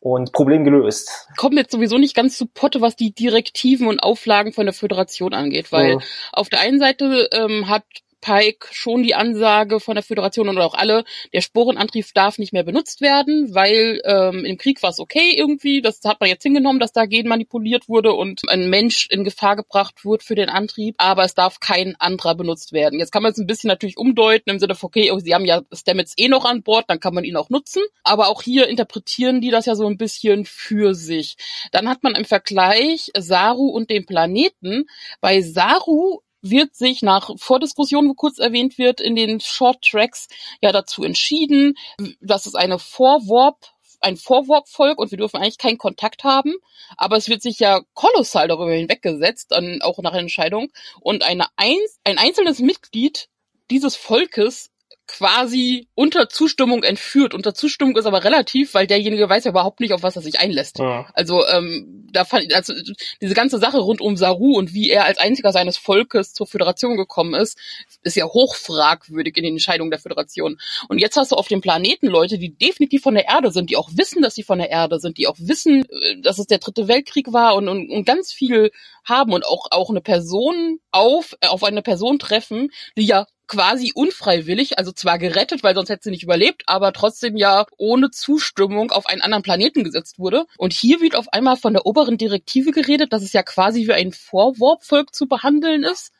Und 0.00 0.32
Problem 0.32 0.64
gelöst. 0.64 1.28
Kommt 1.36 1.54
jetzt 1.54 1.70
sowieso 1.70 1.98
nicht 1.98 2.16
ganz 2.16 2.36
zu 2.36 2.46
Potte, 2.46 2.80
was 2.80 2.96
die 2.96 3.14
Direktiven 3.14 3.86
und 3.86 4.00
Auflagen 4.00 4.52
von 4.52 4.66
der 4.66 4.72
Föderation 4.72 5.34
angeht, 5.34 5.70
weil 5.70 5.94
mhm. 5.94 6.02
auf 6.32 6.48
der 6.48 6.58
einen 6.58 6.80
Seite 6.80 7.28
ähm, 7.30 7.68
hat 7.68 7.84
Pike 8.22 8.68
schon 8.70 9.02
die 9.02 9.14
Ansage 9.14 9.80
von 9.80 9.96
der 9.96 10.02
Föderation 10.02 10.48
oder 10.48 10.64
auch 10.64 10.74
alle, 10.74 11.04
der 11.34 11.42
Sporenantrieb 11.42 12.06
darf 12.14 12.38
nicht 12.38 12.54
mehr 12.54 12.62
benutzt 12.62 13.02
werden, 13.02 13.54
weil 13.54 14.00
ähm, 14.04 14.46
im 14.46 14.56
Krieg 14.56 14.82
war 14.82 14.90
es 14.90 15.00
okay 15.00 15.34
irgendwie, 15.36 15.82
das 15.82 16.00
hat 16.04 16.20
man 16.20 16.30
jetzt 16.30 16.44
hingenommen, 16.44 16.80
dass 16.80 16.92
da 16.92 17.04
Gen 17.04 17.28
manipuliert 17.28 17.88
wurde 17.88 18.12
und 18.12 18.40
ein 18.48 18.70
Mensch 18.70 19.08
in 19.10 19.24
Gefahr 19.24 19.56
gebracht 19.56 20.04
wird 20.04 20.22
für 20.22 20.36
den 20.36 20.48
Antrieb, 20.48 20.94
aber 20.98 21.24
es 21.24 21.34
darf 21.34 21.60
kein 21.60 21.96
anderer 21.98 22.34
benutzt 22.34 22.72
werden. 22.72 22.98
Jetzt 22.98 23.12
kann 23.12 23.22
man 23.22 23.32
es 23.32 23.38
ein 23.38 23.46
bisschen 23.46 23.68
natürlich 23.68 23.98
umdeuten 23.98 24.50
im 24.50 24.58
Sinne 24.58 24.74
von, 24.74 24.86
okay, 24.86 25.10
oh, 25.10 25.18
sie 25.18 25.34
haben 25.34 25.44
ja 25.44 25.62
Stamets 25.72 26.14
eh 26.16 26.28
noch 26.28 26.44
an 26.44 26.62
Bord, 26.62 26.84
dann 26.88 27.00
kann 27.00 27.14
man 27.14 27.24
ihn 27.24 27.36
auch 27.36 27.50
nutzen, 27.50 27.82
aber 28.04 28.28
auch 28.28 28.40
hier 28.40 28.68
interpretieren 28.68 29.40
die 29.40 29.50
das 29.50 29.66
ja 29.66 29.74
so 29.74 29.86
ein 29.86 29.98
bisschen 29.98 30.44
für 30.44 30.94
sich. 30.94 31.36
Dann 31.72 31.88
hat 31.88 32.02
man 32.02 32.14
im 32.14 32.24
Vergleich 32.24 33.10
Saru 33.18 33.68
und 33.68 33.90
den 33.90 34.06
Planeten. 34.06 34.86
Bei 35.20 35.42
Saru 35.42 36.20
wird 36.42 36.74
sich 36.74 37.02
nach 37.02 37.30
Vordiskussion, 37.36 38.08
wo 38.08 38.14
kurz 38.14 38.38
erwähnt 38.38 38.76
wird, 38.76 39.00
in 39.00 39.16
den 39.16 39.40
Short 39.40 39.82
Tracks 39.82 40.28
ja 40.60 40.72
dazu 40.72 41.04
entschieden, 41.04 41.74
dass 42.20 42.46
es 42.46 42.54
eine 42.54 42.78
Vorwarp 42.78 43.72
ein 44.02 44.16
Vorwarp-Volk 44.16 44.98
und 44.98 45.12
wir 45.12 45.18
dürfen 45.18 45.36
eigentlich 45.36 45.58
keinen 45.58 45.78
Kontakt 45.78 46.24
haben. 46.24 46.54
Aber 46.96 47.16
es 47.16 47.28
wird 47.28 47.40
sich 47.40 47.60
ja 47.60 47.82
kolossal 47.94 48.48
darüber 48.48 48.72
hinweggesetzt, 48.72 49.52
dann 49.52 49.80
auch 49.80 49.98
nach 50.00 50.14
Entscheidung. 50.14 50.72
Und 51.00 51.22
eine 51.22 51.46
ein, 51.54 51.76
ein 52.02 52.18
einzelnes 52.18 52.58
Mitglied 52.58 53.28
dieses 53.70 53.94
Volkes 53.94 54.71
quasi 55.06 55.88
unter 55.94 56.28
Zustimmung 56.28 56.82
entführt. 56.82 57.34
Unter 57.34 57.54
Zustimmung 57.54 57.96
ist 57.96 58.06
aber 58.06 58.24
relativ, 58.24 58.74
weil 58.74 58.86
derjenige 58.86 59.28
weiß 59.28 59.44
ja 59.44 59.50
überhaupt 59.50 59.80
nicht, 59.80 59.92
auf 59.92 60.02
was 60.02 60.16
er 60.16 60.22
sich 60.22 60.40
einlässt. 60.40 60.78
Ja. 60.78 61.06
Also 61.12 61.46
ähm, 61.46 62.08
da 62.12 62.24
fand 62.24 62.52
also 62.54 62.72
diese 63.20 63.34
ganze 63.34 63.58
Sache 63.58 63.78
rund 63.78 64.00
um 64.00 64.16
Saru 64.16 64.56
und 64.56 64.74
wie 64.74 64.90
er 64.90 65.04
als 65.04 65.18
einziger 65.18 65.52
seines 65.52 65.76
Volkes 65.76 66.32
zur 66.32 66.46
Föderation 66.46 66.96
gekommen 66.96 67.34
ist, 67.34 67.58
ist 68.02 68.16
ja 68.16 68.26
hochfragwürdig 68.26 69.36
in 69.36 69.44
den 69.44 69.54
Entscheidungen 69.54 69.90
der 69.90 70.00
Föderation. 70.00 70.58
Und 70.88 70.98
jetzt 70.98 71.16
hast 71.16 71.32
du 71.32 71.36
auf 71.36 71.48
dem 71.48 71.60
Planeten 71.60 72.06
Leute, 72.06 72.38
die 72.38 72.54
definitiv 72.54 73.02
von 73.02 73.14
der 73.14 73.28
Erde 73.28 73.50
sind, 73.50 73.70
die 73.70 73.76
auch 73.76 73.90
wissen, 73.94 74.22
dass 74.22 74.34
sie 74.34 74.44
von 74.44 74.58
der 74.58 74.70
Erde 74.70 75.00
sind, 75.00 75.18
die 75.18 75.26
auch 75.26 75.36
wissen, 75.38 75.84
äh, 75.84 76.20
dass 76.22 76.38
es 76.38 76.46
der 76.46 76.58
dritte 76.58 76.88
Weltkrieg 76.88 77.32
war 77.32 77.56
und, 77.56 77.68
und, 77.68 77.90
und 77.90 78.04
ganz 78.04 78.32
viel 78.32 78.70
haben 79.04 79.32
und 79.32 79.44
auch 79.44 79.66
auch 79.70 79.90
eine 79.90 80.00
Person 80.00 80.78
auf 80.92 81.36
auf 81.40 81.64
eine 81.64 81.82
Person 81.82 82.18
treffen, 82.20 82.70
die 82.96 83.04
ja 83.04 83.26
quasi 83.52 83.92
unfreiwillig, 83.94 84.78
also 84.78 84.92
zwar 84.92 85.18
gerettet, 85.18 85.62
weil 85.62 85.74
sonst 85.74 85.90
hätte 85.90 86.04
sie 86.04 86.10
nicht 86.10 86.22
überlebt, 86.22 86.62
aber 86.66 86.94
trotzdem 86.94 87.36
ja 87.36 87.66
ohne 87.76 88.10
Zustimmung 88.10 88.90
auf 88.90 89.04
einen 89.04 89.20
anderen 89.20 89.42
Planeten 89.42 89.84
gesetzt 89.84 90.18
wurde. 90.18 90.46
Und 90.56 90.72
hier 90.72 91.02
wird 91.02 91.16
auf 91.16 91.30
einmal 91.34 91.58
von 91.58 91.74
der 91.74 91.84
oberen 91.84 92.16
Direktive 92.16 92.70
geredet, 92.70 93.12
dass 93.12 93.22
es 93.22 93.34
ja 93.34 93.42
quasi 93.42 93.86
wie 93.86 93.92
ein 93.92 94.12
Vorwarpvolk 94.12 95.14
zu 95.14 95.26
behandeln 95.26 95.84
ist 95.84 96.12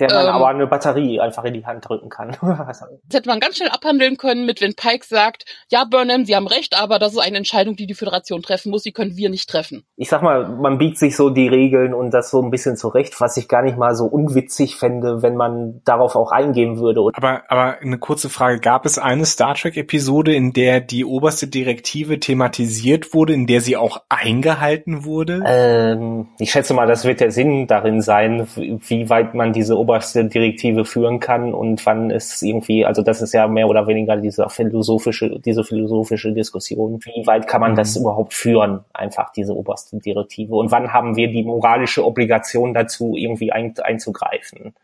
der 0.00 0.12
man 0.12 0.26
ähm, 0.26 0.32
aber 0.32 0.48
eine 0.48 0.66
Batterie 0.66 1.20
einfach 1.20 1.44
in 1.44 1.54
die 1.54 1.64
Hand 1.64 1.88
drücken 1.88 2.08
kann. 2.08 2.36
das 2.40 2.82
hätte 3.12 3.28
man 3.28 3.40
ganz 3.40 3.56
schnell 3.56 3.68
abhandeln 3.68 4.16
können 4.16 4.44
mit, 4.44 4.60
wenn 4.60 4.74
Pike 4.74 5.06
sagt, 5.06 5.44
ja, 5.68 5.84
Burnham, 5.84 6.24
Sie 6.24 6.34
haben 6.34 6.46
recht, 6.46 6.80
aber 6.80 6.98
das 6.98 7.12
ist 7.12 7.18
eine 7.18 7.36
Entscheidung, 7.36 7.76
die 7.76 7.86
die 7.86 7.94
Föderation 7.94 8.42
treffen 8.42 8.70
muss, 8.70 8.82
die 8.82 8.92
können 8.92 9.16
wir 9.16 9.30
nicht 9.30 9.48
treffen. 9.48 9.84
Ich 9.96 10.08
sag 10.08 10.22
mal, 10.22 10.48
man 10.48 10.78
biegt 10.78 10.98
sich 10.98 11.14
so 11.14 11.30
die 11.30 11.48
Regeln 11.48 11.94
und 11.94 12.10
das 12.10 12.30
so 12.30 12.42
ein 12.42 12.50
bisschen 12.50 12.76
zurecht, 12.76 13.20
was 13.20 13.36
ich 13.36 13.46
gar 13.46 13.62
nicht 13.62 13.76
mal 13.76 13.94
so 13.94 14.06
unwitzig 14.06 14.76
fände, 14.76 15.22
wenn 15.22 15.36
man 15.36 15.80
darauf 15.84 16.16
auch 16.16 16.32
eingehen 16.32 16.78
würde. 16.78 17.00
Aber, 17.14 17.42
aber 17.48 17.78
eine 17.80 17.98
kurze 17.98 18.28
Frage, 18.28 18.58
gab 18.58 18.86
es 18.86 18.98
eine 18.98 19.26
Star 19.26 19.54
Trek-Episode, 19.54 20.34
in 20.34 20.52
der 20.52 20.80
die 20.80 21.04
oberste 21.04 21.46
Direktive 21.46 22.18
thematisiert 22.18 23.14
wurde, 23.14 23.34
in 23.34 23.46
der 23.46 23.60
sie 23.60 23.76
auch 23.76 24.02
eingehalten 24.08 25.04
wurde? 25.04 25.42
Ähm, 25.46 26.28
ich 26.38 26.50
schätze 26.50 26.74
mal, 26.74 26.86
das 26.86 27.04
wird 27.04 27.20
der 27.20 27.30
Sinn 27.30 27.66
darin 27.66 28.00
sein, 28.00 28.48
wie 28.56 29.08
weit 29.08 29.34
man 29.34 29.52
diese 29.52 29.76
oberste 29.84 30.24
Direktive 30.24 30.84
führen 30.84 31.20
kann 31.20 31.52
und 31.52 31.84
wann 31.84 32.10
es 32.10 32.40
irgendwie, 32.40 32.86
also 32.86 33.02
das 33.02 33.20
ist 33.20 33.34
ja 33.34 33.46
mehr 33.46 33.68
oder 33.68 33.86
weniger 33.86 34.16
diese 34.16 34.48
philosophische, 34.48 35.38
diese 35.40 35.62
philosophische 35.62 36.32
Diskussion. 36.32 36.98
Wie 37.04 37.26
weit 37.26 37.46
kann 37.46 37.60
man 37.60 37.72
mhm. 37.72 37.76
das 37.76 37.96
überhaupt 37.96 38.32
führen, 38.32 38.80
einfach 38.94 39.30
diese 39.32 39.54
oberste 39.54 39.98
Direktive? 39.98 40.54
Und 40.56 40.70
wann 40.70 40.92
haben 40.92 41.16
wir 41.16 41.28
die 41.28 41.44
moralische 41.44 42.04
Obligation 42.04 42.72
dazu, 42.72 43.14
irgendwie 43.16 43.52
ein, 43.52 43.74
einzugreifen? 43.78 44.74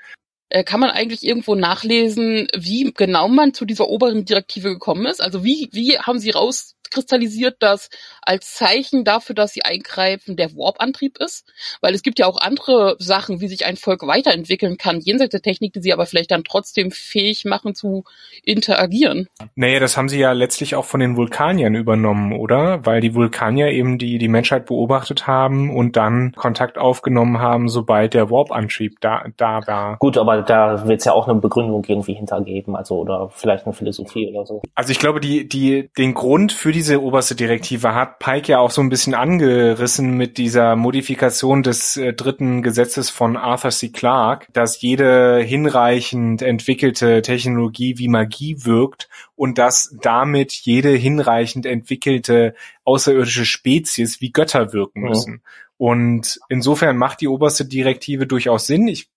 Äh, 0.51 0.65
kann 0.65 0.81
man 0.81 0.91
eigentlich 0.91 1.25
irgendwo 1.25 1.55
nachlesen, 1.55 2.49
wie 2.57 2.93
genau 2.93 3.29
man 3.29 3.55
zu 3.55 3.65
dieser 3.65 3.89
oberen 3.89 4.25
Direktive 4.25 4.71
gekommen 4.71 5.07
ist? 5.07 5.23
Also 5.23 5.45
wie, 5.45 5.69
wie 5.73 5.97
haben 5.99 6.19
Sie 6.19 6.31
rauskristallisiert, 6.31 7.59
dass 7.61 7.89
als 8.23 8.55
Zeichen 8.55 9.05
dafür, 9.05 9.37
dass 9.37 9.53
Sie 9.53 9.63
eingreifen, 9.63 10.37
der 10.37 10.51
Warp-Antrieb 10.57 11.19
ist? 11.19 11.47
Weil 11.81 11.95
es 11.95 12.03
gibt 12.03 12.19
ja 12.19 12.27
auch 12.27 12.41
andere 12.41 12.97
Sachen, 12.99 13.41
wie 13.41 13.47
sich 13.47 13.65
ein 13.65 13.77
Volk 13.77 14.05
weiterentwickeln 14.09 14.77
kann, 14.77 14.99
jenseits 14.99 15.31
der 15.31 15.41
Technik, 15.41 15.73
die 15.73 15.83
sie 15.83 15.93
aber 15.93 16.05
vielleicht 16.05 16.33
dann 16.33 16.43
trotzdem 16.43 16.91
fähig 16.91 17.45
machen 17.45 17.77
zu 17.77 18.03
interagieren. 18.43 19.29
Naja, 19.55 19.79
das 19.79 19.97
haben 19.97 20.09
sie 20.09 20.19
ja 20.19 20.33
letztlich 20.33 20.75
auch 20.75 20.85
von 20.85 20.99
den 20.99 21.17
Vulkaniern 21.17 21.77
übernommen, 21.77 22.33
oder? 22.33 22.85
Weil 22.85 23.01
die 23.01 23.15
Vulkanier 23.15 23.69
eben 23.69 23.99
die, 23.99 24.19
die 24.19 24.29
Menschheit 24.29 24.67
beobachtet 24.67 25.29
haben 25.29 25.71
und 25.71 25.95
dann 25.95 26.33
Kontakt 26.33 26.77
aufgenommen 26.77 27.39
haben, 27.39 27.69
sobald 27.69 28.15
der 28.15 28.31
Warp-Antrieb 28.31 29.01
da, 29.01 29.27
da 29.37 29.65
war. 29.69 29.97
Gut, 29.99 30.19
aber 30.19 30.40
da 30.41 30.87
wird 30.87 31.01
es 31.01 31.05
ja 31.05 31.13
auch 31.13 31.29
eine 31.29 31.41
Begründung 31.41 31.85
irgendwie 31.87 32.15
hintergeben, 32.15 32.77
also 32.77 32.99
oder 32.99 33.31
vielleicht 33.31 33.67
eine 33.67 33.75
Philosophie 33.75 34.29
oder 34.29 34.47
so. 34.47 34.63
Also 34.75 34.93
ich 34.93 34.99
glaube, 34.99 35.21
die, 35.21 35.49
die, 35.49 35.91
den 35.97 36.15
Grund 36.15 36.53
für 36.53 36.73
diese 36.73 37.03
oberste 37.03 37.35
Direktive 37.35 37.95
hat 37.95 38.19
Pike 38.19 38.53
ja 38.53 38.59
auch 38.59 38.71
so 38.71 38.81
ein 38.81 38.89
bisschen 38.89 39.15
angerissen 39.15 40.17
mit 40.17 40.39
dieser 40.39 40.77
Modifikation 40.77 41.63
des 41.63 41.97
äh, 41.97 42.13
dritten 42.13 42.63
Gesetzes 42.63 43.11
von 43.11 43.37
Arthur 43.37 43.71
C. 43.71 43.91
Clarke, 43.91 44.47
dass 44.53 44.81
jede 44.81 45.39
hinreichend 45.39 46.43
entwickelte 46.43 47.23
Technologie 47.23 47.99
wie 47.99 48.09
Magie 48.09 48.65
wirkt 48.65 49.09
und 49.37 49.59
dass 49.59 49.97
damit 50.03 50.53
jede 50.53 50.91
hinreichend 50.91 51.67
entwickelte 51.67 52.55
außerirdische 52.85 53.45
Spezies 53.45 54.21
wie 54.21 54.33
Götter 54.33 54.73
wirken 54.73 55.03
müssen. 55.03 55.33
Mhm. 55.33 55.41
Und 55.81 56.41
insofern 56.51 56.99
macht 56.99 57.23
die 57.23 57.29
oberste 57.29 57.65
Direktive 57.65 58.27
durchaus 58.27 58.67
Sinn. 58.67 58.87
Ich 58.87 59.09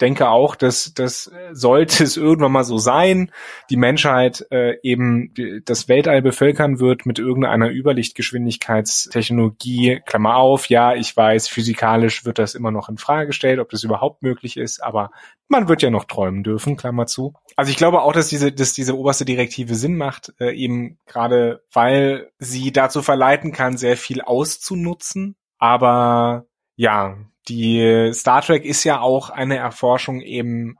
denke 0.00 0.28
auch, 0.28 0.56
dass 0.56 0.94
das 0.94 1.30
sollte 1.52 2.04
es 2.04 2.16
irgendwann 2.16 2.52
mal 2.52 2.64
so 2.64 2.78
sein, 2.78 3.30
die 3.70 3.76
Menschheit 3.76 4.46
äh, 4.50 4.78
eben 4.82 5.34
das 5.64 5.88
Weltall 5.88 6.22
bevölkern 6.22 6.80
wird 6.80 7.06
mit 7.06 7.18
irgendeiner 7.18 7.70
Überlichtgeschwindigkeitstechnologie. 7.70 10.00
Klammer 10.06 10.36
auf, 10.36 10.68
ja, 10.68 10.94
ich 10.94 11.16
weiß, 11.16 11.48
physikalisch 11.48 12.24
wird 12.24 12.38
das 12.38 12.54
immer 12.54 12.70
noch 12.70 12.88
in 12.88 12.98
Frage 12.98 13.26
gestellt, 13.28 13.58
ob 13.58 13.70
das 13.70 13.84
überhaupt 13.84 14.22
möglich 14.22 14.56
ist, 14.56 14.82
aber 14.82 15.10
man 15.48 15.68
wird 15.68 15.82
ja 15.82 15.90
noch 15.90 16.04
träumen 16.04 16.42
dürfen, 16.42 16.76
Klammer 16.76 17.06
zu. 17.06 17.34
Also 17.56 17.70
ich 17.70 17.76
glaube 17.76 18.02
auch, 18.02 18.12
dass 18.12 18.28
diese, 18.28 18.52
dass 18.52 18.72
diese 18.72 18.96
oberste 18.96 19.24
Direktive 19.24 19.74
Sinn 19.74 19.96
macht, 19.96 20.32
äh, 20.40 20.54
eben 20.54 20.98
gerade 21.06 21.62
weil 21.72 22.30
sie 22.38 22.72
dazu 22.72 23.02
verleiten 23.02 23.52
kann, 23.52 23.76
sehr 23.76 23.96
viel 23.96 24.20
auszunutzen. 24.20 25.36
Aber 25.58 26.46
ja, 26.76 27.16
die 27.48 28.10
Star 28.12 28.42
Trek 28.42 28.64
ist 28.64 28.84
ja 28.84 29.00
auch 29.00 29.30
eine 29.30 29.56
Erforschung 29.56 30.20
eben 30.20 30.76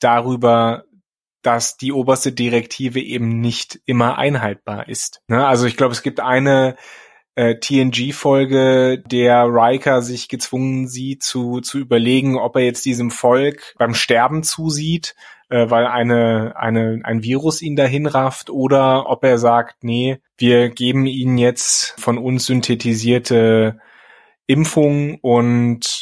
darüber, 0.00 0.84
dass 1.42 1.76
die 1.76 1.92
oberste 1.92 2.32
Direktive 2.32 3.00
eben 3.00 3.40
nicht 3.40 3.80
immer 3.86 4.18
einhaltbar 4.18 4.88
ist. 4.88 5.22
Ne? 5.28 5.46
Also 5.46 5.66
ich 5.66 5.76
glaube, 5.76 5.92
es 5.92 6.02
gibt 6.02 6.20
eine 6.20 6.76
äh, 7.36 7.54
TNG-Folge, 7.54 9.02
der 9.06 9.44
Riker 9.44 10.02
sich 10.02 10.28
gezwungen 10.28 10.88
sieht 10.88 11.22
zu, 11.22 11.60
zu 11.60 11.78
überlegen, 11.78 12.36
ob 12.36 12.56
er 12.56 12.62
jetzt 12.62 12.84
diesem 12.84 13.12
Volk 13.12 13.74
beim 13.78 13.94
Sterben 13.94 14.42
zusieht, 14.42 15.14
äh, 15.48 15.70
weil 15.70 15.86
eine, 15.86 16.54
eine, 16.56 17.00
ein 17.04 17.22
Virus 17.22 17.62
ihn 17.62 17.76
dahin 17.76 18.06
rafft, 18.06 18.50
oder 18.50 19.08
ob 19.08 19.24
er 19.24 19.38
sagt, 19.38 19.84
nee, 19.84 20.18
wir 20.36 20.70
geben 20.70 21.06
ihnen 21.06 21.38
jetzt 21.38 21.94
von 21.98 22.18
uns 22.18 22.46
synthetisierte 22.46 23.78
Impfung 24.48 25.20
und 25.20 25.97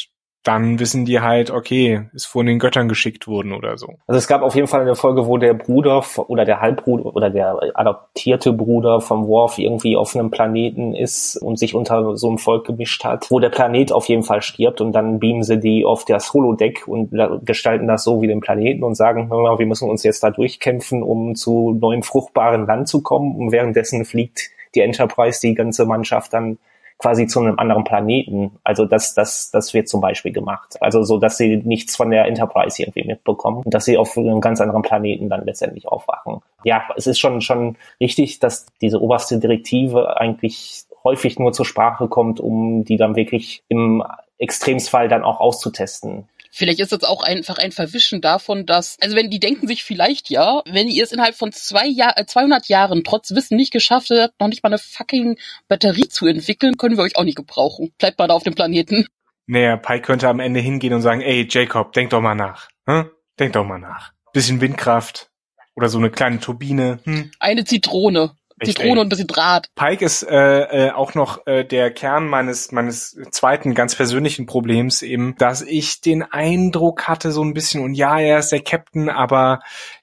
dann 0.47 0.79
wissen 0.79 1.03
die 1.05 1.19
halt, 1.19 1.51
okay, 1.51 2.03
ist 2.13 2.25
von 2.25 2.45
den 2.45 2.59
Göttern 2.59 2.87
geschickt 2.87 3.27
worden 3.27 3.51
oder 3.51 3.77
so. 3.77 3.95
Also 4.07 4.17
es 4.17 4.27
gab 4.27 4.41
auf 4.41 4.55
jeden 4.55 4.67
Fall 4.67 4.81
eine 4.81 4.95
Folge, 4.95 5.27
wo 5.27 5.37
der 5.37 5.53
Bruder 5.53 6.03
oder 6.27 6.45
der 6.45 6.61
Halbbruder 6.61 7.15
oder 7.15 7.29
der 7.29 7.59
adoptierte 7.73 8.53
Bruder 8.53 9.01
vom 9.01 9.27
Worf 9.27 9.57
irgendwie 9.57 9.97
auf 9.97 10.15
einem 10.15 10.31
Planeten 10.31 10.95
ist 10.95 11.35
und 11.35 11.59
sich 11.59 11.75
unter 11.75 12.15
so 12.15 12.29
einem 12.29 12.37
Volk 12.37 12.65
gemischt 12.65 13.03
hat, 13.03 13.29
wo 13.29 13.39
der 13.39 13.49
Planet 13.49 13.91
auf 13.91 14.07
jeden 14.07 14.23
Fall 14.23 14.41
stirbt 14.41 14.79
und 14.79 14.93
dann 14.93 15.19
beamen 15.19 15.43
sie 15.43 15.59
die 15.59 15.83
auf 15.83 16.05
das 16.05 16.33
Holodeck 16.33 16.87
und 16.87 17.11
gestalten 17.45 17.87
das 17.87 18.03
so 18.03 18.21
wie 18.21 18.27
den 18.27 18.39
Planeten 18.39 18.83
und 18.83 18.95
sagen, 18.95 19.29
wir 19.29 19.65
müssen 19.65 19.89
uns 19.89 20.03
jetzt 20.03 20.23
da 20.23 20.29
durchkämpfen, 20.29 21.03
um 21.03 21.35
zu 21.35 21.77
neuem 21.79 22.03
fruchtbaren 22.03 22.65
Land 22.65 22.87
zu 22.87 23.01
kommen 23.01 23.35
und 23.35 23.51
währenddessen 23.51 24.05
fliegt 24.05 24.49
die 24.75 24.81
Enterprise 24.81 25.41
die 25.41 25.55
ganze 25.55 25.85
Mannschaft 25.85 26.33
dann 26.33 26.57
quasi 26.97 27.27
zu 27.27 27.39
einem 27.39 27.59
anderen 27.59 27.83
Planeten. 27.83 28.59
Also 28.63 28.85
das, 28.85 29.13
das, 29.13 29.51
das 29.51 29.73
wird 29.73 29.87
zum 29.87 30.01
Beispiel 30.01 30.31
gemacht. 30.31 30.77
Also 30.81 31.03
so, 31.03 31.17
dass 31.19 31.37
sie 31.37 31.57
nichts 31.57 31.95
von 31.95 32.09
der 32.09 32.25
Enterprise 32.25 32.81
irgendwie 32.81 33.03
mitbekommen 33.03 33.61
und 33.63 33.73
dass 33.73 33.85
sie 33.85 33.97
auf 33.97 34.17
einem 34.17 34.41
ganz 34.41 34.61
anderen 34.61 34.81
Planeten 34.81 35.29
dann 35.29 35.45
letztendlich 35.45 35.87
aufwachen. 35.87 36.41
Ja, 36.63 36.83
es 36.95 37.07
ist 37.07 37.19
schon, 37.19 37.41
schon 37.41 37.77
richtig, 37.99 38.39
dass 38.39 38.65
diese 38.81 39.01
oberste 39.01 39.39
Direktive 39.39 40.19
eigentlich 40.19 40.85
häufig 41.03 41.39
nur 41.39 41.53
zur 41.53 41.65
Sprache 41.65 42.07
kommt, 42.07 42.39
um 42.39 42.83
die 42.83 42.97
dann 42.97 43.15
wirklich 43.15 43.63
im 43.69 44.03
Extremsfall 44.39 45.07
dann 45.07 45.23
auch 45.23 45.39
auszutesten. 45.39 46.27
Vielleicht 46.57 46.79
ist 46.79 46.91
das 46.91 47.03
auch 47.03 47.21
einfach 47.21 47.59
ein 47.59 47.71
Verwischen 47.71 48.19
davon, 48.19 48.65
dass, 48.65 48.97
also 48.99 49.15
wenn 49.15 49.29
die 49.29 49.39
denken 49.39 49.67
sich 49.67 49.83
vielleicht 49.83 50.31
ja, 50.31 50.63
wenn 50.65 50.87
ihr 50.87 51.03
es 51.03 51.11
innerhalb 51.11 51.35
von 51.35 51.51
zwei 51.51 51.85
Jahr, 51.85 52.15
200 52.25 52.67
äh, 52.67 52.73
Jahren 52.73 53.03
trotz 53.03 53.29
Wissen 53.29 53.57
nicht 53.57 53.71
geschafft 53.71 54.09
habt, 54.09 54.39
noch 54.39 54.47
nicht 54.47 54.63
mal 54.63 54.69
eine 54.69 54.79
fucking 54.79 55.37
Batterie 55.67 56.07
zu 56.07 56.25
entwickeln, 56.25 56.75
können 56.77 56.97
wir 56.97 57.03
euch 57.03 57.15
auch 57.15 57.25
nicht 57.25 57.37
gebrauchen. 57.37 57.93
Bleibt 57.99 58.17
mal 58.17 58.27
da 58.27 58.33
auf 58.33 58.41
dem 58.41 58.55
Planeten. 58.55 59.05
Naja, 59.45 59.77
Pike 59.77 60.01
könnte 60.01 60.27
am 60.29 60.39
Ende 60.39 60.59
hingehen 60.59 60.93
und 60.93 61.03
sagen, 61.03 61.21
ey, 61.21 61.47
Jacob, 61.47 61.93
denk 61.93 62.09
doch 62.09 62.21
mal 62.21 62.33
nach. 62.33 62.69
Hm? 62.87 63.11
Denk 63.39 63.53
doch 63.53 63.63
mal 63.63 63.77
nach. 63.77 64.13
Bisschen 64.33 64.59
Windkraft. 64.59 65.29
Oder 65.75 65.89
so 65.89 65.99
eine 65.99 66.09
kleine 66.09 66.39
Turbine. 66.39 67.01
Hm? 67.03 67.29
Eine 67.39 67.65
Zitrone. 67.65 68.35
Zitrone 68.63 69.01
und 69.01 69.07
ein 69.07 69.09
bisschen 69.09 69.27
Draht. 69.27 69.69
Pike 69.75 70.03
ist 70.03 70.23
äh, 70.23 70.87
äh, 70.87 70.91
auch 70.91 71.13
noch 71.13 71.45
äh, 71.45 71.63
der 71.63 71.91
Kern 71.91 72.27
meines 72.27 72.71
meines 72.71 73.17
zweiten 73.31 73.75
ganz 73.75 73.95
persönlichen 73.95 74.45
Problems 74.45 75.01
eben, 75.01 75.35
dass 75.37 75.61
ich 75.61 76.01
den 76.01 76.23
Eindruck 76.23 77.07
hatte 77.07 77.31
so 77.31 77.43
ein 77.43 77.53
bisschen 77.53 77.83
und 77.83 77.93
ja, 77.93 78.19
er 78.19 78.39
ist 78.39 78.51
der 78.51 78.61
Captain, 78.61 79.09
aber 79.09 79.59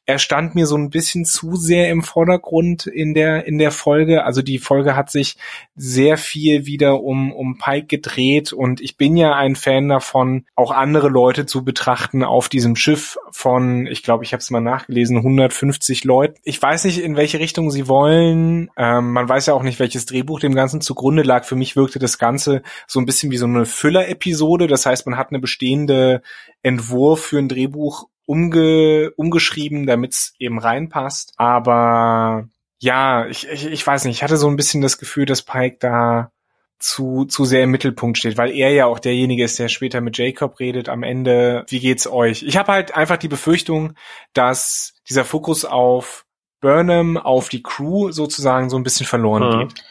er 0.07 0.19
stand 0.19 0.55
mir 0.55 0.67
so 0.67 0.77
ein 0.77 0.91
bisschen 0.91 1.25
zu 1.25 1.57
sehr 1.57 1.91
im 1.91 2.03
Vordergrund 2.03 2.87
in 2.87 3.15
der 3.15 3.47
in 3.47 3.59
der 3.59 3.71
Folge. 3.71 4.25
Also 4.25 4.43
die 4.43 4.59
Folge 4.59 4.97
hat 4.97 5.11
sich 5.11 5.37
sehr 5.77 6.19
viel 6.19 6.67
wieder 6.67 7.03
um 7.03 7.33
um 7.33 7.59
Pike 7.59 7.87
gedreht 7.87 8.53
und 8.53 8.81
ich 8.81 8.97
bin 8.97 9.17
ja 9.17 9.35
ein 9.35 9.57
Fan 9.57 9.89
davon, 9.89 10.45
auch 10.55 10.71
andere 10.71 11.09
Leute 11.09 11.47
zu 11.47 11.65
betrachten 11.65 12.23
auf 12.23 12.49
diesem 12.49 12.77
Schiff 12.77 13.17
von, 13.31 13.87
ich 13.87 14.03
glaube, 14.03 14.25
ich 14.25 14.33
habe 14.33 14.41
es 14.41 14.51
mal 14.51 14.61
nachgelesen, 14.61 15.17
150 15.17 16.05
Leuten. 16.05 16.39
Ich 16.45 16.61
weiß 16.61 16.85
nicht, 16.85 16.99
in 16.99 17.17
welche 17.17 17.39
Richtung 17.39 17.71
sie 17.71 17.89
wollen. 17.89 18.71
Ähm, 18.77 19.13
man 19.13 19.29
weiß 19.29 19.47
ja 19.47 19.55
auch 19.55 19.63
nicht, 19.63 19.81
welches 19.81 20.07
Drehbuch 20.07 20.41
dem 20.41 20.55
Ganzen 20.55 20.81
zugrunde 20.81 21.23
lag. 21.23 21.45
Für 21.45 21.57
mich 21.57 21.77
wirkte 21.77 21.99
das 21.99 22.19
Ganze 22.19 22.63
so 22.87 23.01
ein 23.01 23.07
bisschen 23.07 23.31
wie 23.31 23.39
so 23.39 23.47
eine 23.47 23.67
Füller-Episode. 23.67 24.67
Das 24.67 24.87
heißt, 24.87 25.07
man 25.07 25.17
hat 25.17 25.31
eine 25.31 25.41
bestehende 25.41 26.23
Entwurf 26.63 27.21
für 27.21 27.39
ein 27.39 27.49
Drehbuch 27.49 28.09
umge 28.27 29.13
umgeschrieben, 29.17 29.87
damit's 29.87 30.35
eben 30.39 30.59
reinpasst. 30.59 31.35
Aber 31.37 32.49
ja, 32.79 33.27
ich, 33.27 33.49
ich, 33.49 33.67
ich 33.67 33.87
weiß 33.87 34.05
nicht, 34.05 34.17
ich 34.17 34.23
hatte 34.23 34.37
so 34.37 34.49
ein 34.49 34.57
bisschen 34.57 34.83
das 34.83 34.99
Gefühl, 34.99 35.27
dass 35.27 35.43
Pike 35.43 35.79
da 35.81 36.31
zu, 36.79 37.25
zu 37.25 37.45
sehr 37.45 37.65
im 37.65 37.71
Mittelpunkt 37.71 38.19
steht, 38.19 38.37
weil 38.37 38.51
er 38.51 38.71
ja 38.71 38.87
auch 38.87 38.99
derjenige 38.99 39.45
ist, 39.45 39.59
der 39.59 39.69
später 39.69 40.01
mit 40.01 40.19
Jacob 40.19 40.61
redet 40.61 40.89
am 40.89 41.03
Ende, 41.03 41.65
wie 41.69 41.81
geht's 41.81 42.07
euch? 42.07 42.43
Ich 42.43 42.57
habe 42.57 42.73
halt 42.73 42.95
einfach 42.95 43.17
die 43.17 43.29
Befürchtung, 43.29 43.95
dass 44.35 44.95
dieser 45.09 45.25
Fokus 45.25 45.65
auf 45.65 46.27
Burnham, 46.61 47.17
auf 47.17 47.49
die 47.49 47.63
Crew 47.63 48.11
sozusagen 48.11 48.71
so 48.71 48.77
ein 48.77 48.83
bisschen 48.83 49.07
verloren 49.07 49.49
mhm. 49.49 49.69
geht. 49.69 49.85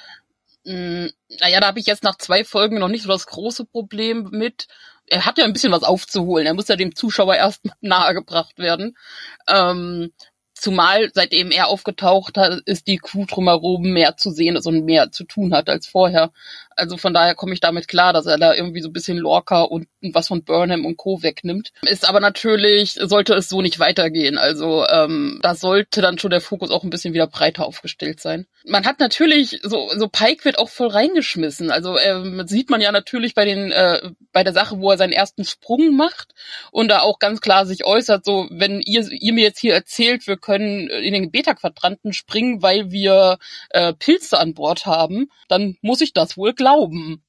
Mm, 0.65 1.07
naja, 1.39 1.59
da 1.59 1.67
habe 1.67 1.79
ich 1.79 1.85
jetzt 1.85 2.03
nach 2.03 2.17
zwei 2.17 2.43
Folgen 2.43 2.79
noch 2.79 2.89
nicht 2.89 3.03
so 3.03 3.09
das 3.09 3.27
große 3.27 3.65
Problem 3.65 4.29
mit. 4.31 4.67
Er 5.07 5.25
hat 5.25 5.37
ja 5.37 5.45
ein 5.45 5.53
bisschen 5.53 5.71
was 5.71 5.83
aufzuholen. 5.83 6.47
Er 6.47 6.53
muss 6.53 6.67
ja 6.67 6.75
dem 6.75 6.95
Zuschauer 6.95 7.35
erst 7.35 7.61
nahegebracht 7.81 8.57
werden. 8.57 8.97
Ähm, 9.47 10.11
Zumal 10.63 11.09
seitdem 11.13 11.51
er 11.51 11.67
aufgetaucht 11.67 12.37
hat, 12.37 12.61
ist 12.65 12.87
die 12.87 12.97
Crew 12.97 13.25
drumherum 13.25 13.81
mehr 13.81 14.15
zu 14.15 14.29
sehen 14.29 14.55
ist 14.55 14.65
und 14.65 14.85
mehr 14.85 15.11
zu 15.11 15.25
tun 15.25 15.53
hat 15.53 15.67
als 15.67 15.87
vorher. 15.87 16.31
Also 16.75 16.95
von 16.95 17.13
daher 17.13 17.35
komme 17.35 17.53
ich 17.53 17.59
damit 17.59 17.87
klar, 17.87 18.13
dass 18.13 18.27
er 18.27 18.37
da 18.37 18.53
irgendwie 18.53 18.81
so 18.81 18.87
ein 18.89 18.93
bisschen 18.93 19.17
Lorca 19.17 19.63
und 19.63 19.87
was 20.13 20.27
von 20.27 20.43
Burnham 20.43 20.85
und 20.85 20.97
Co. 20.97 21.23
wegnimmt. 21.23 21.71
Ist 21.83 22.07
aber 22.07 22.19
natürlich, 22.19 22.93
sollte 22.93 23.33
es 23.33 23.49
so 23.49 23.61
nicht 23.61 23.79
weitergehen. 23.79 24.37
Also 24.37 24.85
ähm, 24.87 25.39
da 25.41 25.55
sollte 25.55 26.01
dann 26.01 26.17
schon 26.17 26.31
der 26.31 26.41
Fokus 26.41 26.71
auch 26.71 26.83
ein 26.83 26.89
bisschen 26.89 27.13
wieder 27.13 27.27
breiter 27.27 27.65
aufgestellt 27.65 28.19
sein. 28.19 28.45
Man 28.65 28.85
hat 28.85 28.99
natürlich, 28.99 29.59
so, 29.63 29.89
so 29.95 30.07
Pike 30.07 30.45
wird 30.45 30.59
auch 30.59 30.69
voll 30.69 30.87
reingeschmissen. 30.87 31.71
Also 31.71 31.97
ähm, 31.97 32.43
sieht 32.47 32.69
man 32.69 32.81
ja 32.81 32.91
natürlich 32.91 33.35
bei 33.35 33.45
den, 33.45 33.71
äh, 33.71 34.11
bei 34.31 34.43
der 34.43 34.53
Sache, 34.53 34.79
wo 34.79 34.91
er 34.91 34.97
seinen 34.97 35.13
ersten 35.13 35.45
Sprung 35.45 35.95
macht 35.95 36.33
und 36.71 36.89
da 36.89 36.99
auch 37.01 37.19
ganz 37.19 37.41
klar 37.41 37.65
sich 37.65 37.85
äußert, 37.85 38.25
so, 38.25 38.47
wenn 38.49 38.81
ihr, 38.81 39.07
ihr 39.11 39.33
mir 39.33 39.43
jetzt 39.43 39.59
hier 39.59 39.73
erzählt, 39.73 40.27
wir 40.27 40.37
können 40.37 40.87
in 40.89 41.13
den 41.13 41.31
Beta-Quadranten 41.31 42.13
springen, 42.13 42.61
weil 42.61 42.91
wir 42.91 43.37
äh, 43.69 43.93
Pilze 43.93 44.39
an 44.39 44.53
Bord 44.53 44.85
haben, 44.85 45.29
dann 45.47 45.77
muss 45.81 46.01
ich 46.01 46.13
das 46.13 46.37
wohl 46.37 46.53
glauben. 46.53 47.23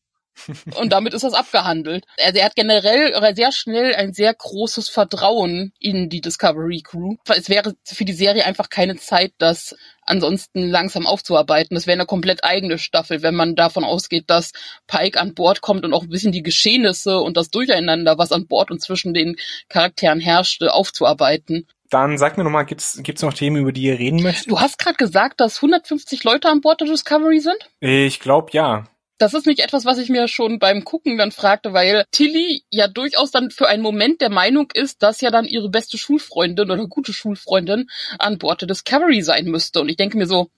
Und 0.74 0.92
damit 0.92 1.14
ist 1.14 1.24
das 1.24 1.34
abgehandelt. 1.34 2.04
Also 2.18 2.38
er 2.38 2.46
hat 2.46 2.56
generell 2.56 3.12
sehr 3.34 3.52
schnell 3.52 3.94
ein 3.94 4.12
sehr 4.12 4.34
großes 4.34 4.88
Vertrauen 4.88 5.72
in 5.78 6.08
die 6.08 6.20
Discovery 6.20 6.82
Crew. 6.82 7.16
Es 7.28 7.48
wäre 7.48 7.74
für 7.84 8.04
die 8.04 8.12
Serie 8.12 8.44
einfach 8.44 8.68
keine 8.68 8.96
Zeit, 8.96 9.32
das 9.38 9.76
ansonsten 10.06 10.68
langsam 10.68 11.06
aufzuarbeiten. 11.06 11.74
Das 11.74 11.86
wäre 11.86 11.96
eine 11.98 12.06
komplett 12.06 12.44
eigene 12.44 12.78
Staffel, 12.78 13.22
wenn 13.22 13.34
man 13.34 13.54
davon 13.54 13.84
ausgeht, 13.84 14.24
dass 14.28 14.52
Pike 14.86 15.20
an 15.20 15.34
Bord 15.34 15.60
kommt 15.60 15.84
und 15.84 15.94
auch 15.94 16.02
ein 16.02 16.10
bisschen 16.10 16.32
die 16.32 16.42
Geschehnisse 16.42 17.20
und 17.20 17.36
das 17.36 17.50
Durcheinander, 17.50 18.18
was 18.18 18.32
an 18.32 18.46
Bord 18.46 18.70
und 18.70 18.80
zwischen 18.80 19.14
den 19.14 19.36
Charakteren 19.68 20.20
herrschte, 20.20 20.74
aufzuarbeiten. 20.74 21.66
Dann 21.90 22.18
sag 22.18 22.36
mir 22.36 22.44
nochmal, 22.44 22.66
gibt's 22.66 22.98
gibt's 23.02 23.22
noch 23.22 23.34
Themen, 23.34 23.56
über 23.56 23.72
die 23.72 23.82
ihr 23.82 23.98
reden 23.98 24.22
möchtet? 24.22 24.50
Du 24.50 24.60
hast 24.60 24.78
gerade 24.78 24.96
gesagt, 24.96 25.40
dass 25.40 25.56
150 25.56 26.24
Leute 26.24 26.48
an 26.48 26.60
Bord 26.60 26.80
der 26.80 26.88
Discovery 26.88 27.40
sind? 27.40 27.58
Ich 27.80 28.20
glaube 28.20 28.48
ja. 28.52 28.88
Das 29.18 29.32
ist 29.32 29.46
nicht 29.46 29.60
etwas, 29.60 29.84
was 29.84 29.98
ich 29.98 30.08
mir 30.08 30.26
schon 30.26 30.58
beim 30.58 30.84
Gucken 30.84 31.16
dann 31.16 31.30
fragte, 31.30 31.72
weil 31.72 32.04
Tilly 32.10 32.64
ja 32.70 32.88
durchaus 32.88 33.30
dann 33.30 33.50
für 33.50 33.68
einen 33.68 33.82
Moment 33.82 34.20
der 34.20 34.30
Meinung 34.30 34.70
ist, 34.74 35.02
dass 35.04 35.20
ja 35.20 35.30
dann 35.30 35.44
ihre 35.44 35.70
beste 35.70 35.98
Schulfreundin 35.98 36.70
oder 36.70 36.86
gute 36.88 37.12
Schulfreundin 37.12 37.88
an 38.18 38.38
Bord 38.38 38.60
der 38.62 38.68
Discovery 38.68 39.22
sein 39.22 39.46
müsste. 39.46 39.80
Und 39.80 39.88
ich 39.88 39.96
denke 39.96 40.18
mir 40.18 40.26
so, 40.26 40.50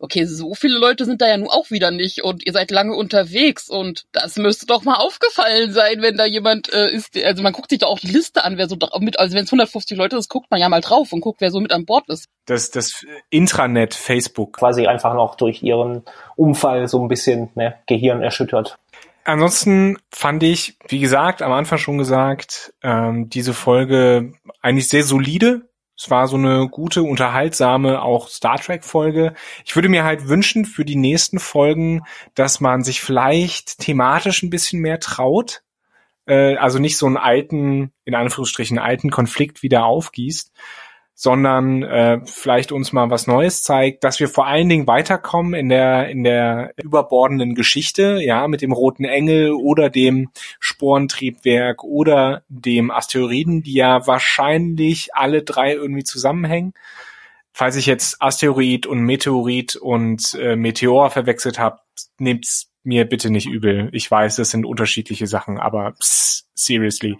okay, 0.00 0.24
so 0.24 0.54
viele 0.54 0.78
Leute 0.78 1.04
sind 1.04 1.20
da 1.20 1.28
ja 1.28 1.36
nun 1.36 1.48
auch 1.48 1.70
wieder 1.70 1.90
nicht 1.90 2.24
und 2.24 2.44
ihr 2.44 2.52
seid 2.52 2.70
lange 2.70 2.94
unterwegs 2.94 3.68
und 3.68 4.06
das 4.12 4.36
müsste 4.36 4.66
doch 4.66 4.82
mal 4.82 4.94
aufgefallen 4.94 5.72
sein, 5.72 6.00
wenn 6.00 6.16
da 6.16 6.24
jemand 6.24 6.72
äh, 6.72 6.90
ist, 6.90 7.16
also 7.22 7.42
man 7.42 7.52
guckt 7.52 7.70
sich 7.70 7.80
doch 7.80 7.88
auch 7.88 7.98
die 7.98 8.10
Liste 8.10 8.42
an, 8.42 8.56
wer 8.56 8.68
so 8.68 8.76
mit, 8.98 9.18
also 9.18 9.36
wenn 9.36 9.44
es 9.44 9.52
150 9.52 9.96
Leute 9.96 10.16
ist, 10.16 10.28
guckt 10.28 10.50
man 10.50 10.58
ja 10.58 10.68
mal 10.68 10.80
drauf 10.80 11.12
und 11.12 11.20
guckt, 11.20 11.40
wer 11.40 11.50
so 11.50 11.60
mit 11.60 11.72
an 11.72 11.84
Bord 11.84 12.08
ist. 12.08 12.28
Das, 12.46 12.70
das 12.70 13.04
Intranet 13.28 13.94
Facebook. 13.94 14.56
Quasi 14.56 14.86
einfach 14.86 15.14
noch 15.14 15.34
durch 15.34 15.62
ihren 15.62 16.02
Unfall 16.34 16.88
so 16.88 17.00
ein 17.02 17.08
bisschen 17.08 17.50
ne, 17.54 17.76
Gehirn 17.86 18.22
erschüttert. 18.22 18.78
Ansonsten 19.24 19.98
fand 20.10 20.42
ich, 20.42 20.76
wie 20.88 20.98
gesagt, 20.98 21.42
am 21.42 21.52
Anfang 21.52 21.78
schon 21.78 21.98
gesagt, 21.98 22.72
ähm, 22.82 23.28
diese 23.28 23.52
Folge 23.52 24.32
eigentlich 24.62 24.88
sehr 24.88 25.04
solide 25.04 25.69
es 26.00 26.08
war 26.08 26.28
so 26.28 26.36
eine 26.36 26.66
gute, 26.70 27.02
unterhaltsame, 27.02 28.00
auch 28.00 28.28
Star 28.28 28.58
Trek 28.58 28.84
Folge. 28.84 29.34
Ich 29.66 29.76
würde 29.76 29.90
mir 29.90 30.02
halt 30.02 30.28
wünschen 30.28 30.64
für 30.64 30.86
die 30.86 30.96
nächsten 30.96 31.38
Folgen, 31.38 32.04
dass 32.34 32.58
man 32.58 32.82
sich 32.82 33.02
vielleicht 33.02 33.80
thematisch 33.80 34.42
ein 34.42 34.48
bisschen 34.48 34.80
mehr 34.80 34.98
traut. 34.98 35.62
Äh, 36.24 36.56
also 36.56 36.78
nicht 36.78 36.96
so 36.96 37.04
einen 37.04 37.18
alten, 37.18 37.92
in 38.06 38.14
Anführungsstrichen, 38.14 38.78
alten 38.78 39.10
Konflikt 39.10 39.62
wieder 39.62 39.84
aufgießt, 39.84 40.52
sondern 41.22 41.82
äh, 41.82 42.20
vielleicht 42.24 42.72
uns 42.72 42.94
mal 42.94 43.10
was 43.10 43.26
Neues 43.26 43.62
zeigt, 43.62 44.04
dass 44.04 44.20
wir 44.20 44.28
vor 44.30 44.46
allen 44.46 44.70
Dingen 44.70 44.86
weiterkommen 44.86 45.52
in 45.52 45.68
der 45.68 46.08
in 46.08 46.24
der 46.24 46.72
überbordenden 46.82 47.54
Geschichte, 47.54 48.20
ja, 48.22 48.48
mit 48.48 48.62
dem 48.62 48.72
roten 48.72 49.04
Engel 49.04 49.52
oder 49.52 49.90
dem 49.90 50.30
Sporentriebwerk 50.60 51.84
oder 51.84 52.42
dem 52.48 52.90
Asteroiden, 52.90 53.62
die 53.62 53.74
ja 53.74 54.06
wahrscheinlich 54.06 55.14
alle 55.14 55.42
drei 55.42 55.74
irgendwie 55.74 56.04
zusammenhängen. 56.04 56.72
Falls 57.52 57.76
ich 57.76 57.84
jetzt 57.84 58.22
Asteroid 58.22 58.86
und 58.86 59.00
Meteorit 59.00 59.76
und 59.76 60.32
äh, 60.40 60.56
Meteor 60.56 61.10
verwechselt 61.10 61.58
habe, 61.58 61.80
nehmt's 62.16 62.70
mir 62.82 63.04
bitte 63.04 63.28
nicht 63.28 63.46
übel. 63.46 63.90
Ich 63.92 64.10
weiß, 64.10 64.36
das 64.36 64.52
sind 64.52 64.64
unterschiedliche 64.64 65.26
Sachen, 65.26 65.58
aber 65.58 65.92
pss, 66.00 66.48
seriously. 66.54 67.18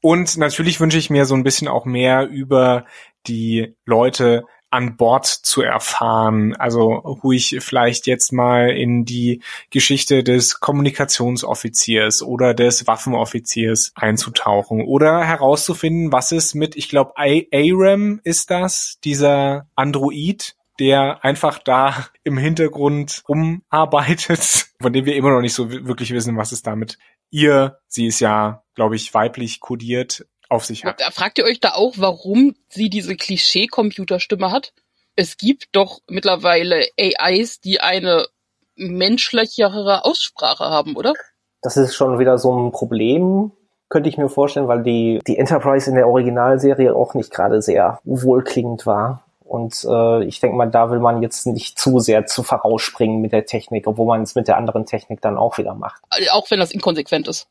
Und 0.00 0.36
natürlich 0.38 0.80
wünsche 0.80 0.98
ich 0.98 1.10
mir 1.10 1.26
so 1.26 1.34
ein 1.34 1.42
bisschen 1.42 1.68
auch 1.68 1.84
mehr 1.84 2.26
über 2.28 2.86
die 3.26 3.76
Leute 3.84 4.44
an 4.70 4.96
Bord 4.96 5.26
zu 5.26 5.62
erfahren. 5.62 6.54
Also 6.56 6.92
ruhig 6.92 7.56
vielleicht 7.60 8.06
jetzt 8.06 8.32
mal 8.32 8.70
in 8.70 9.04
die 9.04 9.42
Geschichte 9.70 10.22
des 10.22 10.60
Kommunikationsoffiziers 10.60 12.22
oder 12.22 12.54
des 12.54 12.86
Waffenoffiziers 12.86 13.92
einzutauchen 13.96 14.82
oder 14.82 15.24
herauszufinden, 15.24 16.12
was 16.12 16.32
es 16.32 16.54
mit, 16.54 16.76
ich 16.76 16.88
glaube, 16.88 17.14
Aram 17.16 18.20
ist 18.22 18.50
das, 18.50 18.98
dieser 19.04 19.66
Android, 19.74 20.54
der 20.78 21.24
einfach 21.24 21.58
da 21.58 22.06
im 22.22 22.38
Hintergrund 22.38 23.24
rumarbeitet, 23.28 24.70
von 24.80 24.92
dem 24.92 25.04
wir 25.04 25.16
immer 25.16 25.30
noch 25.30 25.42
nicht 25.42 25.54
so 25.54 25.70
wirklich 25.70 26.12
wissen, 26.12 26.36
was 26.36 26.52
es 26.52 26.62
damit 26.62 26.96
ihr, 27.30 27.78
sie 27.86 28.06
ist 28.06 28.20
ja, 28.20 28.62
glaube 28.74 28.96
ich, 28.96 29.12
weiblich 29.14 29.60
kodiert, 29.60 30.26
auf 30.48 30.64
sich 30.64 30.84
hat. 30.84 31.00
Fragt 31.12 31.38
ihr 31.38 31.44
euch 31.44 31.60
da 31.60 31.74
auch, 31.74 31.94
warum 31.96 32.56
sie 32.68 32.90
diese 32.90 33.16
Klischee-Computerstimme 33.16 34.50
hat? 34.50 34.72
Es 35.16 35.36
gibt 35.36 35.68
doch 35.72 36.00
mittlerweile 36.08 36.86
AIs, 36.98 37.60
die 37.60 37.80
eine 37.80 38.26
menschlichere 38.74 40.04
Aussprache 40.04 40.64
haben, 40.64 40.96
oder? 40.96 41.14
Das 41.62 41.76
ist 41.76 41.94
schon 41.94 42.18
wieder 42.18 42.38
so 42.38 42.56
ein 42.56 42.72
Problem, 42.72 43.52
könnte 43.88 44.08
ich 44.08 44.16
mir 44.16 44.28
vorstellen, 44.28 44.68
weil 44.68 44.82
die, 44.82 45.20
die 45.26 45.36
Enterprise 45.36 45.88
in 45.88 45.96
der 45.96 46.08
Originalserie 46.08 46.94
auch 46.94 47.14
nicht 47.14 47.30
gerade 47.30 47.60
sehr 47.60 48.00
wohlklingend 48.04 48.86
war. 48.86 49.24
Und 49.50 49.84
äh, 49.84 50.22
ich 50.26 50.38
denke 50.38 50.56
mal, 50.56 50.70
da 50.70 50.92
will 50.92 51.00
man 51.00 51.22
jetzt 51.22 51.44
nicht 51.44 51.76
zu 51.76 51.98
sehr 51.98 52.24
zu 52.24 52.44
vorausspringen 52.44 53.20
mit 53.20 53.32
der 53.32 53.46
Technik, 53.46 53.88
obwohl 53.88 54.06
man 54.06 54.22
es 54.22 54.36
mit 54.36 54.46
der 54.46 54.56
anderen 54.56 54.86
Technik 54.86 55.20
dann 55.22 55.36
auch 55.36 55.58
wieder 55.58 55.74
macht. 55.74 56.00
Auch 56.30 56.48
wenn 56.52 56.60
das 56.60 56.70
inkonsequent 56.70 57.26
ist. 57.26 57.48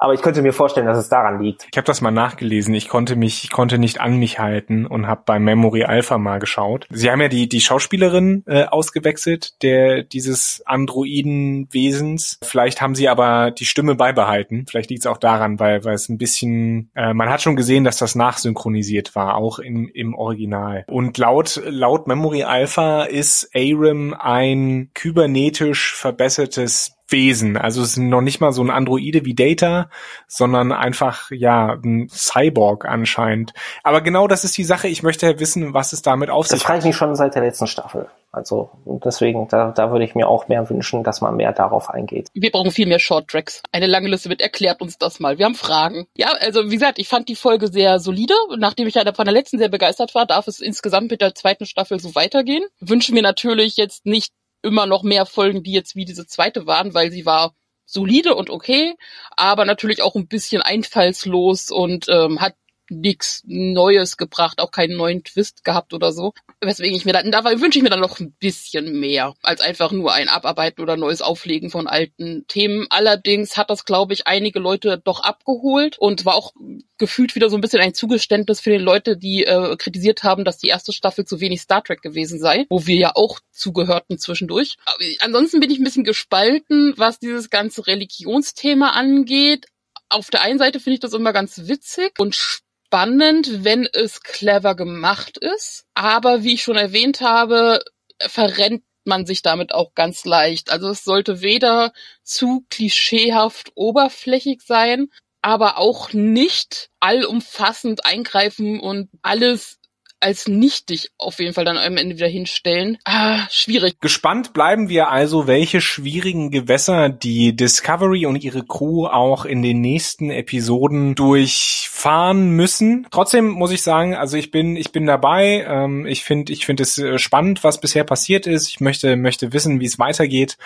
Aber 0.00 0.14
ich 0.14 0.22
könnte 0.22 0.40
mir 0.40 0.54
vorstellen, 0.54 0.86
dass 0.86 0.96
es 0.96 1.10
daran 1.10 1.42
liegt. 1.42 1.68
Ich 1.70 1.76
habe 1.76 1.84
das 1.84 2.00
mal 2.00 2.10
nachgelesen. 2.10 2.72
Ich 2.72 2.88
konnte 2.88 3.16
mich, 3.16 3.44
ich 3.44 3.50
konnte 3.50 3.76
nicht 3.76 4.00
an 4.00 4.16
mich 4.16 4.38
halten 4.38 4.86
und 4.86 5.06
habe 5.06 5.22
bei 5.26 5.38
Memory 5.38 5.84
Alpha 5.84 6.16
mal 6.16 6.38
geschaut. 6.38 6.86
Sie 6.90 7.10
haben 7.10 7.20
ja 7.20 7.28
die 7.28 7.50
die 7.50 7.60
Schauspielerin 7.60 8.42
äh, 8.46 8.64
ausgewechselt, 8.64 9.62
der 9.62 10.02
dieses 10.02 10.62
Androidenwesens. 10.64 12.38
Vielleicht 12.42 12.80
haben 12.80 12.94
sie 12.94 13.10
aber 13.10 13.50
die 13.50 13.66
Stimme 13.66 13.94
beibehalten. 13.94 14.64
Vielleicht 14.68 14.88
liegt 14.88 15.02
es 15.02 15.06
auch 15.06 15.18
daran, 15.18 15.60
weil 15.60 15.84
weil 15.84 15.94
es 15.94 16.08
ein 16.08 16.16
bisschen. 16.16 16.90
Äh, 16.94 17.12
man 17.12 17.28
hat 17.28 17.42
schon 17.42 17.56
gesehen, 17.56 17.84
dass 17.84 17.98
das 17.98 18.14
nachsynchronisiert 18.14 19.14
war, 19.14 19.36
auch 19.36 19.58
im 19.58 19.90
im 19.92 20.14
Original. 20.14 20.84
Und 20.88 21.18
laut 21.18 21.60
laut 21.66 22.06
Memory 22.06 22.44
Alpha 22.44 23.04
ist 23.04 23.50
Aram 23.54 24.14
ein 24.18 24.90
kybernetisch 24.94 25.94
verbessertes 25.94 26.96
Wesen. 27.12 27.56
Also 27.56 27.82
es 27.82 27.90
ist 27.90 27.98
noch 27.98 28.20
nicht 28.20 28.40
mal 28.40 28.52
so 28.52 28.62
ein 28.62 28.70
Androide 28.70 29.24
wie 29.24 29.34
Data, 29.34 29.90
sondern 30.26 30.72
einfach, 30.72 31.30
ja, 31.30 31.78
ein 31.82 32.08
Cyborg 32.10 32.84
anscheinend. 32.84 33.52
Aber 33.82 34.00
genau 34.00 34.26
das 34.28 34.44
ist 34.44 34.56
die 34.56 34.64
Sache. 34.64 34.88
Ich 34.88 35.02
möchte 35.02 35.26
ja 35.26 35.38
wissen, 35.38 35.74
was 35.74 35.92
es 35.92 36.02
damit 36.02 36.30
auf 36.30 36.46
sich 36.46 36.52
hat. 36.52 36.60
Das 36.60 36.66
frage 36.66 36.78
ich 36.80 36.84
mich 36.86 36.96
schon 36.96 37.14
seit 37.14 37.34
der 37.34 37.42
letzten 37.42 37.66
Staffel. 37.66 38.08
Also 38.32 38.70
deswegen, 38.86 39.48
da, 39.48 39.72
da 39.72 39.90
würde 39.90 40.04
ich 40.04 40.14
mir 40.14 40.28
auch 40.28 40.46
mehr 40.46 40.70
wünschen, 40.70 41.02
dass 41.02 41.20
man 41.20 41.34
mehr 41.34 41.52
darauf 41.52 41.90
eingeht. 41.90 42.28
Wir 42.32 42.52
brauchen 42.52 42.70
viel 42.70 42.86
mehr 42.86 43.00
Short 43.00 43.28
Tracks. 43.28 43.60
Eine 43.72 43.88
lange 43.88 44.08
Liste 44.08 44.28
mit 44.28 44.40
erklärt 44.40 44.80
uns 44.80 44.98
das 44.98 45.18
mal. 45.18 45.38
Wir 45.38 45.46
haben 45.46 45.56
Fragen. 45.56 46.06
Ja, 46.16 46.28
also 46.40 46.66
wie 46.66 46.74
gesagt, 46.74 47.00
ich 47.00 47.08
fand 47.08 47.28
die 47.28 47.34
Folge 47.34 47.66
sehr 47.66 47.98
solide. 47.98 48.34
Nachdem 48.56 48.86
ich 48.86 48.94
ja 48.94 49.12
von 49.12 49.24
der 49.24 49.34
letzten 49.34 49.58
sehr 49.58 49.68
begeistert 49.68 50.14
war, 50.14 50.26
darf 50.26 50.46
es 50.46 50.60
insgesamt 50.60 51.10
mit 51.10 51.20
der 51.20 51.34
zweiten 51.34 51.66
Staffel 51.66 51.98
so 51.98 52.14
weitergehen. 52.14 52.62
Wünsche 52.78 53.12
mir 53.12 53.22
natürlich 53.22 53.76
jetzt 53.76 54.06
nicht 54.06 54.32
immer 54.62 54.86
noch 54.86 55.02
mehr 55.02 55.26
Folgen, 55.26 55.62
die 55.62 55.72
jetzt 55.72 55.96
wie 55.96 56.04
diese 56.04 56.26
zweite 56.26 56.66
waren, 56.66 56.94
weil 56.94 57.10
sie 57.10 57.26
war 57.26 57.54
solide 57.86 58.34
und 58.34 58.50
okay, 58.50 58.94
aber 59.36 59.64
natürlich 59.64 60.02
auch 60.02 60.14
ein 60.14 60.28
bisschen 60.28 60.62
einfallslos 60.62 61.70
und 61.70 62.08
ähm, 62.08 62.40
hat 62.40 62.54
nichts 62.90 63.42
Neues 63.46 64.16
gebracht, 64.16 64.60
auch 64.60 64.70
keinen 64.70 64.96
neuen 64.96 65.24
Twist 65.24 65.64
gehabt 65.64 65.94
oder 65.94 66.12
so. 66.12 66.32
Weswegen 66.60 66.96
ich 66.96 67.04
mir 67.04 67.12
dann, 67.12 67.30
da 67.30 67.44
wünsche 67.44 67.78
ich 67.78 67.82
mir 67.82 67.90
dann 67.90 68.00
noch 68.00 68.20
ein 68.20 68.32
bisschen 68.32 68.98
mehr, 68.98 69.34
als 69.42 69.60
einfach 69.60 69.92
nur 69.92 70.12
ein 70.12 70.28
Abarbeiten 70.28 70.82
oder 70.82 70.96
neues 70.96 71.22
Auflegen 71.22 71.70
von 71.70 71.86
alten 71.86 72.46
Themen. 72.48 72.86
Allerdings 72.90 73.56
hat 73.56 73.70
das, 73.70 73.84
glaube 73.84 74.12
ich, 74.12 74.26
einige 74.26 74.58
Leute 74.58 75.00
doch 75.02 75.20
abgeholt 75.20 75.98
und 75.98 76.24
war 76.24 76.34
auch 76.34 76.52
gefühlt 76.98 77.34
wieder 77.34 77.48
so 77.48 77.56
ein 77.56 77.60
bisschen 77.60 77.80
ein 77.80 77.94
Zugeständnis 77.94 78.60
für 78.60 78.70
die 78.70 78.76
Leute, 78.76 79.16
die 79.16 79.44
äh, 79.44 79.76
kritisiert 79.76 80.22
haben, 80.22 80.44
dass 80.44 80.58
die 80.58 80.68
erste 80.68 80.92
Staffel 80.92 81.24
zu 81.24 81.40
wenig 81.40 81.62
Star 81.62 81.82
Trek 81.82 82.02
gewesen 82.02 82.38
sei, 82.38 82.66
wo 82.68 82.86
wir 82.86 82.96
ja 82.96 83.12
auch 83.14 83.40
zugehörten 83.50 84.18
zwischendurch. 84.18 84.76
Aber 84.84 85.04
ansonsten 85.20 85.60
bin 85.60 85.70
ich 85.70 85.78
ein 85.78 85.84
bisschen 85.84 86.04
gespalten, 86.04 86.94
was 86.96 87.18
dieses 87.18 87.50
ganze 87.50 87.86
Religionsthema 87.86 88.90
angeht. 88.90 89.66
Auf 90.08 90.28
der 90.30 90.42
einen 90.42 90.58
Seite 90.58 90.80
finde 90.80 90.94
ich 90.94 91.00
das 91.00 91.14
immer 91.14 91.32
ganz 91.32 91.68
witzig 91.68 92.12
und 92.18 92.62
spannend, 92.90 93.62
wenn 93.64 93.86
es 93.86 94.20
clever 94.20 94.74
gemacht 94.74 95.38
ist. 95.38 95.84
Aber 95.94 96.42
wie 96.42 96.54
ich 96.54 96.64
schon 96.64 96.74
erwähnt 96.76 97.20
habe, 97.20 97.84
verrennt 98.18 98.82
man 99.04 99.26
sich 99.26 99.42
damit 99.42 99.72
auch 99.72 99.94
ganz 99.94 100.24
leicht. 100.24 100.72
Also 100.72 100.88
es 100.88 101.04
sollte 101.04 101.40
weder 101.40 101.92
zu 102.24 102.66
klischeehaft 102.68 103.70
oberflächig 103.76 104.62
sein, 104.62 105.06
aber 105.40 105.78
auch 105.78 106.12
nicht 106.12 106.90
allumfassend 106.98 108.04
eingreifen 108.04 108.80
und 108.80 109.08
alles 109.22 109.78
als 110.20 110.48
nichtig 110.48 111.10
auf 111.18 111.38
jeden 111.38 111.54
Fall 111.54 111.64
dann 111.64 111.78
am 111.78 111.96
Ende 111.96 112.16
wieder 112.16 112.28
hinstellen. 112.28 112.98
Ah, 113.04 113.46
schwierig. 113.50 113.98
Gespannt 114.00 114.52
bleiben 114.52 114.88
wir 114.88 115.10
also, 115.10 115.46
welche 115.46 115.80
schwierigen 115.80 116.50
Gewässer 116.50 117.08
die 117.08 117.56
Discovery 117.56 118.26
und 118.26 118.36
ihre 118.44 118.64
Crew 118.64 119.06
auch 119.06 119.44
in 119.44 119.62
den 119.62 119.80
nächsten 119.80 120.30
Episoden 120.30 121.14
durchfahren 121.14 122.50
müssen. 122.50 123.06
Trotzdem 123.10 123.48
muss 123.48 123.72
ich 123.72 123.82
sagen, 123.82 124.14
also 124.14 124.36
ich 124.36 124.50
bin, 124.50 124.76
ich 124.76 124.92
bin 124.92 125.06
dabei. 125.06 125.64
Ähm, 125.66 126.06
ich 126.06 126.22
finde, 126.22 126.52
ich 126.52 126.66
finde 126.66 126.82
es 126.82 126.98
äh, 126.98 127.18
spannend, 127.18 127.64
was 127.64 127.80
bisher 127.80 128.04
passiert 128.04 128.46
ist. 128.46 128.68
Ich 128.68 128.80
möchte, 128.80 129.16
möchte 129.16 129.52
wissen, 129.52 129.80
wie 129.80 129.86
es 129.86 129.98
weitergeht. 129.98 130.58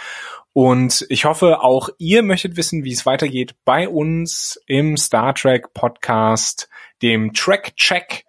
Und 0.52 1.04
ich 1.08 1.24
hoffe, 1.24 1.62
auch 1.62 1.88
ihr 1.98 2.22
möchtet 2.22 2.56
wissen, 2.56 2.84
wie 2.84 2.92
es 2.92 3.06
weitergeht 3.06 3.54
bei 3.64 3.88
uns 3.88 4.60
im 4.66 4.96
Star 4.96 5.34
Trek 5.34 5.72
Podcast, 5.74 6.68
dem 7.02 7.32
Track 7.32 7.76
Check 7.76 8.24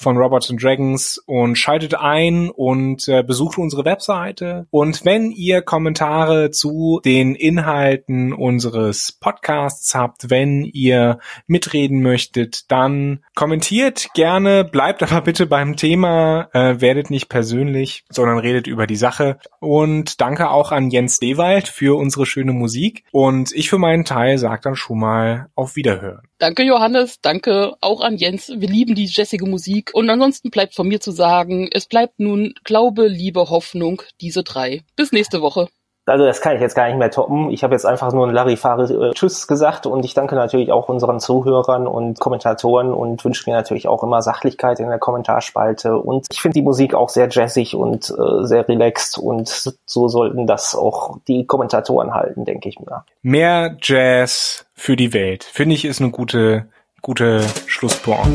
von 0.00 0.16
Robots 0.16 0.50
and 0.50 0.62
Dragons 0.62 1.18
und 1.26 1.56
schaltet 1.56 1.94
ein 1.94 2.48
und 2.48 3.06
äh, 3.06 3.22
besucht 3.22 3.58
unsere 3.58 3.84
Webseite. 3.84 4.66
Und 4.70 5.04
wenn 5.04 5.30
ihr 5.30 5.60
Kommentare 5.60 6.50
zu 6.50 7.00
den 7.04 7.34
Inhalten 7.34 8.32
unseres 8.32 9.12
Podcasts 9.12 9.94
habt, 9.94 10.30
wenn 10.30 10.64
ihr 10.64 11.18
mitreden 11.46 12.00
möchtet, 12.00 12.70
dann 12.70 13.20
kommentiert 13.34 14.08
gerne, 14.14 14.64
bleibt 14.64 15.02
aber 15.02 15.20
bitte 15.20 15.46
beim 15.46 15.76
Thema, 15.76 16.48
äh, 16.52 16.80
werdet 16.80 17.10
nicht 17.10 17.28
persönlich, 17.28 18.04
sondern 18.08 18.38
redet 18.38 18.66
über 18.66 18.86
die 18.86 18.96
Sache. 18.96 19.38
Und 19.60 20.20
danke 20.20 20.50
auch 20.50 20.72
an 20.72 20.90
Jens 20.90 21.18
Dewald 21.20 21.68
für 21.68 21.98
unsere 21.98 22.24
schöne 22.24 22.52
Musik. 22.52 23.04
Und 23.12 23.52
ich 23.52 23.68
für 23.68 23.78
meinen 23.78 24.06
Teil 24.06 24.38
sage 24.38 24.62
dann 24.62 24.76
schon 24.76 24.98
mal 24.98 25.48
auf 25.54 25.76
Wiederhören. 25.76 26.29
Danke 26.40 26.62
Johannes, 26.62 27.20
danke 27.20 27.74
auch 27.82 28.00
an 28.00 28.16
Jens. 28.16 28.48
Wir 28.48 28.66
lieben 28.66 28.94
die 28.94 29.04
jessige 29.04 29.44
Musik. 29.44 29.90
Und 29.92 30.08
ansonsten 30.08 30.48
bleibt 30.50 30.74
von 30.74 30.88
mir 30.88 30.98
zu 30.98 31.10
sagen, 31.10 31.68
es 31.70 31.84
bleibt 31.84 32.18
nun 32.18 32.54
Glaube, 32.64 33.08
Liebe, 33.08 33.50
Hoffnung, 33.50 34.00
diese 34.22 34.42
drei. 34.42 34.82
Bis 34.96 35.12
nächste 35.12 35.42
Woche. 35.42 35.68
Also 36.10 36.24
das 36.24 36.40
kann 36.40 36.54
ich 36.54 36.60
jetzt 36.60 36.74
gar 36.74 36.88
nicht 36.88 36.98
mehr 36.98 37.10
toppen. 37.10 37.50
Ich 37.50 37.62
habe 37.62 37.74
jetzt 37.74 37.86
einfach 37.86 38.12
nur 38.12 38.26
ein 38.26 38.34
Larifari 38.34 38.92
äh, 38.92 39.12
Tschüss 39.12 39.46
gesagt 39.46 39.86
und 39.86 40.04
ich 40.04 40.14
danke 40.14 40.34
natürlich 40.34 40.72
auch 40.72 40.88
unseren 40.88 41.20
Zuhörern 41.20 41.86
und 41.86 42.18
Kommentatoren 42.18 42.92
und 42.92 43.24
wünsche 43.24 43.48
mir 43.48 43.56
natürlich 43.56 43.88
auch 43.88 44.02
immer 44.02 44.20
Sachlichkeit 44.20 44.80
in 44.80 44.88
der 44.88 44.98
Kommentarspalte. 44.98 45.96
Und 45.96 46.26
ich 46.30 46.40
finde 46.40 46.54
die 46.54 46.62
Musik 46.62 46.94
auch 46.94 47.08
sehr 47.08 47.28
jazzig 47.30 47.74
und 47.74 48.10
äh, 48.10 48.44
sehr 48.44 48.68
relaxed 48.68 49.18
und 49.18 49.74
so 49.86 50.08
sollten 50.08 50.46
das 50.46 50.74
auch 50.74 51.18
die 51.28 51.46
Kommentatoren 51.46 52.12
halten, 52.12 52.44
denke 52.44 52.68
ich 52.68 52.78
mir. 52.80 53.04
Mehr 53.22 53.76
Jazz 53.80 54.66
für 54.74 54.96
die 54.96 55.14
Welt, 55.14 55.44
finde 55.44 55.74
ich, 55.74 55.84
ist 55.84 56.00
eine 56.00 56.10
gute, 56.10 56.66
gute 57.02 57.42
Schlusspunkt. 57.66 58.28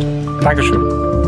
Dankeschön. 0.43 1.24